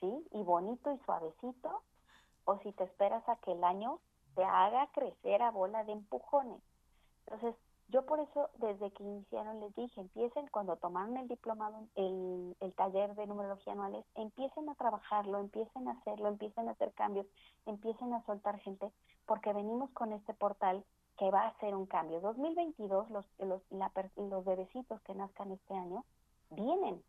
¿sí? 0.00 0.26
Y 0.32 0.42
bonito 0.42 0.90
y 0.92 0.98
suavecito, 1.04 1.82
o 2.44 2.58
si 2.58 2.72
te 2.72 2.84
esperas 2.84 3.28
a 3.28 3.36
que 3.36 3.52
el 3.52 3.62
año 3.64 4.00
te 4.34 4.44
haga 4.44 4.88
crecer 4.92 5.42
a 5.42 5.50
bola 5.50 5.84
de 5.84 5.92
empujones. 5.92 6.60
Entonces, 7.26 7.54
yo 7.88 8.06
por 8.06 8.20
eso, 8.20 8.50
desde 8.58 8.92
que 8.92 9.02
iniciaron, 9.02 9.58
les 9.58 9.74
dije, 9.74 10.00
empiecen 10.00 10.46
cuando 10.48 10.76
tomaron 10.76 11.16
el 11.16 11.26
diplomado, 11.26 11.88
el, 11.96 12.56
el 12.60 12.74
taller 12.74 13.16
de 13.16 13.26
numerología 13.26 13.72
anuales, 13.72 14.04
empiecen 14.14 14.68
a 14.68 14.76
trabajarlo, 14.76 15.40
empiecen 15.40 15.88
a 15.88 15.92
hacerlo, 15.92 16.28
empiecen 16.28 16.68
a 16.68 16.72
hacer 16.72 16.92
cambios, 16.92 17.26
empiecen 17.66 18.12
a 18.14 18.24
soltar 18.26 18.60
gente, 18.60 18.92
porque 19.26 19.52
venimos 19.52 19.90
con 19.90 20.12
este 20.12 20.34
portal 20.34 20.84
que 21.18 21.30
va 21.30 21.42
a 21.42 21.48
hacer 21.48 21.74
un 21.74 21.86
cambio. 21.86 22.20
2022, 22.20 23.10
los, 23.10 23.26
los, 23.38 23.62
la, 23.70 23.90
los 24.16 24.44
bebecitos 24.44 25.00
que 25.02 25.14
nazcan 25.14 25.50
este 25.50 25.74
año, 25.74 26.04
vienen 26.50 27.02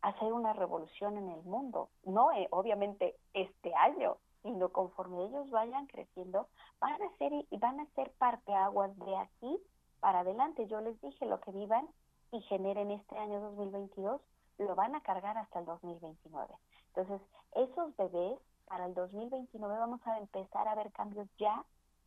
a 0.00 0.08
hacer 0.08 0.32
una 0.32 0.52
revolución 0.52 1.18
en 1.18 1.28
el 1.28 1.42
mundo. 1.42 1.90
No, 2.04 2.32
eh, 2.32 2.46
obviamente, 2.50 3.16
este 3.34 3.74
año, 3.74 4.16
sino 4.42 4.70
conforme 4.70 5.24
ellos 5.24 5.50
vayan 5.50 5.86
creciendo, 5.86 6.48
van 6.80 7.00
a 7.02 7.16
ser 7.18 7.32
y 7.32 7.56
van 7.58 7.80
a 7.80 7.86
ser 7.94 8.10
parteaguas 8.18 8.96
de 8.98 9.16
aquí 9.16 9.58
para 10.00 10.20
adelante. 10.20 10.66
Yo 10.66 10.80
les 10.80 11.00
dije 11.00 11.26
lo 11.26 11.40
que 11.40 11.52
vivan 11.52 11.88
y 12.32 12.40
generen 12.42 12.90
este 12.90 13.16
año 13.18 13.40
2022 13.40 14.20
lo 14.58 14.74
van 14.74 14.94
a 14.94 15.00
cargar 15.02 15.36
hasta 15.38 15.60
el 15.60 15.66
2029. 15.66 16.54
Entonces, 16.88 17.20
esos 17.52 17.96
bebés 17.96 18.38
para 18.66 18.86
el 18.86 18.94
2029 18.94 19.76
vamos 19.78 20.00
a 20.06 20.18
empezar 20.18 20.68
a 20.68 20.74
ver 20.74 20.92
cambios 20.92 21.28
ya 21.38 21.64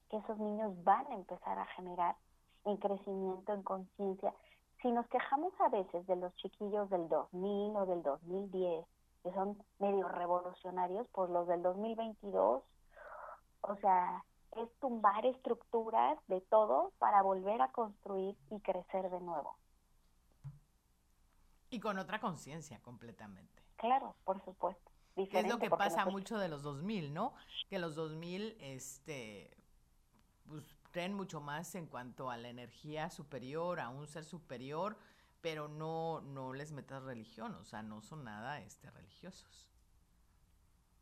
que 0.09 0.17
esos 0.17 0.37
niños 0.37 0.71
van 0.83 1.05
a 1.07 1.15
empezar 1.15 1.57
a 1.57 1.65
generar 1.67 2.15
en 2.65 2.77
crecimiento, 2.77 3.53
en 3.53 3.63
conciencia. 3.63 4.33
Si 4.81 4.91
nos 4.91 5.07
quejamos 5.07 5.53
a 5.59 5.69
veces 5.69 6.05
de 6.07 6.15
los 6.15 6.35
chiquillos 6.35 6.89
del 6.89 7.07
2000 7.09 7.75
o 7.75 7.85
del 7.85 8.03
2010, 8.03 8.85
que 9.25 9.33
son 9.33 9.57
medio 9.79 10.07
revolucionarios, 10.07 11.07
pues 11.11 11.31
los 11.31 11.47
del 11.47 11.63
2022, 11.63 12.61
o 13.61 13.75
sea, 13.77 14.23
es 14.51 14.69
tumbar 14.79 15.25
estructuras 15.25 16.19
de 16.27 16.41
todo 16.41 16.93
para 16.99 17.23
volver 17.23 17.59
a 17.63 17.71
construir 17.71 18.37
y 18.51 18.59
crecer 18.59 19.09
de 19.09 19.19
nuevo. 19.21 19.57
Y 21.71 21.79
con 21.79 21.97
otra 21.97 22.19
conciencia 22.19 22.79
completamente. 22.83 23.63
Claro, 23.77 24.15
por 24.25 24.45
supuesto. 24.45 24.91
Que 25.15 25.39
es 25.39 25.47
lo 25.47 25.57
que 25.57 25.71
pasa 25.71 25.85
nosotros- 25.97 26.13
mucho 26.13 26.37
de 26.37 26.47
los 26.47 26.61
2000, 26.61 27.11
¿no? 27.11 27.33
Que 27.67 27.79
los 27.79 27.95
2000, 27.95 28.55
este, 28.59 29.57
pues 30.47 30.63
creen 30.91 31.15
mucho 31.15 31.41
más 31.41 31.73
en 31.73 31.87
cuanto 31.87 32.29
a 32.29 32.37
la 32.37 32.49
energía 32.49 33.09
superior, 33.09 33.79
a 33.79 33.89
un 33.89 34.05
ser 34.05 34.23
superior, 34.23 34.97
pero 35.45 35.67
no, 35.67 36.21
no 36.21 36.53
les 36.53 36.71
metas 36.71 37.03
religión, 37.03 37.53
o 37.53 37.63
sea, 37.65 37.83
no 37.83 38.01
son 38.01 38.23
nada 38.23 38.59
este, 38.61 38.89
religiosos. 38.89 39.69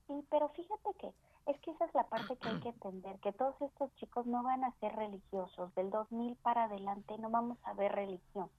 Sí, 0.06 0.28
pero 0.30 0.50
fíjate 0.50 0.94
que 1.00 1.14
es 1.46 1.58
que 1.62 1.72
esa 1.72 1.86
es 1.86 1.96
la 1.96 2.10
parte 2.10 2.36
que 2.36 2.50
hay 2.50 2.60
que 2.60 2.70
entender, 2.76 3.18
que 3.22 3.32
todos 3.32 3.56
estos 3.62 3.96
chicos 3.96 4.26
no 4.26 4.44
van 4.44 4.66
a 4.66 4.74
ser 4.82 4.94
religiosos, 4.98 5.74
del 5.76 5.90
2000 5.92 6.36
para 6.42 6.66
adelante 6.66 7.18
no 7.20 7.30
vamos 7.30 7.58
a 7.64 7.72
ver 7.72 7.94
religión, 7.94 8.50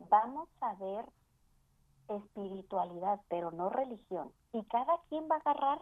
vamos 0.00 0.50
a 0.60 0.74
ver 0.74 1.06
espiritualidad, 2.08 3.18
pero 3.30 3.52
no 3.52 3.70
religión. 3.70 4.30
Y 4.52 4.62
cada 4.64 4.98
quien 5.08 5.30
va 5.30 5.36
a 5.36 5.50
agarrar 5.50 5.80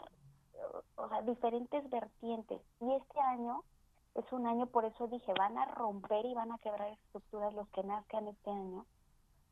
o 0.94 1.08
sea, 1.08 1.22
diferentes 1.22 1.90
vertientes. 1.90 2.62
Y 2.78 2.94
este 2.94 3.18
año 3.18 3.64
es 4.14 4.32
un 4.32 4.46
año, 4.46 4.68
por 4.68 4.84
eso 4.84 5.08
dije, 5.08 5.34
van 5.36 5.58
a 5.58 5.64
romper 5.64 6.24
y 6.24 6.34
van 6.34 6.52
a 6.52 6.58
quebrar 6.58 6.92
estructuras 6.92 7.52
los 7.52 7.68
que 7.70 7.82
nazcan 7.82 8.28
este 8.28 8.50
año, 8.50 8.86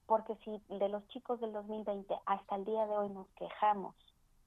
porque 0.08 0.34
si 0.36 0.58
de 0.74 0.88
los 0.88 1.06
chicos 1.08 1.38
del 1.38 1.52
2020 1.52 2.18
hasta 2.24 2.56
el 2.56 2.64
día 2.64 2.86
de 2.86 2.96
hoy 2.96 3.10
nos 3.10 3.28
quejamos, 3.36 3.94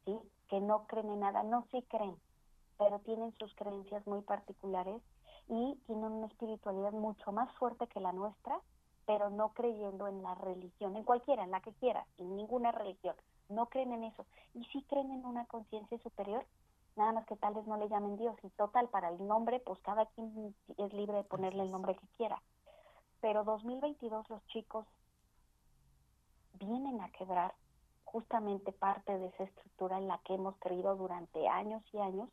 ¿sí? 0.05 0.20
Que 0.49 0.59
no 0.59 0.88
creen 0.88 1.12
en 1.12 1.20
nada, 1.20 1.43
no 1.43 1.68
sí 1.72 1.86
creen, 1.88 2.18
pero 2.80 2.97
tienen 3.01 3.32
sus 3.38 3.53
creencias 3.53 4.05
muy 4.07 4.22
particulares 4.22 5.03
y 5.47 5.76
tienen 5.86 6.12
una 6.12 6.26
espiritualidad 6.26 6.93
mucho 6.93 7.32
más 7.32 7.53
fuerte 7.57 7.86
que 7.88 7.99
la 7.99 8.12
nuestra, 8.12 8.59
pero 9.05 9.30
no 9.30 9.53
creyendo 9.53 10.07
en 10.07 10.24
la 10.24 10.34
religión, 10.34 10.95
en 10.95 11.03
cualquiera, 11.03 11.43
en 11.43 11.51
la 11.51 11.62
que 11.62 11.74
quiera, 11.74 12.07
en 12.18 12.36
ninguna 12.36 12.72
religión. 12.72 13.16
No 13.47 13.68
creen 13.68 13.93
en 13.93 14.05
eso. 14.05 14.26
Y 14.55 14.64
sí 14.66 14.84
creen 14.89 15.12
en 15.12 15.24
una 15.26 15.45
conciencia 15.45 15.99
superior, 15.99 16.43
nada 16.95 17.12
más 17.12 17.28
que 17.28 17.36
tal 17.36 17.53
vez 17.53 17.68
no 17.68 17.78
le 17.78 17.88
llamen 17.88 18.18
Dios. 18.18 18.36
Y 18.41 18.49
total, 18.51 18.89
para 18.89 19.09
el 19.09 19.28
nombre, 19.28 19.59
pues 19.59 19.80
cada 19.82 20.07
quien 20.07 20.55
es 20.78 20.93
libre 20.93 21.18
de 21.18 21.24
ponerle 21.24 21.64
el 21.64 21.72
nombre 21.72 21.95
que 21.95 22.07
quiera. 22.18 22.41
Pero 23.20 23.43
2022 23.43 24.28
los 24.28 24.43
chicos 24.47 24.88
vienen 26.54 27.02
a 27.02 27.10
quebrar 27.12 27.54
justamente 28.04 28.72
parte 28.72 29.18
de 29.18 29.28
esa 29.28 29.43
estructura 29.43 29.97
en 29.97 30.08
la 30.08 30.18
que 30.20 30.34
hemos 30.34 30.58
creído 30.58 30.95
durante 30.95 31.47
años 31.47 31.84
y 31.93 31.99
años 31.99 32.30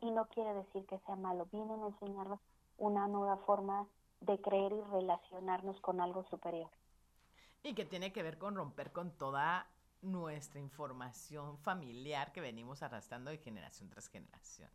y 0.00 0.10
no 0.10 0.26
quiere 0.26 0.54
decir 0.54 0.86
que 0.86 0.98
sea 1.00 1.16
malo, 1.16 1.46
vienen 1.50 1.82
a 1.82 1.88
enseñarnos 1.88 2.40
una 2.78 3.08
nueva 3.08 3.38
forma 3.38 3.86
de 4.20 4.40
creer 4.40 4.72
y 4.72 4.80
relacionarnos 4.82 5.80
con 5.80 6.00
algo 6.00 6.24
superior. 6.24 6.70
Y 7.62 7.74
que 7.74 7.84
tiene 7.84 8.12
que 8.12 8.22
ver 8.22 8.38
con 8.38 8.54
romper 8.54 8.92
con 8.92 9.10
toda 9.16 9.66
nuestra 10.02 10.60
información 10.60 11.58
familiar 11.58 12.32
que 12.32 12.40
venimos 12.40 12.82
arrastrando 12.82 13.30
de 13.30 13.38
generación 13.38 13.88
tras 13.88 14.08
generación. 14.08 14.70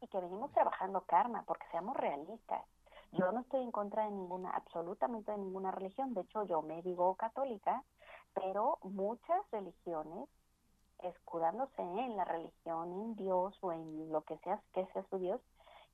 Y 0.00 0.08
que 0.08 0.20
venimos 0.20 0.50
trabajando 0.52 1.02
karma, 1.02 1.44
porque 1.46 1.66
seamos 1.70 1.96
realistas. 1.96 2.64
Yo 3.12 3.30
no 3.30 3.40
estoy 3.40 3.62
en 3.62 3.70
contra 3.70 4.04
de 4.04 4.10
ninguna, 4.10 4.50
absolutamente 4.50 5.30
de 5.30 5.38
ninguna 5.38 5.70
religión. 5.70 6.14
De 6.14 6.22
hecho, 6.22 6.44
yo 6.44 6.62
me 6.62 6.82
digo 6.82 7.14
católica, 7.14 7.84
pero 8.34 8.78
muchas 8.82 9.50
religiones, 9.50 10.28
escudándose 11.00 11.82
en 11.82 12.16
la 12.16 12.24
religión, 12.24 12.92
en 12.92 13.16
Dios 13.16 13.56
o 13.60 13.72
en 13.72 14.10
lo 14.10 14.22
que 14.22 14.38
sea 14.38 14.62
que 14.72 14.86
sea 14.92 15.04
su 15.10 15.18
Dios, 15.18 15.40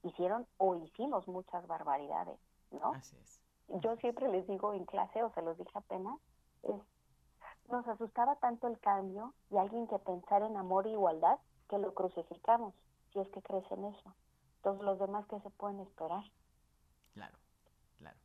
hicieron 0.02 0.46
o 0.58 0.76
hicimos 0.76 1.26
muchas 1.28 1.66
barbaridades, 1.66 2.38
¿no? 2.70 2.92
Así 2.92 3.16
es. 3.18 3.40
Yo 3.68 3.96
siempre 3.96 4.28
les 4.28 4.46
digo 4.46 4.72
en 4.72 4.84
clase, 4.86 5.22
o 5.22 5.30
se 5.32 5.42
los 5.42 5.58
dije 5.58 5.70
apenas, 5.74 6.18
es, 6.62 6.80
nos 7.68 7.86
asustaba 7.86 8.36
tanto 8.36 8.66
el 8.66 8.78
cambio 8.80 9.34
y 9.50 9.58
alguien 9.58 9.86
que 9.86 9.98
pensara 9.98 10.46
en 10.46 10.56
amor 10.56 10.86
e 10.86 10.92
igualdad 10.92 11.38
que 11.68 11.78
lo 11.78 11.92
crucificamos, 11.94 12.74
si 13.12 13.18
es 13.20 13.28
que 13.28 13.42
crees 13.42 13.70
en 13.70 13.84
eso. 13.84 14.14
Entonces 14.56 14.84
los 14.84 14.98
demás 14.98 15.26
que 15.26 15.38
se 15.40 15.50
pueden 15.50 15.80
esperar. 15.80 16.24
Claro, 17.12 17.36
claro. 17.98 18.18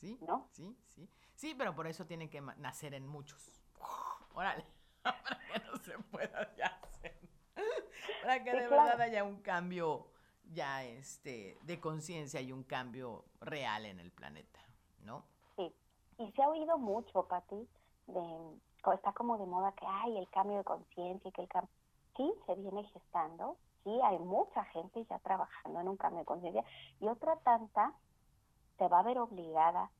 ¿Sí? 0.00 0.18
¿No? 0.26 0.48
Sí, 0.50 0.76
sí. 0.88 1.08
Sí, 1.38 1.54
pero 1.54 1.72
por 1.72 1.86
eso 1.86 2.04
tienen 2.04 2.28
que 2.28 2.40
nacer 2.40 2.94
en 2.94 3.06
muchos. 3.06 3.52
Órale, 4.34 4.64
para 5.04 5.38
que 5.52 5.60
no 5.60 5.76
se 5.76 5.96
pueda 6.10 6.52
ya 6.56 6.66
hacer. 6.82 7.16
Para 8.22 8.42
que 8.42 8.50
Sí, 8.50 8.56
de 8.56 8.66
claro. 8.66 8.68
verdad 8.68 9.00
haya 9.00 9.22
un 9.22 9.40
cambio 9.40 10.10
ya 10.52 10.82
este 10.82 11.60
de 11.62 11.78
conciencia 11.80 12.40
y 12.40 12.50
un 12.50 12.64
cambio 12.64 13.24
real 13.40 13.86
en 13.86 14.00
el 14.00 14.10
planeta, 14.10 14.60
¿no? 14.98 15.24
Sí, 15.56 15.72
y 16.18 16.32
se 16.32 16.42
ha 16.42 16.48
oído 16.48 16.78
mucho, 16.78 17.24
Pati, 17.28 17.68
de, 18.06 18.60
está 18.94 19.12
como 19.12 19.38
de 19.38 19.46
moda 19.46 19.72
que 19.72 19.86
hay 19.86 20.18
el 20.18 20.28
cambio 20.30 20.58
de 20.58 20.64
conciencia 20.64 21.28
y 21.28 21.32
que 21.32 21.42
el 21.42 21.48
cambio, 21.48 21.70
sí, 22.16 22.32
se 22.46 22.54
viene 22.56 22.84
gestando, 22.84 23.58
sí, 23.84 24.00
hay 24.04 24.18
mucha 24.18 24.64
gente 24.66 25.04
ya 25.08 25.18
trabajando 25.20 25.80
en 25.80 25.88
un 25.88 25.96
cambio 25.96 26.20
de 26.20 26.26
conciencia 26.26 26.64
y 27.00 27.08
otra 27.08 27.36
tanta 27.40 27.94
se 28.78 28.88
va 28.88 29.00
a 29.00 29.02
ver 29.02 29.18
obligada, 29.18 29.90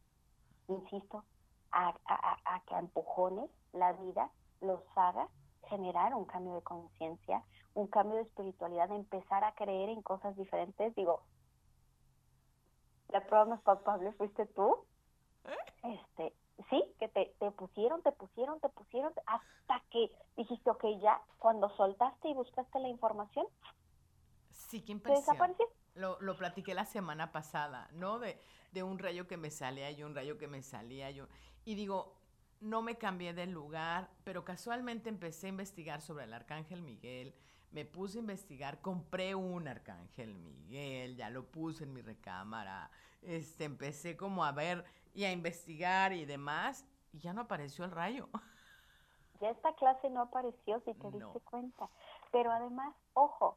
insisto, 0.69 1.25
a, 1.73 1.89
a, 2.07 2.39
a- 2.45 2.61
que 2.67 2.75
a 2.75 2.79
empujones 2.79 3.51
la 3.73 3.93
vida 3.95 4.31
los 4.61 4.81
haga 4.97 5.29
generar 5.69 6.15
un 6.15 6.25
cambio 6.25 6.55
de 6.55 6.63
conciencia, 6.63 7.45
un 7.75 7.89
cambio 7.89 8.17
de 8.17 8.23
espiritualidad, 8.23 8.89
de 8.89 8.97
empezar 8.97 9.45
a 9.45 9.53
creer 9.55 9.91
en 9.91 10.03
cosas 10.03 10.37
diferentes. 10.37 10.95
Digo, 10.95 11.23
la 13.09 13.25
prueba 13.27 13.45
más 13.45 13.63
palpable 13.63 14.13
fuiste 14.13 14.47
tú. 14.47 14.87
Este, 15.83 16.35
sí, 16.71 16.95
que 16.99 17.09
te, 17.09 17.35
te 17.39 17.51
pusieron, 17.53 18.03
te 18.03 18.13
pusieron, 18.13 18.61
te 18.61 18.69
pusieron, 18.71 19.13
hasta 19.27 19.85
que 19.91 20.11
dijiste, 20.37 20.71
ok, 20.71 20.85
ya, 21.01 21.23
cuando 21.39 21.69
soltaste 21.77 22.29
y 22.29 22.35
buscaste 22.35 22.81
la 22.81 22.89
información, 22.89 23.47
Sí, 24.53 24.83
qué 24.85 24.93
te 24.93 24.93
impresión. 24.93 25.27
desapareció. 25.37 25.67
Lo, 25.99 26.19
lo 26.21 26.37
platiqué 26.37 26.75
la 26.75 26.85
semana 26.85 27.33
pasada, 27.33 27.89
¿no? 27.93 28.19
De, 28.19 28.39
de 28.73 28.83
un 28.83 28.99
rayo 28.99 29.27
que 29.27 29.37
me 29.37 29.51
salía 29.51 29.91
y 29.91 30.03
un 30.03 30.15
rayo 30.15 30.39
que 30.39 30.47
me 30.47 30.63
salía 30.63 31.11
yo. 31.11 31.27
Y 31.65 31.75
digo, 31.75 32.15
no 32.61 32.83
me 32.83 32.97
cambié 32.97 33.35
de 33.35 33.47
lugar, 33.47 34.09
pero 34.25 34.45
casualmente 34.45 35.09
empecé 35.09 35.47
a 35.47 35.51
investigar 35.51 36.01
sobre 36.01 36.25
el 36.25 36.35
Arcángel 36.35 36.83
Miguel. 36.83 37.35
Me 37.73 37.85
puse 37.85 38.19
a 38.19 38.21
investigar, 38.21 38.81
compré 38.81 39.35
un 39.35 39.69
Arcángel 39.69 40.35
Miguel, 40.35 41.17
ya 41.17 41.31
lo 41.31 41.45
puse 41.51 41.85
en 41.85 41.93
mi 41.93 42.01
recámara. 42.01 42.91
Este, 43.21 43.65
empecé 43.65 44.17
como 44.17 44.45
a 44.45 44.53
ver 44.53 44.85
y 45.15 45.25
a 45.25 45.33
investigar 45.33 46.13
y 46.13 46.25
demás, 46.25 46.87
y 47.13 47.19
ya 47.19 47.33
no 47.33 47.43
apareció 47.43 47.85
el 47.85 47.91
rayo. 47.91 48.29
Ya 49.41 49.51
esta 49.51 49.73
clase 49.75 50.11
no 50.11 50.23
apareció, 50.23 50.81
si 50.85 50.95
te 50.95 51.11
No. 51.11 51.33
diste 51.33 51.41
cuenta. 51.41 51.89
Pero 52.33 52.51
además, 52.53 52.95
ojo, 53.15 53.57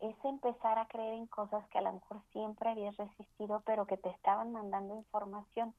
es 0.00 0.16
empezar 0.24 0.78
a 0.78 0.86
creer 0.86 1.14
en 1.14 1.26
cosas 1.26 1.66
que 1.68 1.78
a 1.78 1.82
lo 1.82 1.92
mejor 1.92 2.20
siempre 2.32 2.70
habías 2.70 2.96
resistido, 2.96 3.62
pero 3.66 3.86
que 3.86 3.96
te 3.96 4.10
estaban 4.10 4.52
mandando 4.52 4.94
información. 4.94 5.74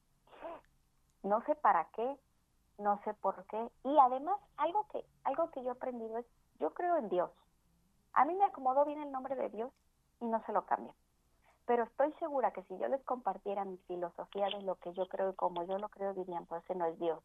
No 1.22 1.42
sé 1.44 1.54
para 1.54 1.86
qué, 1.96 2.16
no 2.78 3.00
sé 3.04 3.14
por 3.14 3.44
qué. 3.46 3.70
Y 3.84 3.98
además, 3.98 4.38
algo 4.56 4.86
que, 4.88 5.04
algo 5.24 5.50
que 5.50 5.62
yo 5.62 5.68
he 5.68 5.72
aprendido 5.72 6.18
es, 6.18 6.26
yo 6.58 6.72
creo 6.74 6.96
en 6.96 7.08
Dios. 7.08 7.30
A 8.12 8.24
mí 8.24 8.34
me 8.34 8.44
acomodó 8.44 8.84
bien 8.84 9.00
el 9.00 9.12
nombre 9.12 9.36
de 9.36 9.48
Dios 9.50 9.72
y 10.20 10.26
no 10.26 10.42
se 10.44 10.52
lo 10.52 10.66
cambio. 10.66 10.94
Pero 11.66 11.84
estoy 11.84 12.12
segura 12.14 12.52
que 12.52 12.62
si 12.64 12.76
yo 12.78 12.88
les 12.88 13.02
compartiera 13.04 13.64
mi 13.64 13.76
filosofía 13.86 14.46
de 14.46 14.62
lo 14.62 14.74
que 14.76 14.92
yo 14.92 15.06
creo 15.06 15.30
y 15.30 15.34
como 15.34 15.62
yo 15.64 15.78
lo 15.78 15.88
creo, 15.88 16.14
dirían, 16.14 16.44
pues 16.46 16.64
ese 16.64 16.74
no 16.74 16.86
es 16.86 16.98
Dios. 16.98 17.22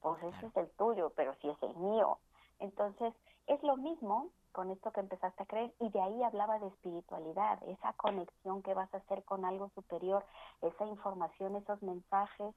Pues 0.00 0.22
ese 0.22 0.46
es 0.46 0.56
el 0.56 0.70
tuyo, 0.72 1.12
pero 1.16 1.34
si 1.36 1.48
es 1.48 1.62
el 1.62 1.74
mío. 1.76 2.18
Entonces, 2.58 3.14
es 3.46 3.62
lo 3.62 3.76
mismo 3.76 4.30
con 4.56 4.70
esto 4.70 4.90
que 4.90 5.00
empezaste 5.00 5.42
a 5.42 5.46
creer 5.46 5.74
y 5.80 5.90
de 5.90 6.00
ahí 6.00 6.22
hablaba 6.22 6.58
de 6.58 6.68
espiritualidad, 6.68 7.62
esa 7.68 7.92
conexión 7.92 8.62
que 8.62 8.72
vas 8.72 8.92
a 8.94 8.96
hacer 8.96 9.22
con 9.24 9.44
algo 9.44 9.68
superior, 9.74 10.24
esa 10.62 10.86
información, 10.86 11.56
esos 11.56 11.82
mensajes. 11.82 12.54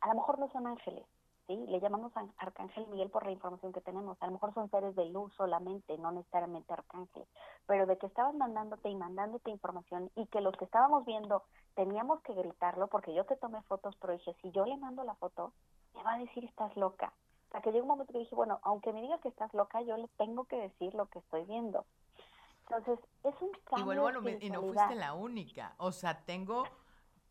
A 0.00 0.08
lo 0.08 0.14
mejor 0.14 0.38
no 0.38 0.48
son 0.48 0.66
ángeles, 0.66 1.04
¿sí? 1.46 1.56
Le 1.66 1.80
llamamos 1.80 2.16
a 2.16 2.24
Arcángel 2.38 2.86
Miguel 2.86 3.10
por 3.10 3.26
la 3.26 3.32
información 3.32 3.74
que 3.74 3.82
tenemos. 3.82 4.16
A 4.22 4.26
lo 4.28 4.32
mejor 4.32 4.54
son 4.54 4.70
seres 4.70 4.96
de 4.96 5.04
luz 5.10 5.30
solamente, 5.34 5.98
no 5.98 6.10
necesariamente 6.10 6.72
arcángeles. 6.72 7.28
Pero 7.66 7.84
de 7.84 7.98
que 7.98 8.06
estaban 8.06 8.38
mandándote 8.38 8.88
y 8.88 8.94
mandándote 8.94 9.50
información 9.50 10.10
y 10.16 10.26
que 10.28 10.40
los 10.40 10.56
que 10.56 10.64
estábamos 10.64 11.04
viendo 11.04 11.42
teníamos 11.74 12.22
que 12.22 12.32
gritarlo 12.32 12.86
porque 12.88 13.12
yo 13.12 13.26
te 13.26 13.36
tomé 13.36 13.60
fotos, 13.64 13.94
pero 14.00 14.14
dije, 14.14 14.34
si 14.40 14.50
yo 14.52 14.64
le 14.64 14.78
mando 14.78 15.04
la 15.04 15.16
foto, 15.16 15.52
me 15.92 16.02
va 16.02 16.14
a 16.14 16.18
decir 16.18 16.46
estás 16.46 16.74
loca. 16.78 17.12
Sea, 17.50 17.60
que 17.62 17.72
llegó 17.72 17.84
un 17.84 17.88
momento 17.88 18.12
que 18.12 18.18
dije, 18.20 18.34
bueno, 18.34 18.60
aunque 18.62 18.92
me 18.92 19.02
diga 19.02 19.18
que 19.20 19.28
estás 19.28 19.52
loca, 19.54 19.80
yo 19.82 19.96
le 19.96 20.08
tengo 20.18 20.44
que 20.46 20.56
decir 20.56 20.94
lo 20.94 21.08
que 21.08 21.18
estoy 21.20 21.44
viendo. 21.46 21.86
Entonces, 22.68 22.98
es 23.24 23.34
un 23.42 23.50
cambio 23.64 23.74
Y 23.74 23.82
vuelvo 23.82 24.06
a 24.06 24.12
de 24.12 24.12
lo 24.12 24.20
mismo, 24.22 24.40
y 24.40 24.50
no 24.50 24.62
fuiste 24.62 24.94
la 24.94 25.14
única. 25.14 25.74
O 25.78 25.92
sea, 25.92 26.24
tengo, 26.24 26.64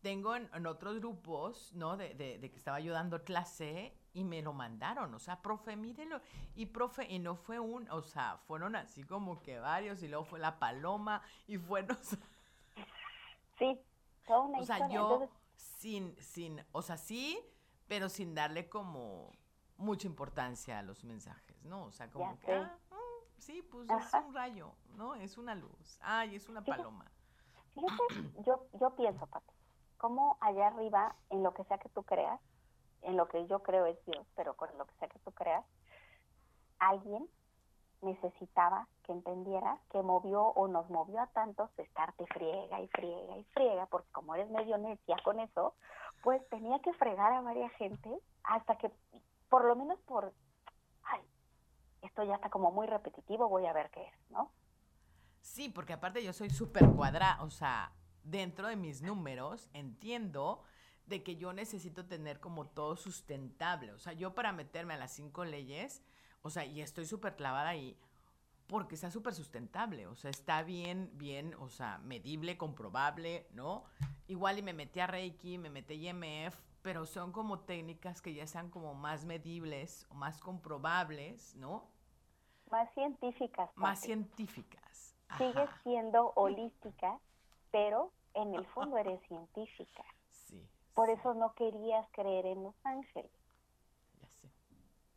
tengo 0.02 0.34
en, 0.36 0.48
en 0.54 0.66
otros 0.66 0.98
grupos, 0.98 1.72
¿no? 1.74 1.96
De, 1.96 2.14
de- 2.14 2.38
de 2.38 2.50
que 2.50 2.56
estaba 2.56 2.80
yo 2.80 2.92
dando 2.92 3.24
clase 3.24 3.94
y 4.14 4.24
me 4.24 4.42
lo 4.42 4.52
mandaron. 4.52 5.12
O 5.14 5.18
sea, 5.18 5.42
profe, 5.42 5.76
mírelo. 5.76 6.20
Y 6.54 6.66
profe, 6.66 7.06
y 7.08 7.18
no 7.18 7.36
fue 7.36 7.58
un, 7.60 7.88
o 7.90 8.02
sea, 8.02 8.38
fueron 8.46 8.76
así 8.76 9.04
como 9.04 9.42
que 9.42 9.58
varios, 9.58 10.02
y 10.02 10.08
luego 10.08 10.24
fue 10.24 10.38
la 10.38 10.58
paloma, 10.58 11.22
y 11.46 11.58
fueron, 11.58 11.96
o 12.00 12.04
sea, 12.04 12.18
Sí, 13.58 13.78
toda 14.26 14.40
una 14.40 14.58
o 14.58 14.64
sea, 14.64 14.76
historia. 14.76 14.94
yo 14.94 15.02
Entonces, 15.02 15.30
sin, 15.56 16.16
sin, 16.20 16.64
o 16.72 16.82
sea, 16.82 16.96
sí, 16.96 17.38
pero 17.86 18.08
sin 18.08 18.34
darle 18.34 18.68
como 18.68 19.37
mucha 19.78 20.06
importancia 20.06 20.78
a 20.78 20.82
los 20.82 21.04
mensajes, 21.04 21.64
¿no? 21.64 21.84
O 21.84 21.92
sea, 21.92 22.10
como 22.10 22.32
Ya 22.32 22.38
que, 22.40 22.52
ah, 22.52 22.78
mm, 22.90 23.40
sí, 23.40 23.62
pues 23.62 23.88
Ajá. 23.88 24.18
es 24.18 24.24
un 24.26 24.34
rayo, 24.34 24.72
¿no? 24.96 25.14
Es 25.14 25.38
una 25.38 25.54
luz. 25.54 25.98
Ay, 26.02 26.36
es 26.36 26.48
una 26.48 26.62
paloma. 26.62 27.10
Fíjate, 27.74 27.94
yo, 28.46 28.66
yo 28.80 28.90
pienso, 28.96 29.26
Pati, 29.26 29.52
cómo 29.96 30.36
allá 30.40 30.68
arriba, 30.68 31.14
en 31.30 31.42
lo 31.42 31.54
que 31.54 31.64
sea 31.64 31.78
que 31.78 31.88
tú 31.90 32.02
creas, 32.02 32.40
en 33.02 33.16
lo 33.16 33.28
que 33.28 33.46
yo 33.46 33.62
creo 33.62 33.86
es 33.86 34.04
Dios, 34.04 34.26
pero 34.34 34.54
con 34.54 34.68
lo 34.76 34.86
que 34.86 34.94
sea 34.96 35.08
que 35.08 35.18
tú 35.20 35.32
creas, 35.32 35.64
alguien 36.78 37.28
necesitaba 38.02 38.86
que 39.04 39.12
entendiera 39.12 39.78
que 39.90 40.02
movió 40.02 40.42
o 40.42 40.68
nos 40.68 40.88
movió 40.88 41.20
a 41.20 41.26
tantos 41.28 41.74
de 41.76 41.82
estarte 41.82 42.26
friega 42.26 42.80
y 42.80 42.88
friega 42.88 43.36
y 43.36 43.44
friega, 43.44 43.86
porque 43.86 44.10
como 44.12 44.34
eres 44.34 44.50
medio 44.50 44.78
necia 44.78 45.16
con 45.24 45.40
eso, 45.40 45.74
pues 46.22 46.46
tenía 46.48 46.78
que 46.80 46.92
fregar 46.94 47.32
a 47.32 47.40
varias 47.40 47.72
gente 47.72 48.10
hasta 48.44 48.76
que, 48.76 48.90
por 49.48 49.64
lo 49.64 49.76
menos 49.76 49.98
por, 50.00 50.34
ay, 51.02 51.20
esto 52.02 52.24
ya 52.24 52.34
está 52.34 52.50
como 52.50 52.70
muy 52.70 52.86
repetitivo, 52.86 53.48
voy 53.48 53.66
a 53.66 53.72
ver 53.72 53.90
qué 53.90 54.02
es, 54.02 54.30
¿no? 54.30 54.52
Sí, 55.40 55.68
porque 55.68 55.94
aparte 55.94 56.22
yo 56.22 56.32
soy 56.32 56.50
súper 56.50 56.88
cuadrada, 56.90 57.42
o 57.42 57.50
sea, 57.50 57.92
dentro 58.22 58.68
de 58.68 58.76
mis 58.76 59.02
números 59.02 59.68
entiendo 59.72 60.62
de 61.06 61.22
que 61.22 61.36
yo 61.36 61.52
necesito 61.52 62.04
tener 62.06 62.38
como 62.38 62.66
todo 62.66 62.96
sustentable. 62.96 63.92
O 63.92 63.98
sea, 63.98 64.12
yo 64.12 64.34
para 64.34 64.52
meterme 64.52 64.94
a 64.94 64.98
las 64.98 65.12
cinco 65.12 65.44
leyes, 65.44 66.02
o 66.42 66.50
sea, 66.50 66.66
y 66.66 66.82
estoy 66.82 67.06
súper 67.06 67.34
clavada 67.34 67.70
ahí, 67.70 67.98
porque 68.66 68.94
está 68.94 69.10
súper 69.10 69.34
sustentable, 69.34 70.06
o 70.06 70.14
sea, 70.14 70.30
está 70.30 70.62
bien, 70.62 71.10
bien, 71.14 71.54
o 71.58 71.70
sea, 71.70 71.98
medible, 71.98 72.58
comprobable, 72.58 73.46
¿no? 73.52 73.84
Igual 74.26 74.58
y 74.58 74.62
me 74.62 74.74
metí 74.74 75.00
a 75.00 75.06
Reiki, 75.06 75.56
me 75.56 75.70
metí 75.70 76.06
a 76.06 76.10
IMF, 76.10 76.54
pero 76.88 77.04
son 77.04 77.32
como 77.32 77.58
técnicas 77.58 78.22
que 78.22 78.32
ya 78.32 78.44
están 78.44 78.70
como 78.70 78.94
más 78.94 79.26
medibles 79.26 80.06
o 80.08 80.14
más 80.14 80.40
comprobables, 80.40 81.54
¿no? 81.54 81.86
Más 82.70 82.90
científicas. 82.94 83.68
Más 83.74 84.00
científicas. 84.00 85.14
Sigues 85.36 85.68
Ajá, 85.68 85.80
siendo 85.82 86.32
holística, 86.34 87.20
pero 87.70 88.10
en 88.32 88.54
el 88.54 88.64
fondo 88.68 88.96
eres 88.96 89.20
científica. 89.28 90.02
Sí. 90.30 90.66
Por 90.94 91.08
sí, 91.08 91.12
eso 91.12 91.34
no 91.34 91.52
querías 91.52 92.08
creer 92.12 92.46
en 92.46 92.62
los 92.62 92.74
ángeles. 92.84 93.30
Ya 94.22 94.28
sé. 94.30 94.50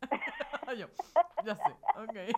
Yo, 0.76 0.88
ya 1.42 1.56
sé, 1.56 1.72
ok. 1.96 2.36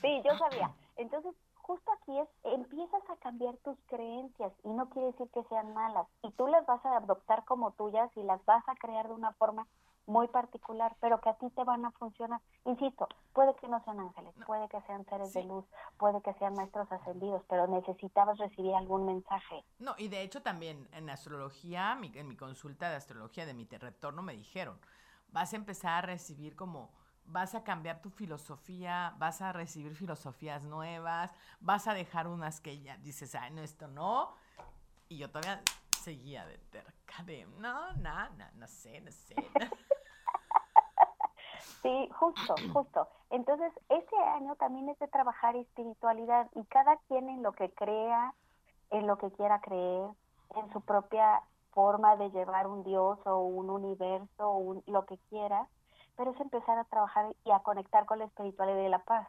Sí, 0.00 0.22
yo 0.24 0.36
sabía. 0.38 0.74
Entonces, 0.96 1.32
justo 1.66 1.90
aquí 1.92 2.18
es, 2.18 2.28
empiezas 2.44 3.02
a 3.10 3.16
cambiar 3.16 3.56
tus 3.58 3.76
creencias 3.86 4.52
y 4.64 4.68
no 4.68 4.88
quiere 4.90 5.08
decir 5.08 5.28
que 5.30 5.42
sean 5.44 5.72
malas. 5.72 6.06
Y 6.22 6.30
tú 6.32 6.46
las 6.46 6.64
vas 6.66 6.84
a 6.84 6.98
adoptar 6.98 7.44
como 7.44 7.72
tuyas 7.72 8.10
y 8.16 8.22
las 8.22 8.44
vas 8.44 8.62
a 8.68 8.74
crear 8.76 9.08
de 9.08 9.14
una 9.14 9.32
forma 9.32 9.66
muy 10.06 10.28
particular, 10.28 10.94
pero 11.00 11.18
que 11.22 11.30
a 11.30 11.34
ti 11.38 11.48
te 11.56 11.64
van 11.64 11.86
a 11.86 11.90
funcionar. 11.92 12.38
Insisto, 12.66 13.08
puede 13.32 13.54
que 13.56 13.68
no 13.68 13.82
sean 13.84 13.98
ángeles, 14.00 14.36
No. 14.36 14.44
puede 14.44 14.68
que 14.68 14.82
sean 14.82 15.06
seres 15.06 15.32
Sí. 15.32 15.38
de 15.40 15.46
luz, 15.46 15.64
puede 15.96 16.20
que 16.20 16.34
sean 16.34 16.52
maestros 16.54 16.92
ascendidos, 16.92 17.42
pero 17.48 17.66
necesitabas 17.66 18.36
recibir 18.36 18.74
algún 18.74 19.06
mensaje. 19.06 19.64
No, 19.78 19.94
y 19.96 20.08
de 20.08 20.20
hecho 20.20 20.42
también 20.42 20.86
en 20.92 21.08
astrología, 21.08 21.94
mi- 21.94 22.12
en 22.14 22.28
mi 22.28 22.36
consulta 22.36 22.90
de 22.90 22.96
astrología 22.96 23.46
de 23.46 23.54
mi 23.54 23.64
retorno 23.64 24.20
me 24.20 24.34
dijeron, 24.36 24.78
vas 25.28 25.54
a 25.54 25.56
empezar 25.56 26.04
a 26.04 26.06
recibir 26.06 26.54
como, 26.54 26.90
vas 27.26 27.54
a 27.54 27.64
cambiar 27.64 28.00
tu 28.00 28.10
filosofía, 28.10 29.14
vas 29.18 29.40
a 29.42 29.52
recibir 29.52 29.94
filosofías 29.94 30.62
nuevas, 30.64 31.32
vas 31.60 31.86
a 31.88 31.94
dejar 31.94 32.26
unas 32.28 32.60
que 32.60 32.80
ya 32.80 32.96
dices, 32.98 33.34
ay, 33.34 33.50
no, 33.50 33.62
esto 33.62 33.88
no. 33.88 34.34
Y 35.08 35.18
yo 35.18 35.28
todavía 35.30 35.62
seguía 36.02 36.44
de 36.46 36.58
terca, 36.58 37.22
de, 37.24 37.46
no, 37.58 37.92
no, 37.94 38.28
no, 38.30 38.44
no 38.54 38.66
sé, 38.66 39.00
no 39.00 39.10
sé. 39.10 39.50
Sí, 41.82 42.08
justo, 42.18 42.54
justo. 42.72 43.08
Entonces, 43.30 43.70
este 43.90 44.16
año 44.16 44.56
también 44.56 44.88
es 44.88 44.98
de 44.98 45.08
trabajar 45.08 45.54
espiritualidad 45.56 46.48
y 46.54 46.64
cada 46.64 46.96
quien 47.08 47.28
en 47.28 47.42
lo 47.42 47.52
que 47.52 47.70
crea, 47.74 48.34
en 48.90 49.06
lo 49.06 49.18
que 49.18 49.30
quiera 49.32 49.60
creer, 49.60 50.08
en 50.56 50.72
su 50.72 50.80
propia 50.80 51.42
forma 51.72 52.16
de 52.16 52.30
llevar 52.30 52.66
un 52.68 52.84
Dios 52.84 53.18
o 53.26 53.40
un 53.40 53.68
universo 53.68 54.48
o 54.48 54.56
un- 54.56 54.82
lo 54.86 55.04
que 55.04 55.18
quiera, 55.28 55.68
pero 56.16 56.32
es 56.32 56.40
empezar 56.40 56.78
a 56.78 56.84
trabajar 56.84 57.34
y 57.44 57.50
a 57.50 57.60
conectar 57.60 58.06
con 58.06 58.18
la 58.18 58.26
espiritualidad 58.26 58.84
y 58.84 58.88
la 58.88 59.04
paz. 59.04 59.28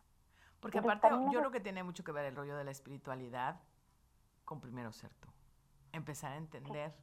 Porque 0.59 0.77
Entonces, 0.77 0.97
aparte, 1.03 1.31
yo 1.31 1.39
creo 1.39 1.51
que 1.51 1.59
tiene 1.59 1.83
mucho 1.83 2.03
que 2.03 2.11
ver 2.11 2.25
el 2.25 2.35
rollo 2.35 2.55
de 2.57 2.63
la 2.63 2.71
espiritualidad 2.71 3.61
con 4.45 4.61
primero 4.61 4.91
ser 4.91 5.13
tú. 5.15 5.27
Empezar 5.91 6.31
a 6.31 6.37
entender 6.37 6.93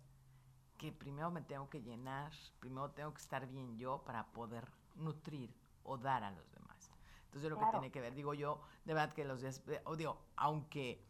que 0.79 0.93
primero 0.93 1.31
me 1.31 1.43
tengo 1.43 1.69
que 1.69 1.81
llenar, 1.83 2.33
primero 2.61 2.91
tengo 2.91 3.13
que 3.15 3.21
estar 3.21 3.47
bien 3.47 3.79
yo 3.79 4.03
para 4.05 4.27
poder 4.27 4.69
nutrir 4.97 5.55
o 5.85 5.97
dar 5.97 6.25
a 6.25 6.31
los 6.31 6.51
demás. 6.53 6.91
Entonces, 7.27 7.43
yo 7.43 7.49
creo 7.51 7.59
que 7.59 7.65
Claro. 7.67 7.79
tiene 7.81 7.93
que 7.93 8.01
ver, 8.01 8.15
digo 8.15 8.35
yo, 8.35 8.61
de 8.85 8.95
verdad 8.95 9.15
que 9.15 9.25
los 9.25 9.41
días, 9.41 9.63
eh, 9.69 9.81
o 9.85 9.97
digo, 9.97 10.19
aunque 10.37 11.05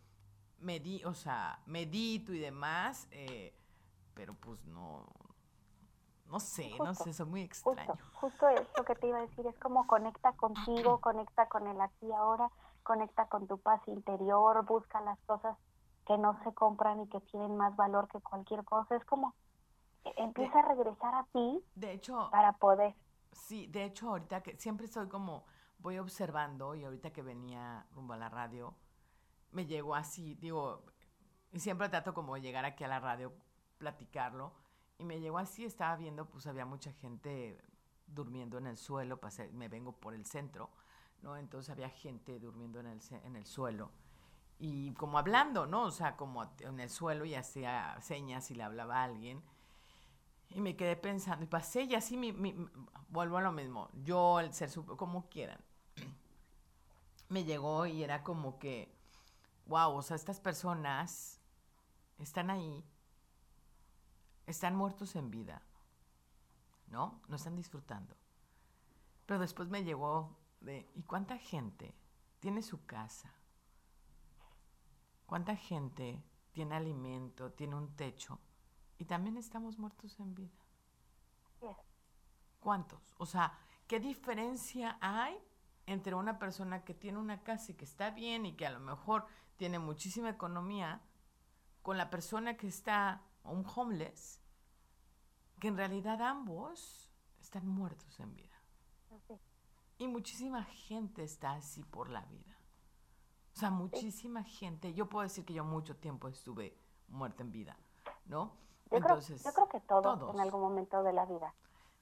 medi, 0.61 1.03
o 1.05 1.15
sea, 1.15 1.61
medito 1.67 2.33
y 2.33 2.39
demás, 2.39 3.09
eh, 3.11 3.55
pero 4.15 4.35
pues 4.35 4.65
no, 4.67 5.07
no 6.33 6.41
sé, 6.41 6.81
no 6.83 6.95
Justo, 6.95 7.05
sé, 7.05 7.15
soy 7.15 7.27
muy 7.27 7.43
Justo, 7.63 7.93
extraño. 7.93 8.01
justo 8.13 8.49
eso 8.49 8.85
que 8.85 8.95
te 8.97 9.09
iba 9.09 9.19
a 9.19 9.23
decir, 9.23 9.47
es 9.47 9.59
como 9.59 9.87
conecta 9.87 10.33
contigo, 10.35 11.01
conecta 11.01 11.49
con 11.49 11.67
el 11.69 11.81
aquí 11.81 12.07
y 12.07 12.13
ahora, 12.13 12.51
conecta 12.83 13.29
con 13.29 13.47
tu 13.49 13.59
paz 13.59 13.81
interior, 13.89 14.65
busca 14.67 15.01
las 15.03 15.19
cosas 15.27 15.57
que 16.07 16.19
no 16.19 16.39
se 16.45 16.55
compran 16.55 17.01
y 17.03 17.09
que 17.09 17.21
tienen 17.23 17.57
más 17.57 17.77
valor 17.77 18.09
que 18.09 18.21
cualquier 18.21 18.65
cosa. 18.65 18.97
Es 18.97 19.05
como 19.07 19.35
eh, 20.05 20.15
empieza 20.19 20.61
a 20.61 20.63
regresar 20.69 21.15
a 21.15 21.25
ti 21.33 21.65
De 21.75 21.93
hecho, 21.93 22.31
para 22.31 22.53
poder. 22.55 22.95
Sí, 23.33 23.67
de 23.69 23.85
hecho 23.85 24.11
ahorita 24.11 24.43
que 24.43 24.57
siempre 24.59 24.87
estoy 24.87 25.09
como, 25.09 25.45
voy 25.79 25.99
observando 25.99 26.75
y 26.75 26.85
ahorita 26.85 27.13
que 27.13 27.23
venía 27.23 27.87
rumbo 27.95 28.13
a 28.15 28.17
la 28.17 28.29
radio, 28.29 28.75
me 29.53 29.67
llegó 29.67 29.95
así, 29.95 30.35
digo, 30.37 30.85
y 31.53 31.61
siempre 31.61 31.89
trato 31.89 32.15
como 32.15 32.37
llegar 32.39 32.65
aquí 32.65 32.85
a 32.85 32.89
la 32.89 33.01
radio, 33.01 33.33
platicarlo, 33.79 34.53
y 35.03 35.05
me 35.05 35.21
llegó 35.21 35.39
así, 35.39 35.65
estaba 35.65 35.97
viendo, 35.97 36.27
pues 36.29 36.47
había 36.47 36.65
mucha 36.67 36.93
gente 36.95 37.59
durmiendo 38.07 38.59
en 38.59 38.67
el 38.69 38.77
suelo, 38.79 39.19
pasé, 39.21 39.49
me 39.51 39.69
vengo 39.69 39.93
por 39.93 40.15
el 40.15 40.27
centro, 40.27 40.71
¿no? 41.23 41.37
Entonces 41.37 41.71
había 41.71 41.91
gente 41.91 42.39
durmiendo 42.41 42.81
en 42.81 42.87
el, 42.87 43.01
en 43.25 43.37
el 43.37 43.47
suelo 43.47 43.91
y 44.59 44.93
como 44.95 45.19
hablando, 45.19 45.67
¿no? 45.67 45.85
O 45.85 45.91
sea, 45.93 46.17
como 46.17 46.45
en 46.61 46.81
el 46.81 46.91
suelo 46.91 47.25
y 47.25 47.35
hacía 47.35 47.99
señas 48.01 48.51
y 48.51 48.55
le 48.55 48.63
hablaba 48.65 49.01
a 49.01 49.05
alguien. 49.05 49.43
Y 50.51 50.61
me 50.61 50.77
quedé 50.77 50.97
pensando, 50.97 51.45
y 51.45 51.49
pasé 51.49 51.83
y 51.85 51.95
así 51.95 52.17
mi, 52.17 52.33
mi- 52.33 52.55
vuelvo 53.09 53.39
a 53.39 53.43
lo 53.43 53.53
mismo, 53.53 53.89
yo, 54.05 54.39
el 54.41 54.53
ser 54.53 54.69
sup- 54.71 54.97
como 54.97 55.29
quieran. 55.29 55.61
Me 57.29 57.45
llegó 57.45 57.87
y 57.87 58.03
era 58.03 58.23
como 58.23 58.59
que, 58.59 58.95
wow, 59.67 59.95
o 59.97 60.03
sea, 60.03 60.17
estas 60.17 60.41
personas 60.41 61.41
están 62.19 62.51
ahí, 62.51 62.85
están 64.47 64.77
muertos 64.77 65.17
en 65.17 65.31
vida, 65.31 65.63
¿no? 66.89 67.21
No 67.29 67.37
están 67.37 67.57
disfrutando. 67.57 68.17
Pero 69.27 69.41
después 69.41 69.69
me 69.69 69.85
llegó 69.85 70.37
de, 70.61 70.91
¿y 70.95 71.03
cuánta 71.03 71.39
gente 71.39 71.95
tiene 72.41 72.63
su 72.63 72.85
casa? 72.87 73.35
¿Cuánta 75.27 75.57
gente 75.57 76.23
tiene 76.53 76.75
alimento, 76.75 77.53
tiene 77.53 77.77
un 77.77 77.95
techo? 77.97 78.41
Y 78.99 79.05
también 79.05 79.37
estamos 79.37 79.79
muertos 79.79 80.19
en 80.21 80.35
vida. 80.35 80.63
¿Cuántos? 82.61 83.15
O 83.19 83.27
sea, 83.27 83.59
¿qué 83.89 83.99
diferencia 83.99 84.99
hay 85.01 85.37
entre 85.87 86.15
una 86.15 86.39
persona 86.39 86.85
que 86.85 86.95
tiene 86.95 87.19
una 87.19 87.43
casa 87.43 87.73
y 87.73 87.75
que 87.75 87.85
está 87.85 88.11
bien 88.11 88.47
y 88.47 88.55
que 88.55 88.67
a 88.67 88.71
lo 88.71 88.81
mejor 88.81 89.27
tiene 89.57 89.79
muchísima 89.79 90.31
economía 90.31 91.03
con 91.83 91.99
la 91.99 92.11
persona 92.11 92.57
que 92.57 92.69
está, 92.69 93.23
o 93.45 93.53
un 93.53 93.67
homeless, 93.75 94.41
que 95.61 95.69
en 95.69 95.77
realidad 95.77 96.21
ambos 96.23 97.11
están 97.41 97.67
muertos 97.67 98.19
en 98.21 98.35
vida? 98.35 98.49
Y 99.99 100.09
muchísima 100.09 100.65
gente 100.65 101.23
está 101.23 101.53
así 101.53 101.85
por 101.85 102.09
la 102.09 102.23
vida. 102.23 102.59
O 103.55 103.59
sea, 103.59 103.71
muchísima 103.71 104.43
gente. 104.43 104.95
Yo 104.95 105.09
puedo 105.09 105.23
decir 105.23 105.45
que 105.45 105.55
yo 105.55 105.65
mucho 105.65 105.97
tiempo 105.97 106.29
estuve 106.29 106.77
muerta 107.09 107.43
en 107.43 107.53
vida, 107.53 107.77
¿no? 108.27 108.57
Yo, 108.91 109.01
creo, 109.01 109.21
yo 109.21 109.53
creo 109.53 109.69
que 109.69 109.81
todos, 109.81 110.19
todos. 110.19 110.35
en 110.35 110.41
algún 110.41 110.61
momento 110.61 111.03
de 111.03 111.13
la 111.13 111.25
vida, 111.25 111.55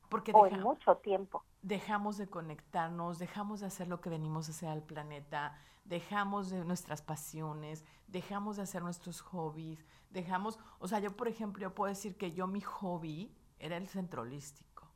porque 0.08 0.32
o 0.32 0.46
en 0.46 0.60
mucho 0.60 0.96
tiempo. 0.96 1.44
dejamos 1.62 2.16
de 2.16 2.28
conectarnos, 2.28 3.18
dejamos 3.18 3.60
de 3.60 3.66
hacer 3.66 3.86
lo 3.88 4.00
que 4.00 4.10
venimos 4.10 4.48
a 4.48 4.50
hacer 4.52 4.68
al 4.68 4.82
planeta, 4.82 5.56
dejamos 5.84 6.50
de 6.50 6.64
nuestras 6.64 7.02
pasiones, 7.02 7.84
dejamos 8.06 8.56
de 8.56 8.62
hacer 8.62 8.82
nuestros 8.82 9.20
hobbies, 9.20 9.84
dejamos, 10.10 10.58
o 10.78 10.88
sea, 10.88 11.00
yo 11.00 11.16
por 11.16 11.28
ejemplo, 11.28 11.62
yo 11.62 11.74
puedo 11.74 11.88
decir 11.88 12.16
que 12.16 12.32
yo 12.32 12.46
mi 12.46 12.60
hobby 12.60 13.34
era 13.58 13.76
el 13.76 13.88
centro 13.88 14.22
holístico 14.22 14.90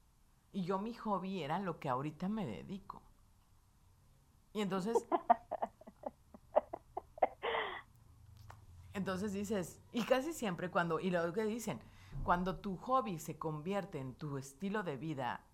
y 0.52 0.62
yo 0.62 0.78
mi 0.78 0.94
hobby 0.94 1.42
era 1.42 1.58
lo 1.58 1.80
que 1.80 1.88
ahorita 1.88 2.28
me 2.28 2.46
dedico. 2.46 3.02
Y 4.52 4.60
entonces, 4.60 4.96
entonces 8.94 9.32
dices, 9.32 9.80
y 9.92 10.04
casi 10.04 10.32
siempre 10.32 10.70
cuando, 10.70 11.00
y 11.00 11.10
lo 11.10 11.32
que 11.32 11.44
dicen, 11.44 11.80
cuando 12.22 12.60
tu 12.60 12.76
hobby 12.76 13.18
se 13.18 13.36
convierte 13.36 13.98
en 13.98 14.14
tu 14.14 14.38
estilo 14.38 14.84
de 14.84 14.96
vida, 14.96 15.44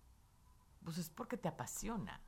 pues 0.85 0.99
es 0.99 1.09
porque 1.09 1.35
te 1.35 1.47
apasiona. 1.47 2.21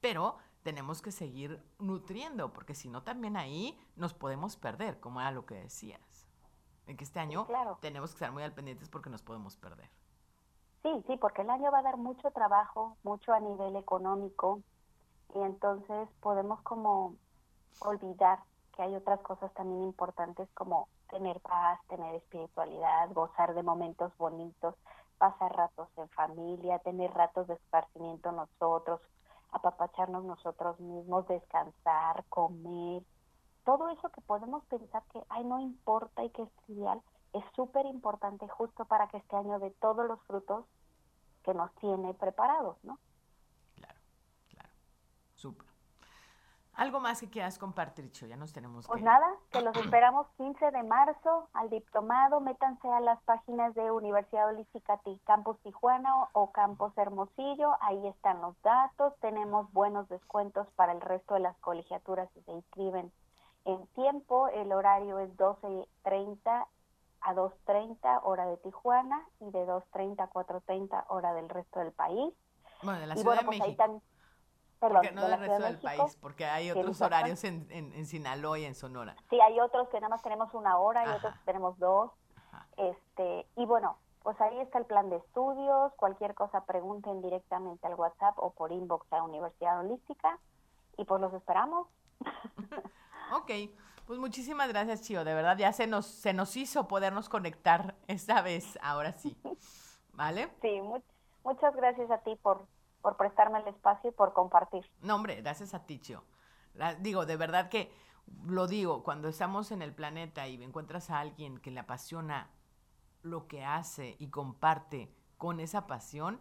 Pero 0.00 0.38
tenemos 0.62 1.02
que 1.02 1.12
seguir 1.12 1.62
nutriendo, 1.78 2.52
porque 2.52 2.74
si 2.74 2.88
no 2.88 3.02
también 3.02 3.36
ahí 3.36 3.78
nos 3.96 4.14
podemos 4.14 4.56
perder, 4.56 5.00
como 5.00 5.20
era 5.20 5.30
lo 5.30 5.46
que 5.46 5.54
decías. 5.54 6.28
En 6.86 6.96
que 6.96 7.04
este 7.04 7.20
año 7.20 7.46
claro. 7.46 7.78
tenemos 7.80 8.10
que 8.10 8.16
estar 8.16 8.32
muy 8.32 8.42
al 8.42 8.52
pendientes 8.52 8.88
porque 8.88 9.10
nos 9.10 9.22
podemos 9.22 9.56
perder. 9.56 9.88
Sí, 10.82 11.04
sí, 11.06 11.16
porque 11.18 11.42
el 11.42 11.50
año 11.50 11.70
va 11.70 11.78
a 11.80 11.82
dar 11.82 11.96
mucho 11.98 12.30
trabajo, 12.30 12.96
mucho 13.02 13.32
a 13.32 13.40
nivel 13.40 13.76
económico, 13.76 14.62
y 15.34 15.38
entonces 15.40 16.08
podemos 16.20 16.60
como 16.62 17.14
olvidar 17.80 18.40
que 18.74 18.82
hay 18.82 18.94
otras 18.94 19.20
cosas 19.20 19.52
también 19.54 19.82
importantes 19.82 20.48
como 20.54 20.88
tener 21.10 21.40
paz, 21.40 21.78
tener 21.88 22.14
espiritualidad, 22.14 23.10
gozar 23.12 23.54
de 23.54 23.62
momentos 23.62 24.16
bonitos, 24.16 24.74
pasar 25.18 25.54
ratos 25.54 25.88
en 25.96 26.08
familia, 26.10 26.78
tener 26.78 27.12
ratos 27.12 27.46
de 27.46 27.54
esparcimiento 27.54 28.32
nosotros, 28.32 29.00
apapacharnos 29.52 30.24
nosotros 30.24 30.78
mismos, 30.80 31.26
descansar, 31.28 32.24
comer, 32.28 33.02
todo 33.64 33.88
eso 33.90 34.08
que 34.10 34.20
podemos 34.22 34.64
pensar 34.64 35.02
que, 35.12 35.22
ay, 35.28 35.44
no 35.44 35.60
importa 35.60 36.24
y 36.24 36.30
que 36.30 36.42
es 36.42 36.52
trivial, 36.64 37.00
es 37.32 37.44
súper 37.54 37.86
importante 37.86 38.48
justo 38.48 38.84
para 38.84 39.08
que 39.08 39.18
este 39.18 39.36
año 39.36 39.58
dé 39.58 39.70
todos 39.80 40.06
los 40.06 40.20
frutos 40.22 40.64
que 41.44 41.54
nos 41.54 41.72
tiene 41.76 42.14
preparados, 42.14 42.76
¿no? 42.82 42.98
Claro, 43.76 44.00
claro. 44.48 44.68
Súper. 45.36 45.69
Algo 46.74 47.00
más 47.00 47.20
que 47.20 47.28
quieras 47.28 47.58
compartir, 47.58 48.10
Cho, 48.12 48.26
ya 48.26 48.36
nos 48.36 48.52
tenemos 48.52 48.86
Pues 48.86 48.98
que... 49.00 49.04
nada, 49.04 49.26
que 49.50 49.60
los 49.60 49.76
esperamos 49.76 50.26
15 50.38 50.70
de 50.70 50.82
marzo 50.82 51.48
al 51.52 51.68
diplomado, 51.68 52.40
métanse 52.40 52.88
a 52.88 53.00
las 53.00 53.20
páginas 53.24 53.74
de 53.74 53.90
Universidad 53.90 54.46
Holística 54.48 54.96
Ti- 54.98 55.20
Campus 55.26 55.58
Tijuana 55.60 56.10
o, 56.32 56.52
Campus 56.52 56.96
Hermosillo, 56.96 57.76
ahí 57.80 58.06
están 58.06 58.40
los 58.40 58.60
datos, 58.62 59.12
tenemos 59.20 59.70
buenos 59.72 60.08
descuentos 60.08 60.66
para 60.76 60.92
el 60.92 61.00
resto 61.00 61.34
de 61.34 61.40
las 61.40 61.56
colegiaturas 61.58 62.30
si 62.34 62.40
se 62.42 62.52
inscriben 62.52 63.12
en 63.66 63.86
tiempo, 63.88 64.48
el 64.48 64.72
horario 64.72 65.18
es 65.18 65.36
12.30 65.36 66.66
a 67.22 67.34
2.30 67.34 68.20
hora 68.22 68.46
de 68.46 68.56
Tijuana 68.58 69.20
y 69.40 69.50
de 69.50 69.66
2.30 69.66 70.20
a 70.22 70.30
4.30 70.30 71.04
hora 71.08 71.34
del 71.34 71.48
resto 71.50 71.80
del 71.80 71.92
país. 71.92 72.32
Bueno, 72.82 73.00
de 73.00 73.06
la 73.06 73.14
y 73.14 73.18
Ciudad 73.18 73.26
bueno, 73.26 73.40
de 73.42 73.46
pues 73.46 73.60
ahí 73.60 73.68
México. 73.68 73.82
están, 73.84 74.02
perdón, 74.80 75.02
porque 75.02 75.12
no 75.14 75.22
del 75.28 75.38
resto 75.38 75.52
de 75.58 75.62
del 75.64 75.72
México. 75.82 76.02
país, 76.02 76.16
porque 76.20 76.44
hay 76.46 76.70
otros 76.70 77.00
horarios 77.00 77.44
en, 77.44 77.66
en, 77.70 77.92
en 77.92 78.06
Sinaloa 78.06 78.58
y 78.58 78.64
en 78.64 78.74
Sonora. 78.74 79.14
Sí, 79.28 79.38
hay 79.40 79.60
otros 79.60 79.88
que 79.90 80.00
nada 80.00 80.08
más 80.08 80.22
tenemos 80.22 80.52
una 80.54 80.78
hora 80.78 81.04
y 81.04 81.08
Ajá. 81.08 81.16
otros 81.18 81.34
que 81.34 81.44
tenemos 81.44 81.78
dos. 81.78 82.10
Ajá. 82.36 82.66
Este, 82.76 83.46
y 83.56 83.66
bueno, 83.66 83.98
pues 84.22 84.40
ahí 84.40 84.58
está 84.60 84.78
el 84.78 84.86
plan 84.86 85.08
de 85.10 85.16
estudios. 85.16 85.92
Cualquier 85.96 86.34
cosa 86.34 86.64
pregunten 86.64 87.22
directamente 87.22 87.86
al 87.86 87.94
WhatsApp 87.94 88.38
o 88.38 88.50
por 88.52 88.72
inbox 88.72 89.12
a 89.12 89.22
Universidad 89.22 89.80
Holística. 89.80 90.38
Y 90.96 91.04
pues 91.04 91.20
los 91.20 91.32
esperamos. 91.34 91.86
Ok, 93.32 93.50
pues 94.06 94.18
muchísimas 94.18 94.68
gracias, 94.68 95.02
Chio. 95.02 95.22
De 95.24 95.34
verdad, 95.34 95.56
ya 95.56 95.72
se 95.72 95.86
nos, 95.86 96.04
se 96.06 96.32
nos 96.32 96.56
hizo 96.56 96.88
podernos 96.88 97.28
conectar 97.28 97.94
esta 98.08 98.42
vez, 98.42 98.76
ahora 98.82 99.12
sí. 99.12 99.36
¿Vale? 100.14 100.50
Sí, 100.60 100.80
mu- 100.80 101.00
muchas 101.44 101.74
gracias 101.76 102.10
a 102.10 102.18
ti 102.18 102.34
por, 102.42 102.66
por 103.02 103.16
prestarme 103.16 103.60
el 103.60 103.68
espacio 103.68 104.10
y 104.10 104.12
por 104.12 104.32
compartir. 104.32 104.84
No, 105.00 105.16
hombre, 105.16 105.36
gracias 105.40 105.74
a 105.74 105.84
ti, 105.86 105.98
Chio. 105.98 106.24
La- 106.74 106.94
digo, 106.94 107.26
de 107.26 107.36
verdad 107.36 107.68
que 107.68 107.92
lo 108.44 108.66
digo, 108.66 109.02
cuando 109.02 109.28
estamos 109.28 109.72
en 109.72 109.82
el 109.82 109.94
planeta 109.94 110.46
y 110.46 110.62
encuentras 110.62 111.10
a 111.10 111.20
alguien 111.20 111.58
que 111.58 111.70
le 111.70 111.80
apasiona 111.80 112.50
lo 113.22 113.46
que 113.46 113.64
hace 113.64 114.16
y 114.18 114.28
comparte 114.30 115.12
con 115.36 115.60
esa 115.60 115.86
pasión, 115.86 116.40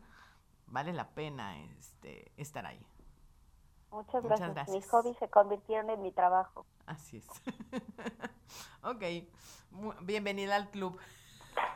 vale 0.67 0.93
la 0.93 1.09
pena 1.09 1.57
este, 1.57 2.31
estar 2.37 2.65
ahí. 2.65 2.85
Muchas 3.91 4.21
Muchas 4.21 4.23
gracias. 4.23 4.53
gracias. 4.53 4.75
Mis 4.75 4.89
hobbies 4.89 5.17
se 5.17 5.29
convirtieron 5.29 5.89
en 5.89 6.01
mi 6.01 6.11
trabajo. 6.11 6.65
Así 6.85 7.17
es. 7.17 7.27
ok, 8.83 9.03
bienvenida 10.03 10.55
al 10.55 10.69
club. 10.69 10.99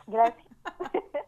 Gracias. 0.06 0.46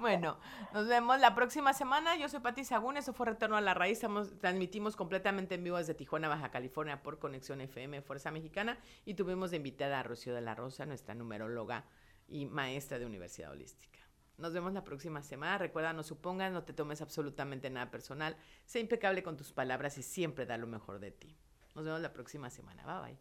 Bueno, 0.00 0.38
nos 0.72 0.86
vemos 0.86 1.18
la 1.20 1.34
próxima 1.34 1.72
semana. 1.72 2.16
Yo 2.16 2.28
soy 2.28 2.40
Pati 2.40 2.64
Sagún, 2.64 2.96
eso 2.96 3.12
fue 3.12 3.26
Retorno 3.26 3.56
a 3.56 3.60
la 3.60 3.74
Raíz. 3.74 3.98
Estamos, 3.98 4.38
transmitimos 4.38 4.96
completamente 4.96 5.54
en 5.56 5.64
vivo 5.64 5.76
desde 5.76 5.94
Tijuana, 5.94 6.28
Baja 6.28 6.50
California, 6.50 7.02
por 7.02 7.18
Conexión 7.18 7.60
FM 7.60 8.02
Fuerza 8.02 8.30
Mexicana. 8.30 8.78
Y 9.04 9.14
tuvimos 9.14 9.50
de 9.50 9.56
invitada 9.58 10.00
a 10.00 10.02
Rocío 10.02 10.34
de 10.34 10.40
la 10.40 10.54
Rosa, 10.54 10.86
nuestra 10.86 11.14
numeróloga 11.14 11.84
y 12.28 12.46
maestra 12.46 12.98
de 12.98 13.06
Universidad 13.06 13.50
Holística. 13.50 13.98
Nos 14.36 14.52
vemos 14.52 14.72
la 14.72 14.84
próxima 14.84 15.22
semana. 15.22 15.58
Recuerda, 15.58 15.92
no 15.92 16.04
supongas, 16.04 16.52
no 16.52 16.62
te 16.62 16.72
tomes 16.72 17.02
absolutamente 17.02 17.70
nada 17.70 17.90
personal. 17.90 18.36
Sé 18.64 18.78
impecable 18.78 19.22
con 19.22 19.36
tus 19.36 19.52
palabras 19.52 19.98
y 19.98 20.02
siempre 20.02 20.46
da 20.46 20.56
lo 20.56 20.68
mejor 20.68 21.00
de 21.00 21.10
ti. 21.10 21.36
Nos 21.74 21.84
vemos 21.84 22.00
la 22.00 22.12
próxima 22.12 22.48
semana. 22.48 22.84
Bye 22.84 23.18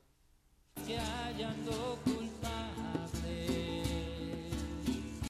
bye. 3.16 3.27